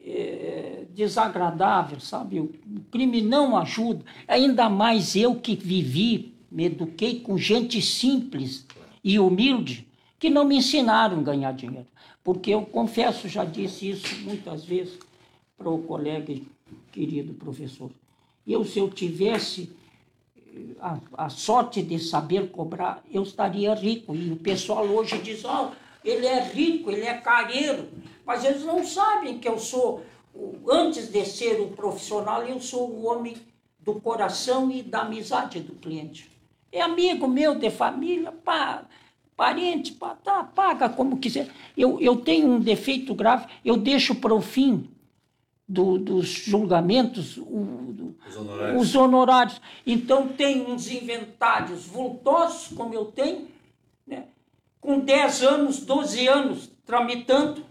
é, 0.00 0.84
desagradável, 0.90 2.00
sabe? 2.00 2.40
O 2.40 2.50
crime 2.90 3.20
não 3.20 3.56
ajuda. 3.56 4.04
Ainda 4.26 4.68
mais 4.68 5.14
eu 5.14 5.36
que 5.36 5.54
vivi, 5.54 6.34
me 6.50 6.64
eduquei 6.64 7.20
com 7.20 7.36
gente 7.36 7.80
simples 7.82 8.66
e 9.04 9.18
humilde, 9.18 9.86
que 10.18 10.30
não 10.30 10.44
me 10.44 10.56
ensinaram 10.56 11.20
a 11.20 11.22
ganhar 11.22 11.52
dinheiro. 11.52 11.86
Porque 12.24 12.50
eu 12.50 12.62
confesso, 12.62 13.28
já 13.28 13.44
disse 13.44 13.90
isso 13.90 14.16
muitas 14.22 14.64
vezes 14.64 14.98
para 15.58 15.68
o 15.68 15.82
colega 15.82 16.34
querido 16.92 17.34
professor. 17.34 17.90
Eu, 18.46 18.64
se 18.64 18.78
eu 18.78 18.88
tivesse 18.88 19.70
a, 20.80 20.98
a, 21.14 21.28
sorte 21.28 21.82
de 21.82 21.98
saber 21.98 22.50
cobrar, 22.50 23.02
eu 23.12 23.22
estaria 23.24 23.74
rico. 23.74 24.14
E 24.14 24.32
o 24.32 24.36
pessoal 24.36 24.86
hoje 24.86 25.18
diz, 25.18 25.44
oh, 25.44 25.70
ele 26.04 26.26
é 26.26 26.40
rico, 26.40 26.90
ele 26.90 27.02
é 27.02 27.14
careiro. 27.14 27.88
Mas 28.24 28.44
eles 28.44 28.62
não 28.62 28.84
sabem 28.84 29.38
que 29.38 29.48
eu 29.48 29.58
sou, 29.58 30.04
antes 30.68 31.10
de 31.10 31.24
ser 31.26 31.60
o 31.60 31.68
profissional, 31.68 32.42
eu 32.44 32.60
sou 32.60 32.88
o 32.88 33.06
homem 33.06 33.36
do 33.80 33.94
coração 33.94 34.70
e 34.70 34.82
da 34.82 35.00
amizade 35.00 35.60
do 35.60 35.74
cliente. 35.74 36.30
É 36.70 36.80
amigo 36.80 37.26
meu 37.26 37.54
de 37.54 37.70
família, 37.70 38.30
pá, 38.32 38.84
parente, 39.36 39.92
pá, 39.92 40.14
tá, 40.14 40.44
paga 40.44 40.88
como 40.88 41.18
quiser. 41.18 41.48
Eu, 41.76 41.98
eu 42.00 42.16
tenho 42.16 42.48
um 42.48 42.60
defeito 42.60 43.14
grave, 43.14 43.46
eu 43.64 43.76
deixo 43.76 44.14
para 44.14 44.34
o 44.34 44.40
fim 44.40 44.88
do, 45.68 45.98
dos 45.98 46.26
julgamentos, 46.28 47.36
o, 47.36 48.16
os, 48.26 48.36
honorários. 48.36 48.82
os, 48.82 48.94
honorários. 48.94 49.60
Então, 49.86 50.28
tem 50.28 50.62
uns 50.62 50.90
inventários 50.90 51.84
vultosos, 51.84 52.74
como 52.74 52.94
eu 52.94 53.06
tenho, 53.06 53.48
né? 54.06 54.24
com 54.80 55.00
10 55.00 55.42
anos, 55.42 55.80
12 55.80 56.26
anos 56.26 56.70
tramitando. 56.86 57.62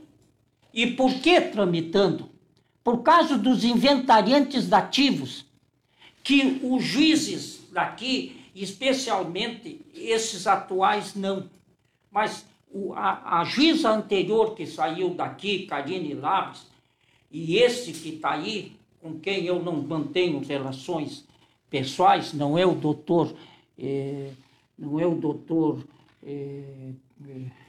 E 0.71 0.85
por 0.91 1.11
que 1.15 1.41
tramitando? 1.41 2.29
Por 2.83 3.01
causa 3.01 3.35
dos 3.35 3.63
inventariantes 3.63 4.67
dativos, 4.67 5.45
que 6.23 6.59
os 6.63 6.83
juízes 6.83 7.67
daqui, 7.71 8.45
especialmente 8.53 9.81
esses 9.95 10.45
atuais, 10.45 11.15
não. 11.15 11.49
Mas 12.11 12.45
o, 12.71 12.93
a, 12.93 13.39
a 13.39 13.43
juíza 13.43 13.89
anterior 13.89 14.53
que 14.53 14.67
saiu 14.67 15.09
daqui, 15.15 15.65
Karine 15.65 16.13
Labres, 16.13 16.67
e 17.31 17.57
esse 17.57 17.91
que 17.91 18.09
está 18.09 18.31
aí, 18.31 18.73
com 19.01 19.19
quem 19.19 19.45
eu 19.45 19.61
não 19.61 19.81
mantenho 19.81 20.39
relações 20.39 21.25
pessoais, 21.69 22.33
não 22.33 22.57
é 22.57 22.65
o 22.65 22.73
doutor, 22.73 23.33
é, 23.77 24.31
não 24.77 24.99
é 24.99 25.05
o 25.05 25.15
doutor 25.15 25.83
é, 26.23 26.91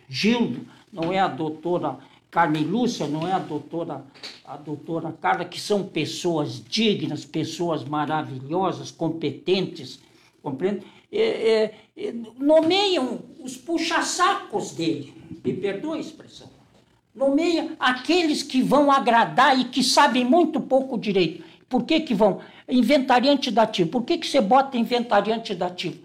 Gildo, 0.08 0.66
não 0.92 1.12
é 1.12 1.18
a 1.18 1.28
doutora 1.28 1.98
Carmen 2.30 2.64
Lúcia, 2.64 3.06
não 3.06 3.26
é 3.26 3.32
a 3.32 3.38
doutora 3.38 4.04
a 4.44 4.56
doutora 4.56 5.12
Carla, 5.12 5.44
que 5.44 5.60
são 5.60 5.86
pessoas 5.86 6.64
dignas, 6.64 7.24
pessoas 7.26 7.84
maravilhosas, 7.84 8.90
competentes, 8.90 10.00
compreende? 10.42 10.86
É, 11.12 11.74
é, 11.96 12.12
nomeiam 12.38 13.20
os 13.40 13.56
puxa-sacos 13.56 14.72
dele, 14.72 15.12
me 15.44 15.52
perdoa 15.52 15.96
a 15.96 16.00
expressão. 16.00 16.57
Nomeia 17.18 17.72
aqueles 17.80 18.44
que 18.44 18.62
vão 18.62 18.92
agradar 18.92 19.58
e 19.58 19.64
que 19.64 19.82
sabem 19.82 20.24
muito 20.24 20.60
pouco 20.60 20.96
direito. 20.96 21.42
Por 21.68 21.82
que, 21.82 21.98
que 21.98 22.14
vão? 22.14 22.38
Inventariante 22.68 23.50
dativo. 23.50 23.90
Por 23.90 24.04
que, 24.04 24.18
que 24.18 24.26
você 24.28 24.40
bota 24.40 24.78
inventariante 24.78 25.52
dativo? 25.52 25.98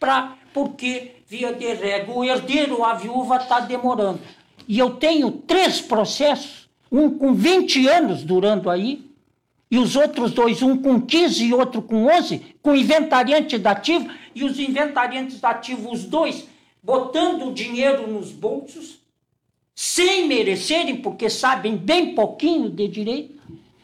Pra, 0.00 0.38
porque, 0.54 1.16
via 1.26 1.52
de 1.52 1.66
regra, 1.66 2.10
o 2.10 2.24
herdeiro, 2.24 2.82
a 2.82 2.94
viúva, 2.94 3.36
está 3.36 3.60
demorando. 3.60 4.20
E 4.66 4.78
eu 4.78 4.94
tenho 4.94 5.30
três 5.30 5.82
processos, 5.82 6.66
um 6.90 7.10
com 7.10 7.34
20 7.34 7.86
anos 7.86 8.22
durando 8.22 8.70
aí, 8.70 9.04
e 9.70 9.76
os 9.76 9.96
outros 9.96 10.32
dois, 10.32 10.62
um 10.62 10.78
com 10.78 10.98
15 10.98 11.44
e 11.44 11.52
outro 11.52 11.82
com 11.82 12.06
11, 12.06 12.56
com 12.62 12.74
inventariante 12.74 13.58
dativo, 13.58 14.08
e 14.34 14.42
os 14.42 14.58
inventariantes 14.58 15.38
dativos, 15.38 16.00
os 16.00 16.04
dois, 16.06 16.48
botando 16.82 17.52
dinheiro 17.52 18.06
nos 18.06 18.32
bolsos, 18.32 19.03
sem 19.74 20.28
merecerem, 20.28 21.00
porque 21.00 21.28
sabem 21.28 21.76
bem 21.76 22.14
pouquinho 22.14 22.70
de 22.70 22.86
direito, 22.86 23.34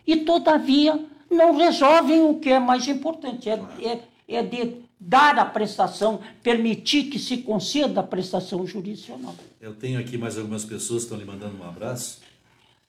e 0.07 0.19
todavia 0.19 1.05
não 1.31 1.57
resolvem 1.57 2.23
o 2.23 2.39
que 2.39 2.51
é 2.51 2.59
mais 2.59 2.87
importante, 2.89 3.49
é, 3.49 3.61
é, 3.81 4.01
é 4.29 4.43
de 4.43 4.77
dar 4.99 5.39
a 5.39 5.47
prestação, 5.47 6.21
permitir 6.43 7.05
que 7.05 7.19
se 7.19 7.39
conceda 7.39 8.01
a 8.01 8.03
prestação 8.03 8.67
jurisdicional. 8.67 9.35
Eu 9.61 9.75
tenho 9.75 9.99
aqui 9.99 10.19
mais 10.19 10.37
algumas 10.37 10.65
pessoas 10.65 11.05
que 11.05 11.13
estão 11.13 11.19
lhe 11.19 11.25
mandando 11.25 11.57
um 11.57 11.67
abraço, 11.67 12.21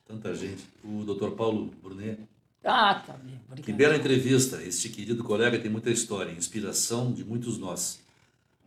tanta 0.06 0.36
gente. 0.36 0.64
O 0.84 1.04
doutor 1.04 1.32
Paulo 1.32 1.72
Brunet. 1.82 2.20
Ah, 2.64 2.95
tá 2.95 3.14
bem. 3.14 3.39
Obrigado. 3.47 3.66
Que 3.66 3.74
bela 3.74 3.95
entrevista. 3.95 4.62
Este 4.62 4.89
querido 4.89 5.24
colega 5.24 5.58
tem 5.58 5.72
muita 5.72 5.89
história, 5.89 6.32
inspiração 6.32 7.12
de 7.12 7.24
muitos 7.24 7.58
nós. 7.58 7.99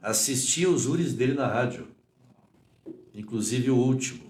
Assisti 0.03 0.67
os 0.67 0.83
júris 0.83 1.13
dele 1.13 1.35
na 1.35 1.47
rádio, 1.47 1.89
inclusive 3.15 3.71
o 3.71 3.77
último. 3.77 4.24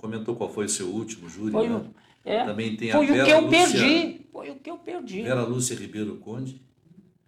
Comentou 0.00 0.34
qual 0.34 0.48
foi 0.50 0.64
o 0.64 0.68
seu 0.68 0.86
último 0.88 1.28
júri, 1.28 1.52
Foi, 1.52 1.68
né? 1.68 1.74
o, 1.76 1.84
é, 2.28 2.44
Também 2.46 2.74
tem 2.74 2.90
a 2.90 2.96
foi 2.96 3.04
o 3.04 3.12
Vera 3.12 3.24
que 3.26 3.30
eu 3.32 3.40
Lúcia- 3.42 3.58
perdi. 3.80 4.26
Foi 4.32 4.50
o 4.50 4.54
que 4.56 4.70
eu 4.70 4.78
perdi. 4.78 5.22
Vera 5.22 5.42
Lúcia 5.42 5.76
Ribeiro 5.76 6.16
Conde. 6.16 6.62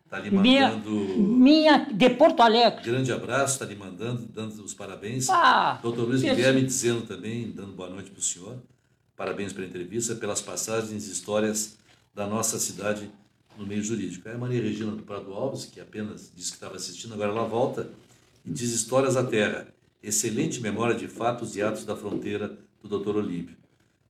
Está 0.07 0.19
lhe 0.19 0.31
Minha, 0.31 0.69
mandando 0.69 0.91
minha 1.19 1.87
de 1.93 2.11
Porto 2.11 2.41
Alegre. 2.41 2.83
grande 2.83 3.13
abraço, 3.13 3.55
está 3.55 3.65
lhe 3.67 3.75
mandando, 3.75 4.27
dando 4.27 4.63
os 4.65 4.73
parabéns. 4.75 5.29
Ah, 5.29 5.79
Doutor 5.83 6.07
Luiz 6.09 6.23
Guilherme 6.23 6.63
dizendo 6.63 7.03
também, 7.07 7.51
dando 7.51 7.73
boa 7.73 7.89
noite 7.91 8.11
para 8.11 8.19
o 8.19 8.23
senhor. 8.23 8.57
Parabéns 9.17 9.53
pela 9.53 9.67
entrevista, 9.67 10.15
pelas 10.15 10.41
passagens 10.41 11.07
e 11.09 11.13
histórias 11.13 11.77
da 12.15 12.27
nossa 12.27 12.59
cidade 12.59 13.11
no 13.59 13.67
meio 13.67 13.83
jurídico. 13.83 14.29
É 14.29 14.35
a 14.35 14.39
Maria 14.39 14.63
Regina 14.63 14.93
do 14.93 15.03
Prado 15.03 15.33
Alves, 15.33 15.65
que 15.67 15.79
apenas 15.81 16.31
disse 16.35 16.51
que 16.51 16.57
estava 16.57 16.77
assistindo, 16.77 17.13
agora 17.15 17.31
ela 17.31 17.45
volta 17.45 17.89
e 18.47 18.51
diz 18.51 18.71
Histórias 18.73 19.15
da 19.15 19.25
Terra. 19.25 19.69
Excelente 20.03 20.61
memória 20.61 20.95
de 20.95 21.07
fatos 21.09 21.55
e 21.57 21.63
atos 21.63 21.85
da 21.85 21.95
fronteira 21.97 22.59
do 22.83 22.89
doutor 22.89 23.17
Olímpio. 23.17 23.57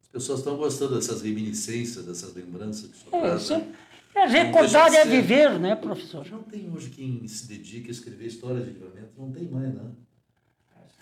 As 0.03 0.09
pessoas 0.09 0.41
estão 0.41 0.57
gostando 0.57 0.95
dessas 0.95 1.23
reminiscências, 1.23 2.05
dessas 2.05 2.35
lembranças 2.35 2.91
que 2.91 2.97
o 3.09 3.11
senhor 3.11 3.27
É, 3.27 3.37
isso 3.37 3.57
né? 3.57 3.75
é, 4.15 4.27
recordar 4.27 4.91
deixa 4.91 5.07
é 5.07 5.11
viver, 5.11 5.59
né, 5.59 5.75
professor? 5.77 6.27
Não 6.31 6.43
tem 6.43 6.71
hoje 6.71 6.91
quem 6.91 7.27
se 7.29 7.47
dedique 7.49 7.89
a 7.89 7.93
escrever 7.93 8.27
histórias 8.27 8.65
de 8.65 8.73
livramento, 8.73 9.13
não 9.19 9.31
tem 9.33 9.49
mais, 9.49 9.73
né? 9.75 9.91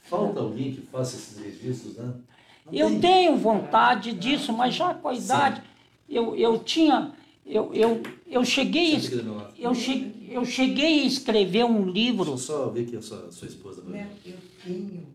Falta 0.05 0.41
alguém 0.41 0.73
que 0.75 0.81
faça 0.83 1.17
esses 1.17 1.39
registros, 1.39 1.97
né? 1.97 2.15
Não 2.67 2.73
Eu 2.75 2.89
tem. 2.91 3.01
tenho 3.01 3.37
vontade 3.37 4.13
disso, 4.13 4.53
mas 4.53 4.75
já 4.75 4.93
com 4.95 5.09
a 5.09 5.15
idade, 5.15 5.63
eu, 6.09 6.35
eu 6.37 6.59
tinha. 6.65 7.15
Eu, 7.47 7.73
eu, 7.75 8.01
eu, 8.27 8.45
cheguei, 8.45 8.95
a 8.97 9.51
eu, 9.59 9.75
che, 9.75 10.29
eu 10.31 10.45
cheguei 10.45 11.03
a 11.03 11.05
escrever 11.05 11.65
um 11.65 11.83
Deixa 11.85 11.91
livro. 11.93 12.31
eu 12.33 12.39
só 12.39 12.69
ver 12.69 12.83
aqui 12.87 12.97
a 12.97 13.03
sua, 13.03 13.31
sua 13.33 13.49
esposa. 13.49 13.83
Né, 13.83 14.09
Eu 14.25 14.37
tenho 14.65 15.07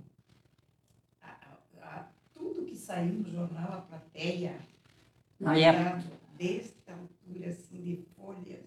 a- 1.22 1.28
a- 1.28 1.86
a- 2.00 2.08
tudo 2.34 2.64
que 2.66 2.75
saiu 2.86 3.14
no 3.14 3.32
jornal 3.32 3.74
A 3.74 3.82
Plateia, 3.82 4.56
Na 5.40 5.58
época. 5.58 6.04
desta 6.38 6.94
altura, 6.94 7.50
assim, 7.50 7.82
de 7.82 8.00
folhas. 8.16 8.66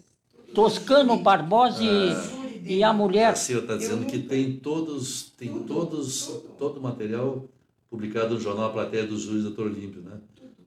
Toscano 0.55 1.13
júri, 1.13 1.23
Barbosa 1.23 1.83
e, 1.85 2.77
e 2.79 2.83
a 2.83 2.93
mulher. 2.93 3.31
A 3.33 3.37
senhora 3.37 3.65
está 3.67 3.77
dizendo 3.77 4.07
que 4.07 4.19
tem 4.19 4.57
todos, 4.59 5.31
tem 5.39 5.51
Tudo, 5.53 5.65
todos, 5.67 6.27
tudo. 6.27 6.41
todo 6.59 6.77
o 6.79 6.83
material 6.83 7.45
publicado 7.91 8.35
no 8.35 8.41
jornal 8.41 8.67
A 8.71 8.73
Plateia 8.73 9.07
dos 9.07 9.23
Juiz 9.23 9.45
Doutor 9.45 9.67
Olímpio, 9.67 10.03
né? 10.03 10.19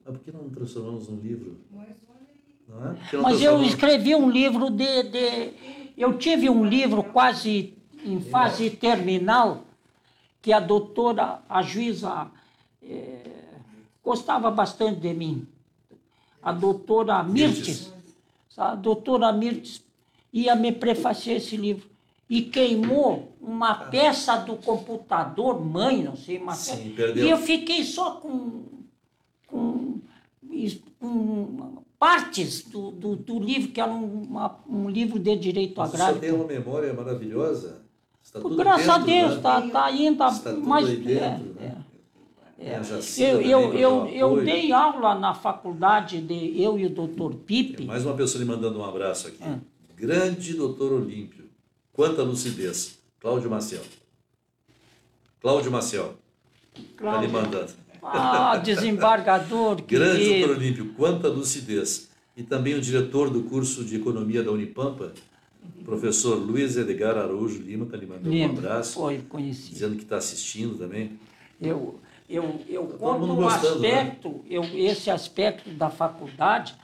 Mas 0.04 0.16
por 0.16 0.24
que 0.24 0.32
não 0.32 0.48
transformamos 0.48 1.08
num 1.08 1.20
livro? 1.20 1.58
Mas 1.70 1.88
olha 2.08 2.26
aí, 2.28 2.96
Não 3.12 3.20
é? 3.20 3.22
Mas 3.22 3.42
eu 3.42 3.62
escrevi 3.62 4.14
um 4.14 4.30
livro 4.30 4.70
de, 4.70 5.02
de. 5.04 5.52
Eu 5.96 6.16
tive 6.18 6.48
um 6.48 6.64
livro 6.64 7.02
quase 7.04 7.74
em 8.04 8.20
fase 8.20 8.70
terminal, 8.70 9.64
que 10.40 10.52
a 10.52 10.58
doutora, 10.58 11.40
a 11.48 11.62
juíza, 11.62 12.28
eh, 12.82 13.41
gostava 14.04 14.50
bastante 14.50 15.00
de 15.00 15.14
mim. 15.14 15.46
A 16.42 16.52
doutora 16.52 17.22
Mirtes. 17.22 17.92
A 18.56 18.74
doutora 18.74 19.32
Mirtes 19.32 19.82
ia 20.32 20.54
me 20.54 20.72
prefaciar 20.72 21.36
esse 21.36 21.56
livro. 21.56 21.90
E 22.28 22.42
queimou 22.42 23.32
uma 23.40 23.74
peça 23.74 24.36
do 24.38 24.56
computador, 24.56 25.62
mãe, 25.64 26.02
não 26.02 26.16
sei, 26.16 26.38
uma 26.38 26.54
Sim, 26.54 26.94
perdeu. 26.96 27.26
E 27.26 27.30
eu 27.30 27.36
fiquei 27.36 27.84
só 27.84 28.12
com, 28.12 28.62
com, 29.46 30.00
com 30.98 31.82
partes 31.98 32.62
do, 32.64 32.90
do, 32.90 33.16
do 33.16 33.38
livro, 33.38 33.70
que 33.70 33.80
era 33.80 33.90
um, 33.92 34.22
uma- 34.22 34.58
um 34.68 34.88
livro 34.88 35.18
de 35.18 35.36
direito 35.36 35.74
Mas 35.78 35.92
agrário. 35.94 36.20
tem 36.20 36.32
uma 36.32 36.46
memória 36.46 36.92
maravilhosa. 36.94 37.82
Está 38.22 38.40
tudo 38.40 38.56
Graças 38.56 38.88
a 38.88 38.98
dentro, 38.98 39.12
Deus, 39.12 39.30
né? 39.32 39.36
está 39.36 39.60
tá 39.70 39.84
ainda 39.84 40.28
Está 40.28 40.50
tudo 40.54 40.66
mais. 40.66 40.86
aí 40.88 40.94
é, 40.94 40.98
dentro, 40.98 41.20
é. 41.20 41.28
né? 41.28 41.84
É, 41.88 41.91
Jacinta 42.82 43.28
Eu, 43.28 43.42
eu, 43.42 43.74
eu, 43.74 44.06
eu 44.08 44.44
dei 44.44 44.72
aula 44.72 45.14
na 45.14 45.34
faculdade, 45.34 46.20
de, 46.20 46.60
eu 46.60 46.78
e 46.78 46.86
o 46.86 46.90
doutor 46.90 47.34
Pipe. 47.34 47.84
Mais 47.84 48.04
uma 48.04 48.14
pessoa 48.14 48.42
lhe 48.42 48.48
mandando 48.48 48.78
um 48.78 48.84
abraço 48.84 49.28
aqui. 49.28 49.38
Ah. 49.42 49.58
Grande 49.96 50.54
doutor 50.54 50.92
Olímpio. 50.92 51.44
Quanta 51.92 52.22
lucidez. 52.22 52.98
Cláudio 53.20 53.50
Maciel. 53.50 53.82
Cláudio 55.40 55.70
Maciel. 55.70 56.14
Está 56.74 57.20
lhe 57.20 57.28
mandando. 57.28 57.72
Ah, 58.02 58.56
desembargador, 58.56 59.82
Grande 59.86 60.40
doutor. 60.40 60.56
Olímpio, 60.56 60.94
quanta 60.94 61.28
lucidez. 61.28 62.10
E 62.36 62.42
também 62.42 62.74
o 62.74 62.80
diretor 62.80 63.30
do 63.30 63.42
curso 63.42 63.84
de 63.84 63.96
Economia 63.96 64.42
da 64.42 64.50
Unipampa, 64.50 65.12
professor 65.84 66.34
Luiz 66.36 66.76
Edgar 66.76 67.16
Araújo 67.16 67.60
Lima, 67.60 67.84
está 67.84 67.96
lhe 67.96 68.06
mandando 68.06 68.28
um 68.28 68.32
Lembro, 68.32 68.66
abraço, 68.66 68.94
foi 68.94 69.18
conhecido. 69.28 69.74
dizendo 69.74 69.96
que 69.96 70.02
está 70.02 70.16
assistindo 70.16 70.76
também. 70.76 71.18
Eu, 71.60 72.00
eu, 72.32 72.60
eu 72.66 72.86
conto 72.86 73.24
um 73.24 73.36
gostando, 73.36 73.80
né? 73.80 74.00
aspecto, 74.00 74.44
eu, 74.48 74.64
esse 74.74 75.10
aspecto 75.10 75.70
da 75.70 75.90
faculdade, 75.90 76.74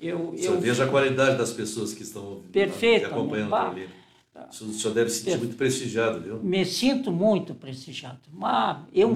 eu, 0.00 0.34
eu 0.38 0.60
veja 0.60 0.84
a 0.84 0.88
qualidade 0.88 1.36
das 1.36 1.52
pessoas 1.52 1.92
que 1.92 2.02
estão 2.02 2.24
ouvindo, 2.24 2.52
Perfeito, 2.52 3.08
que 3.08 3.12
acompanhando 3.12 3.52
o 3.52 3.70
Olímpio. 3.70 4.02
O 4.34 4.72
senhor 4.72 4.94
deve 4.94 5.10
se 5.10 5.22
sentir 5.22 5.38
muito 5.38 5.56
prestigiado, 5.56 6.20
viu? 6.20 6.42
me 6.42 6.64
sinto 6.64 7.12
muito 7.12 7.54
prestigiado. 7.54 8.20
Mas 8.32 8.78
eu. 8.92 9.10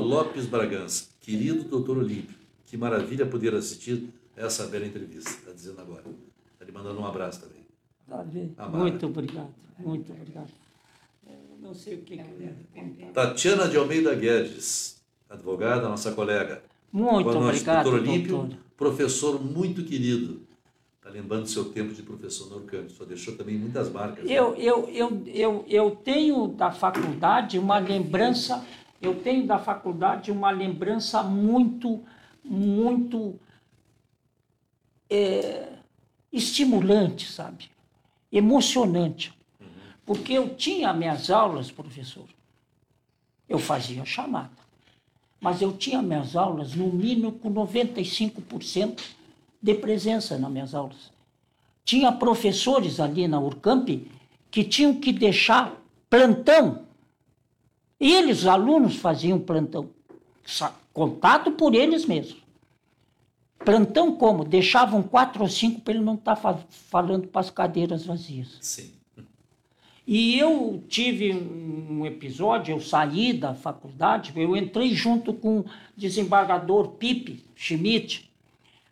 Lopes 0.00 0.46
Bragança. 0.46 1.08
Querido 1.20 1.64
doutor 1.64 1.98
Olímpio, 1.98 2.36
que 2.66 2.76
maravilha 2.76 3.26
poder 3.26 3.54
assistir 3.54 4.08
essa 4.36 4.66
bela 4.66 4.86
entrevista. 4.86 5.30
Está 5.30 5.52
dizendo 5.52 5.80
agora. 5.80 6.04
Está 6.52 6.64
lhe 6.64 6.72
mandando 6.72 7.00
um 7.00 7.06
abraço 7.06 7.40
também. 7.40 7.64
Tá. 8.56 8.68
Muito 8.68 9.06
obrigado, 9.06 9.54
muito 9.78 10.12
obrigado. 10.12 10.63
Não 11.64 11.72
sei 11.72 11.94
o 11.94 12.02
que, 12.02 12.18
que 12.18 12.22
eu 12.22 12.36
devo 12.36 12.64
contar. 12.74 13.28
Tatiana 13.28 13.66
de 13.66 13.78
Almeida 13.78 14.14
Guedes, 14.14 15.02
advogada, 15.30 15.88
nossa 15.88 16.12
colega. 16.12 16.62
Muito 16.92 17.24
Boa 17.24 17.40
noite, 17.40 17.62
obrigado, 17.62 17.84
doutor 17.84 18.00
Olímpio, 18.00 18.36
doutor. 18.36 18.58
professor 18.76 19.42
muito 19.42 19.82
querido. 19.82 20.46
Está 20.98 21.08
lembrando 21.08 21.46
seu 21.46 21.64
tempo 21.72 21.94
de 21.94 22.02
professor 22.02 22.50
no 22.50 22.56
Orcâmbio. 22.56 22.90
Só 22.90 23.06
deixou 23.06 23.34
também 23.34 23.56
muitas 23.56 23.90
marcas. 23.90 24.26
né? 24.26 24.30
Eu, 24.30 24.54
eu, 24.56 24.90
eu, 24.90 25.22
eu, 25.26 25.64
eu 25.66 25.90
tenho 25.96 26.48
da 26.48 26.70
faculdade 26.70 27.58
uma 27.58 27.78
lembrança, 27.78 28.62
eu 29.00 29.14
tenho 29.22 29.46
da 29.46 29.58
faculdade 29.58 30.30
uma 30.30 30.50
lembrança 30.50 31.22
muito, 31.22 32.04
muito 32.44 33.40
é, 35.08 35.78
estimulante, 36.30 37.32
sabe? 37.32 37.70
Emocionante. 38.30 39.32
Porque 40.06 40.34
eu 40.34 40.54
tinha 40.54 40.92
minhas 40.92 41.30
aulas, 41.30 41.70
professor, 41.70 42.26
eu 43.48 43.58
fazia 43.58 44.04
chamada, 44.04 44.50
mas 45.40 45.62
eu 45.62 45.72
tinha 45.76 46.02
minhas 46.02 46.36
aulas 46.36 46.74
no 46.74 46.88
mínimo 46.92 47.32
com 47.32 47.52
95% 47.52 49.00
de 49.62 49.74
presença 49.74 50.38
nas 50.38 50.50
minhas 50.50 50.74
aulas. 50.74 51.10
Tinha 51.84 52.12
professores 52.12 53.00
ali 53.00 53.28
na 53.28 53.38
Urcamp 53.38 53.88
que 54.50 54.64
tinham 54.64 54.94
que 54.94 55.12
deixar 55.12 55.74
plantão. 56.08 56.84
Eles, 57.98 58.40
os 58.40 58.46
alunos, 58.46 58.96
faziam 58.96 59.38
plantão. 59.38 59.90
contado 60.92 61.52
por 61.52 61.74
eles 61.74 62.04
mesmos. 62.06 62.42
Plantão 63.58 64.14
como? 64.14 64.44
Deixavam 64.44 65.02
quatro 65.02 65.42
ou 65.42 65.48
cinco 65.48 65.80
para 65.80 65.94
ele 65.94 66.04
não 66.04 66.14
estar 66.14 66.36
tá 66.36 66.58
falando 66.68 67.26
para 67.28 67.40
as 67.40 67.50
cadeiras 67.50 68.04
vazias. 68.04 68.58
Sim. 68.60 68.92
E 70.06 70.38
eu 70.38 70.82
tive 70.88 71.32
um 71.32 72.04
episódio, 72.04 72.74
eu 72.74 72.80
saí 72.80 73.32
da 73.32 73.54
faculdade, 73.54 74.32
eu 74.36 74.54
entrei 74.54 74.94
junto 74.94 75.32
com 75.32 75.60
o 75.60 75.64
desembargador 75.96 76.88
Pipe 76.92 77.42
Schmidt, 77.56 78.30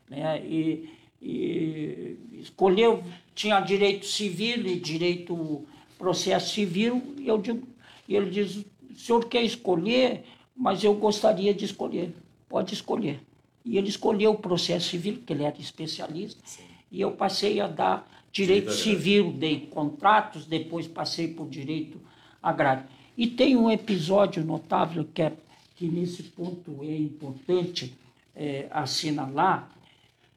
né, 0.08 0.42
e, 0.44 0.88
e 1.20 2.16
escolheu, 2.40 3.04
tinha 3.34 3.60
direito 3.60 4.06
civil 4.06 4.66
e 4.66 4.80
direito 4.80 5.66
processo 5.98 6.54
civil, 6.54 7.14
e 7.18 7.28
eu 7.28 7.38
digo, 7.38 7.66
ele 8.08 8.30
diz, 8.30 8.56
o 8.56 8.96
senhor 8.96 9.26
quer 9.26 9.42
escolher, 9.42 10.24
mas 10.56 10.82
eu 10.82 10.94
gostaria 10.94 11.52
de 11.52 11.64
escolher, 11.64 12.14
pode 12.48 12.72
escolher. 12.72 13.20
E 13.64 13.76
ele 13.76 13.88
escolheu 13.88 14.32
o 14.32 14.38
processo 14.38 14.88
civil, 14.88 15.14
porque 15.14 15.32
ele 15.32 15.44
era 15.44 15.60
especialista, 15.60 16.40
Sim. 16.44 16.64
e 16.90 17.00
eu 17.00 17.12
passei 17.12 17.60
a 17.60 17.68
dar 17.68 18.11
direito 18.32 18.72
civil, 18.72 19.30
dei 19.30 19.66
contratos, 19.66 20.46
depois 20.46 20.88
passei 20.88 21.28
por 21.28 21.48
direito 21.48 22.00
agrário. 22.42 22.84
E 23.16 23.26
tem 23.26 23.56
um 23.56 23.70
episódio 23.70 24.42
notável 24.42 25.06
que, 25.12 25.20
é, 25.20 25.32
que 25.76 25.86
nesse 25.86 26.22
ponto 26.22 26.82
é 26.82 26.96
importante 26.96 27.94
é, 28.34 28.66
assinalar, 28.70 29.70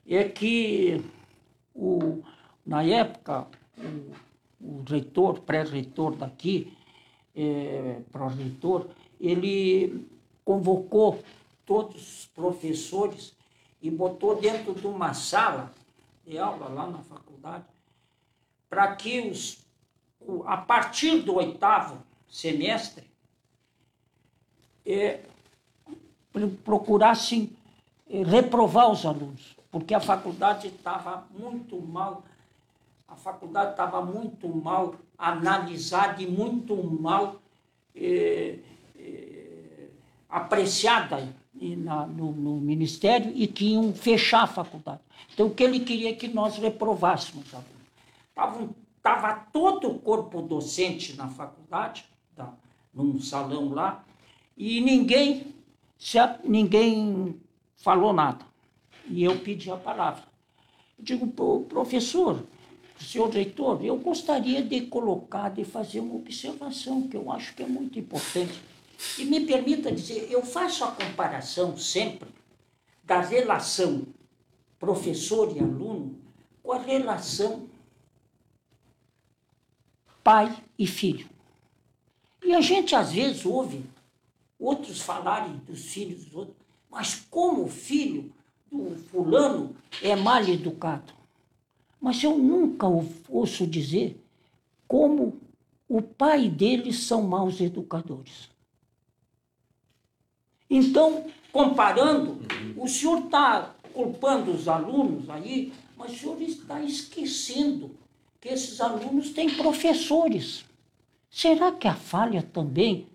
é 0.06 0.26
que 0.26 1.02
o, 1.74 2.22
na 2.66 2.84
época 2.84 3.48
o, 3.78 4.12
o 4.60 4.84
reitor, 4.84 5.40
pré-reitor 5.40 6.18
daqui, 6.18 6.74
é, 7.34 8.02
pró-reitor, 8.12 8.90
ele 9.22 10.06
convocou 10.44 11.24
todos 11.66 11.96
os 11.96 12.26
professores 12.36 13.34
e 13.82 13.90
botou 13.90 14.36
dentro 14.36 14.76
de 14.76 14.86
uma 14.86 15.14
sala 15.14 15.74
de 16.28 16.38
aula 16.38 16.68
lá 16.68 16.88
na 16.88 17.00
faculdade 17.00 17.75
para 18.76 18.94
que 18.94 19.22
os, 19.22 19.58
a 20.46 20.58
partir 20.58 21.22
do 21.22 21.36
oitavo 21.36 21.98
semestre 22.28 23.06
é, 24.86 25.22
procurassem 26.66 27.56
é, 28.10 28.22
reprovar 28.22 28.92
os 28.92 29.06
alunos, 29.06 29.56
porque 29.72 29.94
a 29.94 30.02
faculdade 30.02 30.68
estava 30.68 31.26
muito 31.40 31.80
mal, 31.80 32.26
a 33.08 33.16
faculdade 33.16 33.72
estava 33.72 34.02
muito 34.02 34.50
mal 34.50 34.96
analisada 35.18 36.22
e 36.22 36.28
muito 36.28 36.76
mal 36.76 37.38
é, 37.96 38.60
é, 39.00 39.88
apreciada 40.28 41.34
na, 41.54 42.06
no, 42.06 42.34
no, 42.34 42.60
ministério 42.60 43.32
e 43.34 43.50
iam 43.62 43.94
fechar 43.94 44.44
a 44.44 44.48
faculdade. 44.48 45.00
Então, 45.34 45.48
o 45.48 45.52
que 45.52 45.64
ele 45.64 45.80
queria 45.80 46.10
é 46.10 46.14
que 46.14 46.28
nós 46.28 46.58
reprovássemos. 46.58 47.46
Estava 48.36 49.34
todo 49.54 49.90
o 49.90 50.00
corpo 50.00 50.42
docente 50.42 51.16
na 51.16 51.30
faculdade, 51.30 52.06
tá, 52.36 52.54
num 52.94 53.20
salão 53.20 53.70
lá, 53.70 54.04
e 54.58 54.82
ninguém, 54.82 55.54
ninguém 56.44 57.40
falou 57.78 58.12
nada. 58.12 58.46
E 59.08 59.24
eu 59.24 59.40
pedi 59.40 59.72
a 59.72 59.78
palavra. 59.78 60.24
Eu 60.98 61.04
digo, 61.04 61.28
professor, 61.70 62.44
senhor 63.00 63.30
reitor, 63.30 63.84
eu 63.84 63.98
gostaria 63.98 64.64
de 64.64 64.82
colocar, 64.88 65.50
de 65.50 65.64
fazer 65.64 66.00
uma 66.00 66.16
observação 66.16 67.08
que 67.08 67.16
eu 67.16 67.32
acho 67.32 67.54
que 67.54 67.64
é 67.64 67.68
muito 67.68 68.00
importante. 68.00 68.60
E 69.20 69.26
me 69.26 69.46
permita 69.46 69.92
dizer, 69.92 70.28
eu 70.32 70.44
faço 70.44 70.84
a 70.84 70.92
comparação 70.92 71.78
sempre 71.78 72.28
da 73.04 73.22
relação 73.22 74.08
professor 74.80 75.56
e 75.56 75.60
aluno 75.60 76.18
com 76.64 76.72
a 76.72 76.80
relação 76.80 77.68
pai 80.26 80.58
e 80.76 80.88
filho. 80.88 81.30
E 82.44 82.56
a 82.56 82.60
gente 82.60 82.96
às 82.96 83.12
vezes 83.12 83.46
ouve 83.46 83.86
outros 84.60 85.00
falarem 85.00 85.58
dos 85.58 85.86
filhos 85.86 86.26
dos 86.26 86.34
outros, 86.34 86.58
mas 86.90 87.28
como 87.30 87.66
o 87.66 87.70
filho 87.70 88.34
do 88.72 88.96
fulano 89.12 89.76
é 90.02 90.16
mal 90.16 90.42
educado. 90.42 91.14
Mas 92.02 92.24
eu 92.24 92.36
nunca 92.40 92.88
ouço 93.30 93.68
dizer 93.68 94.20
como 94.88 95.40
o 95.88 96.02
pai 96.02 96.50
deles 96.50 97.04
são 97.04 97.22
maus 97.22 97.62
educadores. 97.62 98.50
Então, 100.68 101.28
comparando, 101.52 102.40
o 102.76 102.88
senhor 102.88 103.26
está 103.26 103.76
culpando 103.94 104.52
os 104.52 104.68
alunos 104.68 105.30
aí, 105.30 105.72
mas 105.96 106.14
o 106.14 106.18
senhor 106.18 106.42
está 106.42 106.82
esquecendo 106.82 107.96
que 108.46 108.54
esses 108.54 108.80
alunos 108.80 109.32
têm 109.32 109.50
professores. 109.50 110.64
Será 111.32 111.72
que 111.72 111.88
a 111.88 111.96
falha 111.96 112.44
também 112.44 113.08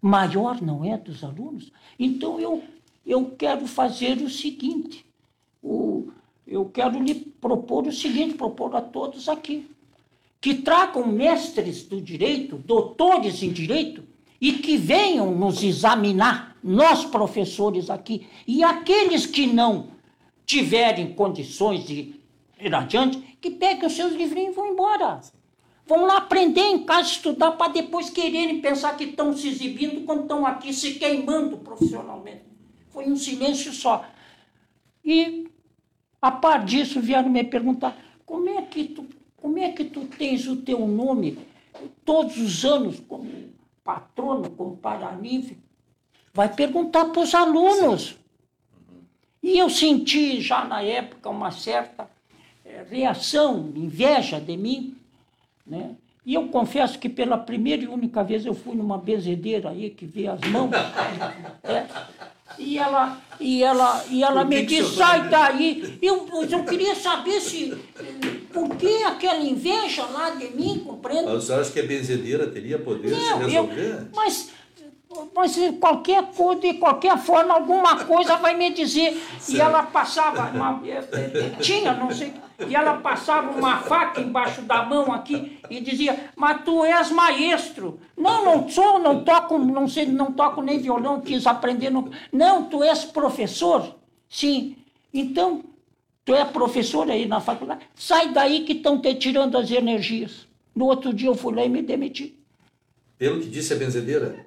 maior 0.00 0.62
não 0.62 0.82
é 0.82 0.96
dos 0.96 1.22
alunos? 1.22 1.70
Então 1.98 2.40
eu, 2.40 2.64
eu 3.04 3.26
quero 3.36 3.66
fazer 3.66 4.22
o 4.22 4.30
seguinte: 4.30 5.04
o, 5.62 6.08
eu 6.46 6.64
quero 6.64 6.98
lhe 7.02 7.14
propor 7.14 7.86
o 7.86 7.92
seguinte, 7.92 8.36
propor 8.36 8.74
a 8.74 8.80
todos 8.80 9.28
aqui, 9.28 9.68
que 10.40 10.54
tragam 10.54 11.06
mestres 11.06 11.84
do 11.84 12.00
direito, 12.00 12.56
doutores 12.56 13.42
em 13.42 13.52
direito, 13.52 14.02
e 14.40 14.54
que 14.54 14.78
venham 14.78 15.34
nos 15.34 15.62
examinar, 15.62 16.56
nós 16.64 17.04
professores 17.04 17.90
aqui, 17.90 18.26
e 18.46 18.64
aqueles 18.64 19.26
que 19.26 19.46
não 19.46 19.88
tiverem 20.46 21.12
condições 21.12 21.86
de 21.86 22.23
ir 22.66 22.74
adiante, 22.74 23.18
que 23.40 23.50
peguem 23.50 23.86
os 23.86 23.94
seus 23.94 24.12
livrinhos 24.12 24.52
e 24.52 24.56
vão 24.56 24.66
embora. 24.66 25.20
Vão 25.86 26.06
lá 26.06 26.16
aprender 26.16 26.62
em 26.62 26.84
casa, 26.84 27.10
estudar, 27.10 27.52
para 27.52 27.72
depois 27.72 28.08
quererem 28.08 28.60
pensar 28.60 28.96
que 28.96 29.04
estão 29.04 29.36
se 29.36 29.48
exibindo 29.48 30.04
quando 30.06 30.22
estão 30.22 30.46
aqui 30.46 30.72
se 30.72 30.94
queimando 30.94 31.58
profissionalmente. 31.58 32.44
Foi 32.88 33.06
um 33.06 33.16
silêncio 33.16 33.72
só. 33.72 34.04
E, 35.04 35.46
a 36.22 36.30
par 36.30 36.64
disso, 36.64 37.00
vieram 37.00 37.28
me 37.28 37.44
perguntar, 37.44 37.96
como 38.24 38.48
é 38.48 38.62
que 38.62 38.84
tu, 38.84 39.06
como 39.36 39.58
é 39.58 39.72
que 39.72 39.84
tu 39.84 40.06
tens 40.06 40.46
o 40.48 40.56
teu 40.56 40.86
nome 40.86 41.38
todos 42.04 42.38
os 42.38 42.64
anos 42.64 42.98
como 43.00 43.30
patrono, 43.82 44.50
como 44.50 44.78
paraninfe? 44.78 45.58
Vai 46.32 46.52
perguntar 46.52 47.04
para 47.06 47.20
os 47.20 47.34
alunos. 47.34 48.16
E 49.42 49.58
eu 49.58 49.68
senti 49.68 50.40
já 50.40 50.64
na 50.64 50.80
época 50.80 51.28
uma 51.28 51.50
certa 51.50 52.08
reação, 52.90 53.72
inveja 53.74 54.40
de 54.40 54.56
mim, 54.56 54.96
né? 55.66 55.92
E 56.26 56.34
eu 56.34 56.48
confesso 56.48 56.98
que 56.98 57.08
pela 57.08 57.36
primeira 57.36 57.82
e 57.82 57.86
única 57.86 58.24
vez 58.24 58.46
eu 58.46 58.54
fui 58.54 58.74
numa 58.74 58.96
benzedeira 58.96 59.68
aí 59.68 59.90
que 59.90 60.06
vê 60.06 60.26
as 60.26 60.40
mãos. 60.48 60.70
é, 61.62 61.84
e 62.58 62.78
ela, 62.78 63.20
e 63.38 63.62
ela, 63.62 64.04
e 64.08 64.22
ela 64.22 64.44
me 64.44 64.64
disse, 64.64 64.94
sai 64.94 65.28
daí. 65.28 65.98
Eu, 66.00 66.26
eu 66.50 66.64
queria 66.64 66.94
saber 66.94 67.40
se. 67.40 67.76
Por 68.52 68.76
que 68.76 69.02
aquela 69.02 69.40
inveja 69.40 70.04
lá 70.06 70.30
de 70.30 70.48
mim, 70.54 70.82
compreende? 70.86 71.24
Mas 71.26 71.44
você 71.44 71.52
acha 71.52 71.72
que 71.72 71.80
a 71.80 71.86
benzedeira 71.86 72.46
teria 72.46 72.78
poder 72.78 73.10
Não, 73.10 73.38
de 73.40 73.44
resolver? 73.46 73.80
Eu, 73.80 74.08
mas 74.14 74.50
mas 75.34 75.56
qualquer 75.80 76.24
coisa, 76.32 76.60
de 76.60 76.74
qualquer 76.74 77.18
forma, 77.18 77.54
alguma 77.54 78.04
coisa 78.04 78.36
vai 78.36 78.54
me 78.54 78.70
dizer. 78.70 79.12
Certo. 79.38 79.56
E 79.56 79.60
ela 79.60 79.82
passava, 79.84 80.50
uma, 80.50 80.80
tinha, 81.60 81.92
não 81.94 82.10
sei, 82.10 82.32
e 82.68 82.74
ela 82.74 82.98
passava 82.98 83.50
uma 83.50 83.78
faca 83.78 84.20
embaixo 84.20 84.62
da 84.62 84.84
mão 84.84 85.12
aqui 85.12 85.58
e 85.68 85.80
dizia, 85.80 86.30
mas 86.36 86.62
tu 86.64 86.84
és 86.84 87.10
maestro. 87.10 87.98
Não, 88.16 88.44
não 88.44 88.68
sou, 88.68 88.98
não 88.98 89.24
toco, 89.24 89.58
não 89.58 89.88
sei, 89.88 90.06
não 90.06 90.32
toco 90.32 90.62
nem 90.62 90.78
violão, 90.78 91.20
quis 91.20 91.46
aprender. 91.46 91.90
Não, 91.90 92.10
não 92.32 92.64
tu 92.64 92.82
és 92.82 93.04
professor? 93.04 93.96
Sim. 94.28 94.76
Então, 95.12 95.64
tu 96.24 96.34
é 96.34 96.44
professor 96.44 97.10
aí 97.10 97.26
na 97.26 97.40
faculdade? 97.40 97.86
Sai 97.94 98.28
daí 98.32 98.64
que 98.64 98.72
estão 98.72 99.00
te 99.00 99.14
tirando 99.14 99.56
as 99.56 99.70
energias. 99.70 100.46
No 100.74 100.86
outro 100.86 101.12
dia 101.12 101.28
eu 101.28 101.34
fui 101.34 101.54
lá 101.54 101.64
e 101.64 101.68
me 101.68 101.82
demiti. 101.82 102.38
Pelo 103.18 103.40
que 103.40 103.48
disse 103.48 103.72
a 103.72 103.76
benzedeira? 103.76 104.46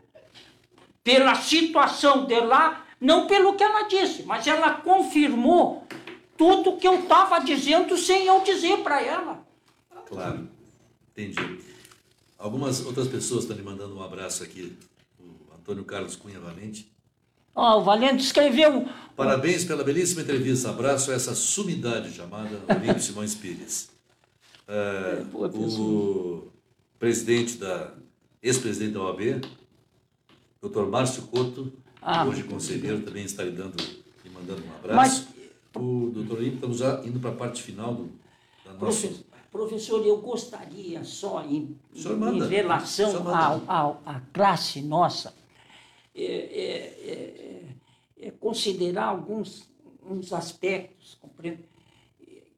Pela 1.07 1.35
situação 1.35 2.25
de 2.25 2.37
lá, 2.41 2.85
não 2.99 3.27
pelo 3.27 3.55
que 3.55 3.63
ela 3.63 3.83
disse, 3.83 4.23
mas 4.23 4.45
ela 4.45 4.73
confirmou 4.73 5.87
tudo 6.37 6.75
que 6.75 6.85
eu 6.85 6.99
estava 6.99 7.39
dizendo 7.39 7.95
sem 7.95 8.25
eu 8.25 8.43
dizer 8.43 8.79
para 8.79 9.01
ela. 9.01 9.47
Claro, 10.05 10.49
entendi. 11.11 11.61
Algumas 12.37 12.85
outras 12.85 13.07
pessoas 13.07 13.43
estão 13.43 13.55
lhe 13.55 13.63
mandando 13.63 13.95
um 13.95 14.03
abraço 14.03 14.43
aqui. 14.43 14.77
O 15.17 15.55
Antônio 15.55 15.85
Carlos 15.85 16.17
Cunha 16.17 16.41
Valente. 16.41 16.91
Oh, 17.55 17.77
o 17.77 17.83
Valente 17.85 18.21
escreveu. 18.21 18.85
Parabéns 19.15 19.63
pela 19.63 19.85
belíssima 19.85 20.23
entrevista. 20.23 20.71
Abraço 20.71 21.11
a 21.11 21.13
essa 21.13 21.33
sumidade 21.33 22.11
chamada 22.11 22.61
Olímpio 22.67 23.01
Simões 23.01 23.33
Pires. 23.33 23.89
É, 24.69 25.23
o 25.33 26.51
presidente 26.99 27.55
da 27.55 27.93
ex-presidente 28.43 28.95
da 28.95 29.01
OAB, 29.01 29.39
Dr. 30.61 30.85
Márcio 30.85 31.23
Couto, 31.23 31.73
ah, 32.01 32.25
hoje 32.25 32.43
conselheiro, 32.43 33.01
também 33.01 33.25
está 33.25 33.43
lhe 33.43 33.51
dando 33.51 33.75
e 34.23 34.29
mandando 34.29 34.63
um 34.65 34.75
abraço. 34.75 34.95
Mas, 34.95 35.27
o 35.75 36.09
doutor 36.09 36.37
Olímpio, 36.37 36.55
estamos 36.55 36.77
já 36.77 37.01
indo 37.05 37.19
para 37.19 37.31
a 37.31 37.35
parte 37.35 37.61
final 37.61 37.93
do, 37.93 38.09
da 38.65 38.73
nossa... 38.73 39.09
Professor, 39.51 40.05
eu 40.05 40.17
gostaria 40.17 41.03
só, 41.03 41.43
em, 41.43 41.75
em 41.95 42.47
relação 42.47 43.23
à 43.27 44.21
classe 44.31 44.81
nossa, 44.81 45.33
é, 46.13 46.23
é, 46.23 47.71
é, 48.21 48.27
é, 48.27 48.31
considerar 48.31 49.05
alguns 49.05 49.67
uns 50.09 50.31
aspectos, 50.33 51.17
compreende? 51.21 51.63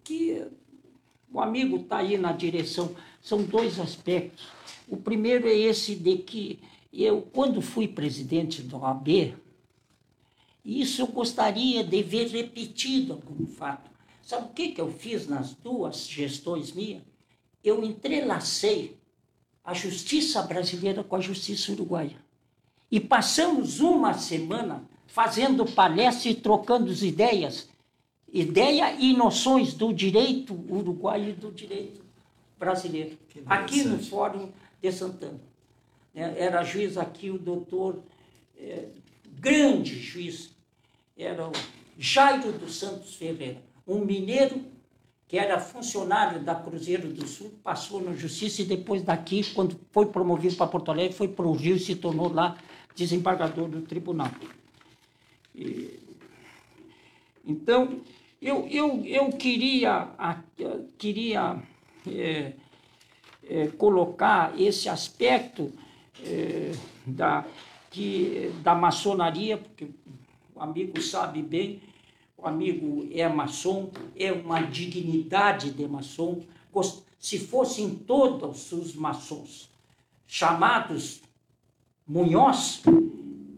Que 0.03 0.45
o 1.31 1.39
amigo 1.39 1.77
está 1.77 1.97
aí 1.97 2.17
na 2.17 2.31
direção. 2.31 2.95
São 3.21 3.43
dois 3.43 3.79
aspectos. 3.79 4.47
O 4.87 4.97
primeiro 4.97 5.47
é 5.47 5.55
esse 5.55 5.95
de 5.95 6.17
que 6.17 6.59
eu, 6.91 7.21
quando 7.21 7.61
fui 7.61 7.87
presidente 7.87 8.61
do 8.61 8.77
OAB, 8.77 9.35
isso 10.63 11.01
eu 11.01 11.07
gostaria 11.07 11.83
de 11.83 12.03
ver 12.03 12.27
repetido 12.27 13.13
algum 13.13 13.45
fato. 13.45 13.89
Sabe 14.23 14.47
o 14.47 14.53
que, 14.53 14.69
que 14.69 14.81
eu 14.81 14.91
fiz 14.91 15.27
nas 15.27 15.53
duas 15.53 16.07
gestões 16.07 16.71
minhas? 16.71 17.03
Eu 17.63 17.83
entrelacei 17.83 18.97
a 19.63 19.73
justiça 19.73 20.41
brasileira 20.41 21.03
com 21.03 21.15
a 21.15 21.19
justiça 21.19 21.71
uruguaia. 21.71 22.17
E 22.91 22.99
passamos 22.99 23.79
uma 23.79 24.13
semana 24.13 24.83
fazendo 25.07 25.65
palestra 25.65 26.29
e 26.29 26.35
trocando 26.35 26.91
as 26.91 27.01
ideias, 27.01 27.69
ideia 28.31 28.93
e 28.93 29.13
noções 29.13 29.73
do 29.73 29.93
direito 29.93 30.53
uruguaio 30.69 31.29
e 31.29 31.33
do 31.33 31.51
direito 31.51 32.03
brasileiro. 32.57 33.17
Aqui 33.45 33.83
no 33.83 33.99
Fórum 33.99 34.51
de 34.81 34.91
Santana. 34.91 35.48
É, 36.13 36.43
era 36.45 36.63
juiz 36.63 36.97
aqui 36.97 37.29
o 37.29 37.37
doutor, 37.37 38.03
é, 38.57 38.87
grande 39.39 39.99
juiz, 39.99 40.51
era 41.17 41.47
o 41.47 41.51
Jairo 41.97 42.51
dos 42.51 42.75
Santos 42.75 43.15
Ferreira, 43.15 43.61
um 43.87 43.99
mineiro 44.05 44.63
que 45.27 45.37
era 45.37 45.59
funcionário 45.59 46.41
da 46.41 46.55
Cruzeiro 46.55 47.07
do 47.09 47.27
Sul, 47.27 47.53
passou 47.63 48.01
na 48.01 48.13
justiça 48.13 48.63
e 48.63 48.65
depois 48.65 49.03
daqui, 49.03 49.43
quando 49.53 49.79
foi 49.91 50.07
promovido 50.07 50.55
para 50.55 50.65
Porto 50.65 50.89
Alegre, 50.89 51.15
foi 51.15 51.27
para 51.27 51.45
o 51.45 51.53
Rio 51.53 51.75
e 51.75 51.79
se 51.79 51.95
tornou 51.95 52.33
lá 52.33 52.57
desembargador 52.95 53.69
do 53.69 53.81
tribunal. 53.81 54.31
E, 55.53 55.99
então, 57.45 58.01
eu, 58.41 58.67
eu, 58.67 59.05
eu 59.05 59.29
queria, 59.29 60.07
queria 60.97 61.61
é, 62.07 62.53
é, 63.47 63.67
colocar 63.77 64.59
esse 64.59 64.89
aspecto 64.89 65.71
é, 66.25 66.71
da, 67.05 67.45
que, 67.89 68.51
da 68.63 68.75
maçonaria, 68.75 69.57
porque 69.57 69.89
o 70.55 70.61
amigo 70.61 71.01
sabe 71.01 71.41
bem, 71.41 71.81
o 72.37 72.47
amigo 72.47 73.07
é 73.11 73.27
maçom, 73.27 73.89
é 74.15 74.31
uma 74.31 74.61
dignidade 74.61 75.71
de 75.71 75.87
maçom. 75.87 76.41
Se 77.19 77.37
fossem 77.37 77.89
todos 77.95 78.71
os 78.71 78.95
maçons 78.95 79.69
chamados 80.25 81.21
Munhoz, 82.07 82.81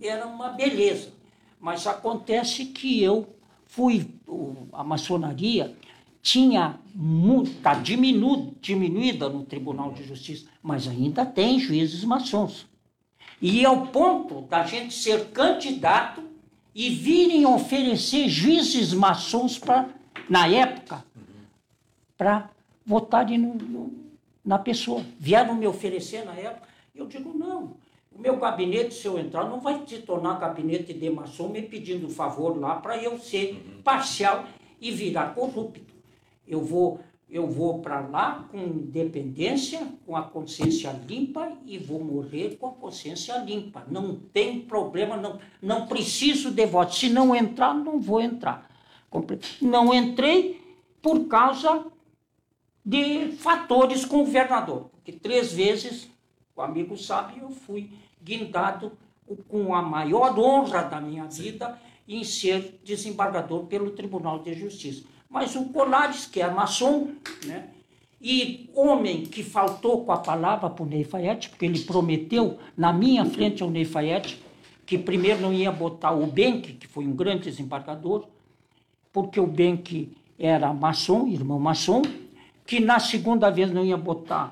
era 0.02 0.26
uma 0.26 0.50
beleza. 0.50 1.14
Mas 1.60 1.86
acontece 1.86 2.66
que 2.66 3.02
eu 3.02 3.36
fui, 3.66 4.10
a 4.74 4.84
maçonaria 4.84 5.78
tinha 6.22 6.80
está 7.44 7.74
diminu, 7.74 8.54
diminuída 8.62 9.30
no 9.30 9.44
Tribunal 9.44 9.92
de 9.92 10.04
Justiça, 10.04 10.48
mas 10.62 10.88
ainda 10.88 11.26
tem 11.26 11.60
juízes 11.60 12.04
maçons. 12.04 12.68
E 13.42 13.66
é 13.66 13.70
o 13.70 13.88
ponto 13.88 14.42
da 14.42 14.64
gente 14.64 14.94
ser 14.94 15.30
candidato 15.30 16.22
e 16.76 16.90
virem 16.90 17.46
oferecer 17.46 18.30
juízes 18.30 18.94
maçons 18.94 19.58
para, 19.58 19.90
na 20.30 20.48
época, 20.48 21.04
para 22.18 22.50
votarem 22.86 23.38
no, 23.38 23.56
no, 23.56 23.94
na 24.46 24.60
pessoa. 24.60 25.04
Vieram 25.20 25.56
me 25.56 25.66
oferecer 25.66 26.24
na 26.24 26.34
época, 26.34 26.68
eu 26.94 27.08
digo, 27.08 27.34
não, 27.36 27.78
o 28.12 28.20
meu 28.20 28.38
gabinete, 28.38 28.94
se 28.94 29.08
eu 29.08 29.18
entrar, 29.18 29.50
não 29.50 29.60
vai 29.60 29.82
se 29.88 30.00
tornar 30.00 30.40
gabinete 30.40 30.94
de 30.94 31.10
maçom 31.10 31.48
me 31.48 31.62
pedindo 31.62 32.10
favor 32.10 32.60
lá 32.60 32.76
para 32.76 33.02
eu 33.02 33.18
ser 33.18 33.54
uhum. 33.54 33.82
parcial 33.82 34.46
e 34.80 34.92
virar 34.92 35.34
corrupto. 35.34 35.92
Eu 36.48 36.62
vou, 36.62 37.00
eu 37.30 37.48
vou 37.48 37.80
para 37.80 38.02
lá 38.02 38.48
com 38.52 38.58
independência, 38.58 39.88
com 40.06 40.16
a 40.16 40.24
consciência 40.24 40.92
limpa 41.08 41.52
e 41.66 41.78
vou 41.78 42.04
morrer 42.04 42.58
com 42.58 42.68
a 42.68 42.72
consciência 42.72 43.38
limpa. 43.38 43.86
Não 43.90 44.16
tem 44.16 44.62
problema, 44.62 45.18
não, 45.18 45.40
não 45.62 45.88
preciso 45.88 46.52
de 46.52 46.66
voto. 46.66 46.96
Se 46.96 47.10
não 47.10 47.36
entrar, 47.36 47.74
não 47.74 48.00
vou 48.00 48.22
entrar. 48.22 48.70
Não 49.62 49.94
entrei 49.94 50.62
por 51.02 51.28
causa 51.28 51.86
de 52.84 53.32
fatores 53.34 54.06
com 54.06 54.22
o 54.22 54.26
governador, 54.26 54.90
porque 54.92 55.12
três 55.12 55.54
vezes 55.54 56.10
o 56.56 56.62
amigo 56.62 56.98
sabe, 56.98 57.40
eu 57.40 57.50
fui 57.50 57.92
guindado 58.22 58.92
com 59.48 59.74
a 59.74 59.82
maior 59.82 60.38
honra 60.38 60.84
da 60.84 61.00
minha 61.00 61.26
vida 61.26 61.80
em 62.08 62.24
ser 62.24 62.80
desembargador 62.84 63.66
pelo 63.66 63.92
Tribunal 63.92 64.40
de 64.40 64.54
Justiça. 64.54 65.06
Mas 65.32 65.56
o 65.56 65.66
Colares, 65.66 66.26
que 66.28 66.42
é 66.42 66.50
maçom, 66.50 67.12
né? 67.46 67.70
e 68.22 68.70
homem 68.76 69.24
que 69.24 69.42
faltou 69.42 70.06
com 70.06 70.12
a 70.12 70.18
palavra 70.18 70.70
para 70.70 70.84
o 70.84 70.86
Ney 70.86 71.08
porque 71.50 71.66
ele 71.66 71.80
prometeu 71.80 72.60
na 72.78 72.94
minha 72.94 73.26
frente 73.26 73.64
ao 73.64 73.70
Ney 73.72 73.84
Fayette 73.84 74.44
que 74.86 74.98
primeiro 74.98 75.42
não 75.42 75.54
ia 75.54 75.72
botar 75.72 76.12
o 76.12 76.28
Benck, 76.28 76.74
que 76.74 76.86
foi 76.86 77.08
um 77.08 77.16
grande 77.16 77.44
desembargador, 77.44 78.28
porque 79.12 79.40
o 79.40 79.48
Benck 79.48 80.12
era 80.38 80.74
maçom, 80.74 81.28
irmão 81.28 81.58
maçom, 81.58 82.02
que 82.66 82.80
na 82.80 83.00
segunda 83.00 83.50
vez 83.50 83.72
não 83.72 83.86
ia 83.86 83.98
botar 83.98 84.52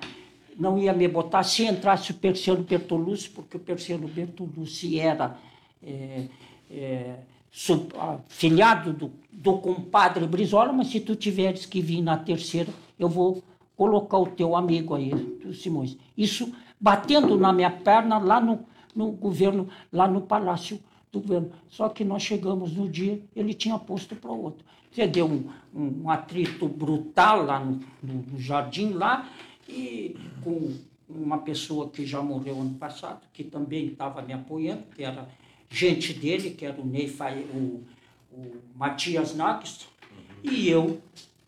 não 0.59 0.77
ia 0.77 0.91
me 0.91 1.07
botar 1.07 1.41
se 1.43 1.63
entrasse 1.63 2.11
o 2.11 2.15
Persiano 2.15 2.63
Bertolucci, 2.63 3.29
porque 3.29 3.55
o 3.55 3.59
Persiano 3.61 4.09
Bertolucci 4.09 4.99
era 4.99 5.37
é, 5.81 6.25
é, 6.69 7.15
sub, 7.51 7.93
filhado 8.27 8.93
do, 8.93 9.11
do 9.31 9.57
compadre 9.57 10.25
Brizola, 10.27 10.71
mas 10.71 10.87
se 10.87 10.99
tu 10.99 11.15
tiveres 11.15 11.65
que 11.65 11.81
vir 11.81 12.01
na 12.01 12.17
terceira, 12.17 12.71
eu 12.97 13.09
vou 13.09 13.43
colocar 13.75 14.17
o 14.17 14.27
teu 14.27 14.55
amigo 14.55 14.93
aí, 14.93 15.11
Simões. 15.53 15.97
Isso 16.17 16.53
batendo 16.79 17.37
na 17.37 17.51
minha 17.51 17.71
perna 17.71 18.17
lá 18.17 18.39
no, 18.39 18.59
no 18.95 19.11
governo, 19.11 19.69
lá 19.91 20.07
no 20.07 20.21
Palácio 20.21 20.79
do 21.11 21.19
Governo. 21.19 21.51
Só 21.69 21.89
que 21.89 22.03
nós 22.03 22.21
chegamos 22.21 22.73
no 22.73 22.87
dia, 22.87 23.21
ele 23.35 23.53
tinha 23.53 23.77
posto 23.77 24.15
para 24.15 24.31
o 24.31 24.43
outro. 24.43 24.65
Você 24.91 25.07
deu 25.07 25.27
um, 25.27 25.49
um, 25.73 26.03
um, 26.03 26.09
atrito 26.09 26.67
brutal 26.67 27.45
lá 27.45 27.59
no, 27.59 27.79
no, 28.01 28.13
no 28.31 28.39
jardim 28.39 28.93
lá, 28.93 29.29
e 29.67 30.15
com 30.43 30.73
uma 31.07 31.37
pessoa 31.39 31.89
que 31.89 32.05
já 32.05 32.21
morreu 32.21 32.59
ano 32.59 32.73
passado, 32.73 33.21
que 33.33 33.43
também 33.43 33.87
estava 33.87 34.21
me 34.21 34.33
apoiando, 34.33 34.83
que 34.95 35.03
era 35.03 35.27
gente 35.69 36.13
dele, 36.13 36.51
que 36.51 36.65
era 36.65 36.79
o, 36.79 36.85
Ney, 36.85 37.13
o, 37.53 37.83
o 38.31 38.51
Matias 38.75 39.35
Nax, 39.35 39.87
uhum. 40.11 40.51
e 40.51 40.69
eu 40.69 41.01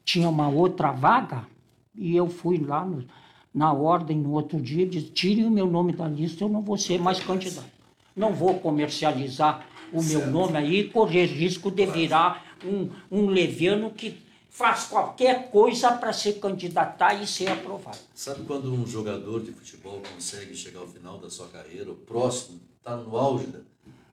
tinha 0.03 0.30
uma 0.30 0.49
outra 0.49 0.91
vaga, 0.91 1.47
e 1.95 2.15
eu 2.15 2.28
fui 2.28 2.57
lá 2.57 2.86
no, 2.86 3.05
na 3.53 3.74
ordem 3.74 4.17
no 4.17 4.32
outro 4.32 4.61
dia, 4.61 4.86
disse, 4.86 5.09
tirem 5.09 5.45
o 5.45 5.51
meu 5.51 5.67
nome 5.67 5.93
da 5.93 6.07
lista, 6.07 6.43
eu 6.43 6.49
não 6.49 6.61
vou 6.61 6.78
ser 6.78 6.99
mais 6.99 7.19
candidato. 7.19 7.69
Não 8.15 8.34
vou 8.34 8.59
comercializar 8.59 9.65
o 9.91 10.01
meu 10.01 10.19
certo. 10.19 10.32
nome 10.32 10.57
aí 10.57 10.80
e 10.82 10.89
correr 10.89 11.26
risco 11.26 11.72
de 11.72 11.86
virar 11.86 12.57
um, 12.65 12.89
um 13.09 13.28
leviano 13.28 13.91
que 13.91 14.22
faz 14.49 14.86
qualquer 14.86 15.49
coisa 15.49 15.91
para 15.93 16.11
se 16.11 16.34
candidatar 16.34 17.13
e 17.13 17.26
ser 17.26 17.47
aprovado. 17.49 17.97
Sabe 18.13 18.43
quando 18.45 18.72
um 18.72 18.86
jogador 18.86 19.41
de 19.41 19.51
futebol 19.51 20.01
consegue 20.13 20.55
chegar 20.55 20.82
ao 20.82 20.88
final 20.88 21.17
da 21.17 21.30
sua 21.30 21.47
carreira, 21.47 21.89
o 21.89 21.95
próximo, 21.95 22.59
está 22.78 22.97
no 22.97 23.15
auge 23.15 23.47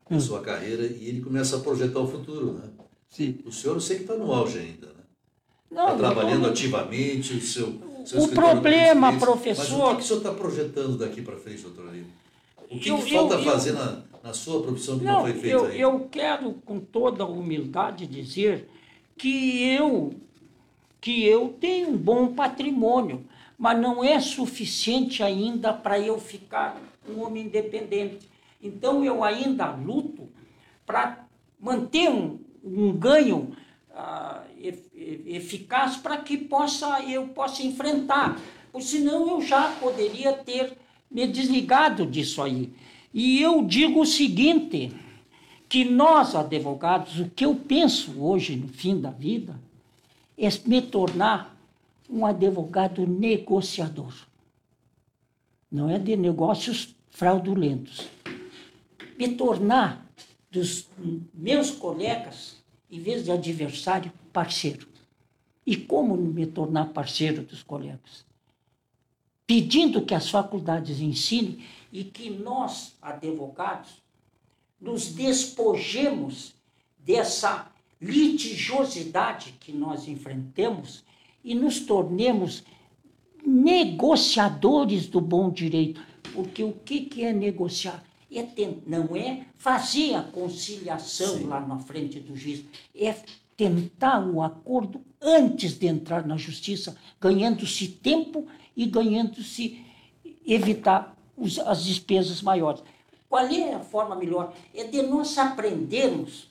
da 0.08 0.16
hum. 0.16 0.20
sua 0.20 0.40
carreira 0.40 0.84
e 0.84 1.08
ele 1.08 1.20
começa 1.20 1.56
a 1.56 1.60
projetar 1.60 2.00
o 2.00 2.06
futuro, 2.06 2.54
né? 2.54 2.70
Sim. 3.08 3.38
O 3.44 3.52
senhor 3.52 3.74
eu 3.74 3.80
sei 3.80 3.96
que 3.96 4.02
está 4.02 4.16
no 4.16 4.32
auge 4.32 4.58
ainda, 4.58 4.86
né? 4.86 4.92
Está 5.70 5.96
trabalhando 5.96 6.42
não... 6.42 6.50
ativamente, 6.50 7.34
o 7.34 7.40
seu, 7.40 7.74
seu 8.04 8.22
O 8.22 8.28
problema, 8.28 9.18
professor... 9.18 9.78
Mas 9.78 9.92
o 9.92 9.96
que, 9.96 10.02
o 10.02 10.06
senhor 10.06 10.18
está 10.18 10.32
projetando 10.32 10.98
daqui 10.98 11.22
para 11.22 11.36
frente, 11.36 11.62
doutor 11.62 11.88
Aline? 11.88 12.06
O 12.70 12.78
que, 12.78 12.88
eu, 12.88 12.98
que 12.98 13.14
falta 13.14 13.34
eu, 13.34 13.42
fazer 13.44 13.70
eu... 13.70 13.74
na, 13.76 14.02
na 14.22 14.34
sua 14.34 14.62
profissão 14.62 14.98
que 14.98 15.04
não, 15.04 15.12
não 15.14 15.20
foi 15.22 15.32
feito 15.32 15.56
eu, 15.56 15.66
aí? 15.66 15.80
Eu 15.80 16.08
quero, 16.10 16.52
com 16.64 16.80
toda 16.80 17.24
humildade, 17.24 18.06
dizer 18.06 18.68
que 19.16 19.62
eu 19.64 20.14
que 21.00 21.24
eu 21.24 21.56
tenho 21.60 21.90
um 21.90 21.96
bom 21.96 22.34
patrimônio, 22.34 23.24
mas 23.56 23.80
não 23.80 24.02
é 24.02 24.18
suficiente 24.20 25.22
ainda 25.22 25.72
para 25.72 25.98
eu 25.98 26.18
ficar 26.18 26.76
um 27.08 27.22
homem 27.22 27.44
independente. 27.44 28.28
Então 28.60 29.04
eu 29.04 29.22
ainda 29.22 29.70
luto 29.70 30.28
para 30.84 31.26
manter 31.60 32.08
um, 32.08 32.38
um 32.62 32.92
ganho 32.92 33.52
uh, 33.90 34.42
eficaz 35.26 35.96
para 35.96 36.18
que 36.18 36.36
possa 36.36 37.00
eu 37.02 37.28
possa 37.28 37.62
enfrentar, 37.62 38.40
porque 38.72 38.86
senão 38.86 39.28
eu 39.28 39.40
já 39.40 39.72
poderia 39.80 40.32
ter 40.32 40.76
me 41.10 41.26
desligado 41.26 42.06
disso 42.06 42.42
aí. 42.42 42.72
E 43.12 43.40
eu 43.40 43.64
digo 43.64 44.00
o 44.00 44.06
seguinte, 44.06 44.92
que 45.68 45.84
nós, 45.84 46.34
advogados, 46.34 47.20
o 47.20 47.28
que 47.28 47.44
eu 47.44 47.54
penso 47.54 48.22
hoje, 48.22 48.56
no 48.56 48.68
fim 48.68 48.98
da 48.98 49.10
vida, 49.10 49.60
é 50.36 50.48
me 50.64 50.80
tornar 50.80 51.54
um 52.08 52.24
advogado 52.24 53.06
negociador. 53.06 54.14
Não 55.70 55.90
é 55.90 55.98
de 55.98 56.16
negócios 56.16 56.94
fraudulentos. 57.10 58.08
Me 59.18 59.34
tornar 59.34 60.08
dos 60.48 60.88
meus 61.34 61.72
colegas, 61.72 62.56
em 62.88 63.00
vez 63.00 63.24
de 63.24 63.32
adversário, 63.32 64.12
parceiro. 64.32 64.86
E 65.66 65.76
como 65.76 66.16
me 66.16 66.46
tornar 66.46 66.92
parceiro 66.92 67.42
dos 67.42 67.64
colegas? 67.64 68.24
Pedindo 69.44 70.02
que 70.02 70.14
as 70.14 70.30
faculdades 70.30 71.00
ensinem 71.00 71.58
e 71.92 72.04
que 72.04 72.30
nós, 72.30 72.94
advogados, 73.02 73.90
nos 74.80 75.08
despojemos 75.08 76.54
dessa 76.96 77.68
litigiosidade 78.00 79.52
que 79.58 79.72
nós 79.72 80.06
enfrentamos 80.06 81.02
e 81.42 81.56
nos 81.56 81.80
tornemos 81.80 82.62
negociadores 83.44 85.08
do 85.08 85.20
bom 85.20 85.50
direito. 85.50 86.00
Porque 86.32 86.62
o 86.62 86.72
que, 86.72 87.00
que 87.00 87.24
é 87.24 87.32
negociar? 87.32 88.07
É 88.30 88.46
não 88.86 89.16
é 89.16 89.46
fazer 89.56 90.14
a 90.14 90.22
conciliação 90.22 91.38
Sim. 91.38 91.44
lá 91.44 91.60
na 91.60 91.78
frente 91.78 92.20
do 92.20 92.36
juiz, 92.36 92.62
é 92.94 93.14
tentar 93.56 94.20
o 94.20 94.42
acordo 94.42 95.00
antes 95.20 95.78
de 95.78 95.86
entrar 95.86 96.26
na 96.26 96.36
justiça, 96.36 96.96
ganhando-se 97.20 97.88
tempo 97.88 98.46
e 98.76 98.86
ganhando-se 98.86 99.82
evitar 100.46 101.16
os, 101.36 101.58
as 101.58 101.84
despesas 101.84 102.42
maiores. 102.42 102.82
Qual 103.28 103.44
é 103.44 103.74
a 103.74 103.80
forma 103.80 104.14
melhor? 104.14 104.54
É 104.74 104.84
de 104.84 105.02
nós 105.02 105.36
aprendermos 105.36 106.48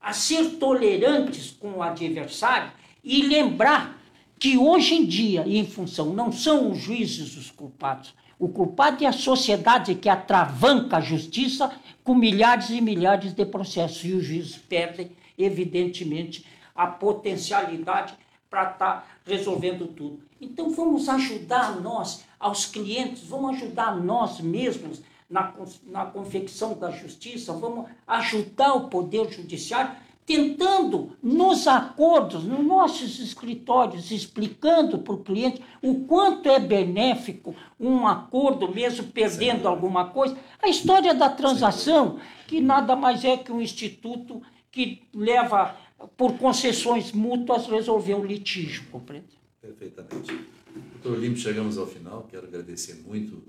a 0.00 0.12
ser 0.12 0.58
tolerantes 0.58 1.50
com 1.50 1.72
o 1.72 1.82
adversário 1.82 2.72
e 3.04 3.22
lembrar 3.22 4.00
que 4.38 4.56
hoje 4.56 4.94
em 4.94 5.04
dia, 5.04 5.44
em 5.46 5.66
função, 5.66 6.14
não 6.14 6.32
são 6.32 6.72
os 6.72 6.78
juízes 6.78 7.36
os 7.36 7.50
culpados. 7.50 8.14
O 8.40 8.48
culpado 8.48 9.04
é 9.04 9.06
a 9.06 9.12
sociedade 9.12 9.94
que 9.94 10.08
atravanca 10.08 10.96
a 10.96 11.00
justiça 11.02 11.70
com 12.02 12.14
milhares 12.14 12.70
e 12.70 12.80
milhares 12.80 13.34
de 13.34 13.44
processos. 13.44 14.02
E 14.02 14.14
os 14.14 14.24
juízes 14.24 14.56
perdem, 14.56 15.12
evidentemente, 15.36 16.46
a 16.74 16.86
potencialidade 16.86 18.14
para 18.48 18.62
estar 18.62 18.76
tá 18.78 19.06
resolvendo 19.26 19.86
tudo. 19.88 20.20
Então 20.40 20.70
vamos 20.70 21.06
ajudar 21.10 21.78
nós, 21.82 22.24
aos 22.38 22.64
clientes, 22.64 23.22
vamos 23.24 23.56
ajudar 23.56 23.94
nós 23.94 24.40
mesmos 24.40 25.02
na, 25.28 25.52
na 25.86 26.06
confecção 26.06 26.72
da 26.72 26.90
justiça, 26.90 27.52
vamos 27.52 27.90
ajudar 28.06 28.72
o 28.72 28.88
Poder 28.88 29.30
Judiciário, 29.30 29.94
tentando, 30.30 31.16
nos 31.20 31.66
acordos, 31.66 32.44
nos 32.44 32.64
nossos 32.64 33.18
escritórios, 33.18 34.12
explicando 34.12 35.00
para 35.00 35.14
o 35.14 35.24
cliente 35.24 35.60
o 35.82 36.04
quanto 36.04 36.48
é 36.48 36.60
benéfico 36.60 37.52
um 37.80 38.06
acordo, 38.06 38.72
mesmo 38.72 39.08
perdendo 39.08 39.62
Sim. 39.62 39.66
alguma 39.66 40.10
coisa. 40.10 40.38
A 40.62 40.68
história 40.68 41.12
da 41.12 41.28
transação, 41.28 42.12
Sim. 42.12 42.20
que 42.46 42.60
nada 42.60 42.94
mais 42.94 43.24
é 43.24 43.38
que 43.38 43.50
um 43.50 43.60
instituto 43.60 44.40
que 44.70 45.02
leva, 45.12 45.74
por 46.16 46.38
concessões 46.38 47.10
mútuas, 47.10 47.66
resolver 47.66 48.14
o 48.14 48.24
litígio, 48.24 48.84
compreende? 48.92 49.36
Perfeitamente. 49.60 50.32
Doutor 51.02 51.18
Limpo, 51.18 51.38
chegamos 51.40 51.76
ao 51.76 51.88
final. 51.88 52.28
Quero 52.30 52.46
agradecer 52.46 53.02
muito 53.04 53.42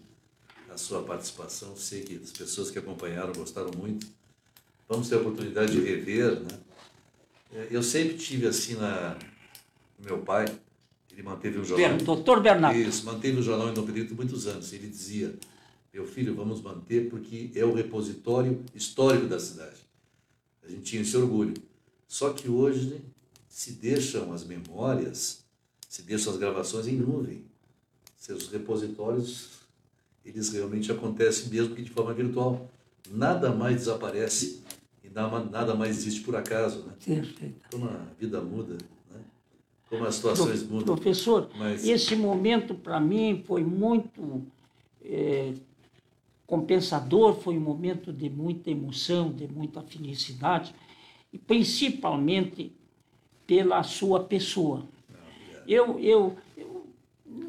a 0.68 0.78
sua 0.80 1.04
participação. 1.04 1.76
Sei 1.76 2.02
que 2.02 2.16
as 2.16 2.32
pessoas 2.32 2.72
que 2.72 2.80
acompanharam 2.80 3.34
gostaram 3.34 3.70
muito. 3.78 4.08
Vamos 4.90 5.08
ter 5.08 5.16
a 5.16 5.20
oportunidade 5.20 5.74
de 5.74 5.80
rever, 5.80 6.40
né? 6.40 6.71
É, 7.54 7.68
eu 7.70 7.84
sempre 7.84 8.18
tive 8.18 8.48
assim 8.48 8.76
na 8.76 9.18
meu 10.00 10.20
pai, 10.20 10.46
ele 11.12 11.22
manteve 11.22 11.60
o 11.60 11.66
jornal. 11.66 11.98
Doutor 11.98 12.42
Bernardo. 12.42 12.80
Isso, 12.80 13.06
manteve 13.06 13.40
o 13.40 13.44
jornal 13.44 13.70
independente 13.70 14.14
muitos 14.14 14.48
anos. 14.48 14.74
Ele 14.74 14.88
dizia: 14.88 15.36
"Meu 15.94 16.06
filho, 16.08 16.34
vamos 16.36 16.62
manter 16.62 17.10
porque 17.10 17.52
é 17.54 17.64
o 17.64 17.74
repositório 17.74 18.64
histórico 18.74 19.28
da 19.28 19.40
cidade". 19.40 19.80
A 20.64 20.70
gente 20.70 20.84
tinha 20.84 21.02
esse 21.02 21.16
orgulho. 21.16 21.54
Só 22.08 22.34
que 22.34 22.50
hoje 22.50 23.02
se 23.48 23.74
deixam 23.74 24.34
as 24.34 24.44
memórias, 24.44 25.44
se 25.88 26.02
deixam 26.02 26.34
as 26.34 26.40
gravações 26.40 26.88
em 26.88 26.96
nuvem. 26.96 27.44
Seus 28.18 28.48
repositórios 28.50 29.62
eles 30.26 30.50
realmente 30.50 30.92
acontecem 30.92 31.50
mesmo 31.50 31.76
que 31.76 31.82
de 31.82 31.90
forma 31.90 32.14
virtual. 32.14 32.70
Nada 33.10 33.54
mais 33.54 33.78
desaparece 33.78 34.61
nada 35.14 35.76
mais 35.76 35.98
existe 35.98 36.22
por 36.22 36.36
acaso. 36.36 36.84
Né? 36.84 36.94
Perfeito. 37.06 37.66
Como 37.72 37.86
a 37.86 38.06
vida 38.20 38.42
muda, 38.42 38.78
né? 39.12 39.22
como 39.90 40.06
as 40.06 40.16
situações 40.16 40.64
Pro, 40.64 40.76
mudam. 40.76 40.96
Professor, 40.96 41.50
Mas... 41.58 41.88
esse 41.88 42.16
momento 42.16 42.76
para 42.76 43.00
mim 43.00 43.44
foi 43.46 43.64
muito 43.64 44.44
é, 45.04 45.54
compensador, 46.46 47.36
foi 47.36 47.58
um 47.58 47.62
momento 47.62 48.12
de 48.12 48.30
muita 48.30 48.70
emoção, 48.70 49.32
de 49.32 49.48
muita 49.48 49.82
felicidade, 49.82 50.74
e 51.32 51.38
principalmente 51.38 52.72
pela 53.48 53.84
sua 53.84 54.24
pessoa. 54.24 54.86
eu, 55.68 56.00
eu, 56.00 56.36
eu, 56.58 56.88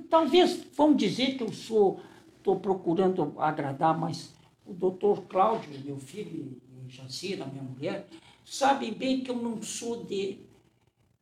talvez, 0.08 0.66
vamos 0.76 0.96
dizer 0.96 1.36
que 1.36 1.42
eu 1.42 1.52
sou 1.52 2.00
estou 2.42 2.58
procurando 2.58 3.32
agradar, 3.38 3.96
mas 3.96 4.34
o 4.66 4.74
doutor 4.74 5.22
Cláudio, 5.22 5.80
meu 5.84 5.96
filho, 5.98 6.60
Jacira, 6.93 7.47
minha 7.47 7.62
mulher, 7.62 8.07
sabem 8.45 8.93
bem 8.93 9.22
que 9.22 9.30
eu 9.30 9.36
não 9.36 9.62
sou 9.62 10.05
de 10.05 10.38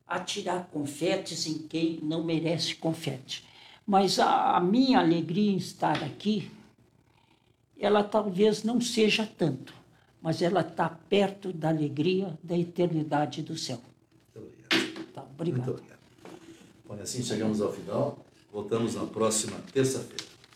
atirar 0.05 0.67
confetes 0.67 1.47
em 1.47 1.59
quem 1.59 1.99
não 2.03 2.23
merece 2.23 2.75
confete. 2.75 3.45
Mas 3.87 4.19
a, 4.19 4.57
a 4.57 4.59
minha 4.59 4.99
alegria 4.99 5.51
em 5.51 5.55
estar 5.55 6.03
aqui, 6.03 6.51
ela 7.79 8.03
talvez 8.03 8.63
não 8.63 8.81
seja 8.81 9.25
tanto, 9.25 9.73
mas 10.21 10.41
ela 10.41 10.59
está 10.59 10.89
perto 10.89 11.53
da 11.53 11.69
alegria 11.69 12.37
da 12.43 12.57
eternidade 12.57 13.41
do 13.41 13.57
céu. 13.57 13.81
Muito 14.35 14.47
obrigado. 14.47 15.13
Tá, 15.13 15.23
obrigado. 15.23 15.65
Muito 15.65 15.79
obrigado. 15.79 15.99
Bom, 16.85 16.93
assim 16.95 17.23
chegamos 17.23 17.61
ao 17.61 17.71
final. 17.71 18.19
Voltamos 18.51 18.95
na 18.95 19.05
próxima 19.05 19.57
terça-feira. 19.73 20.30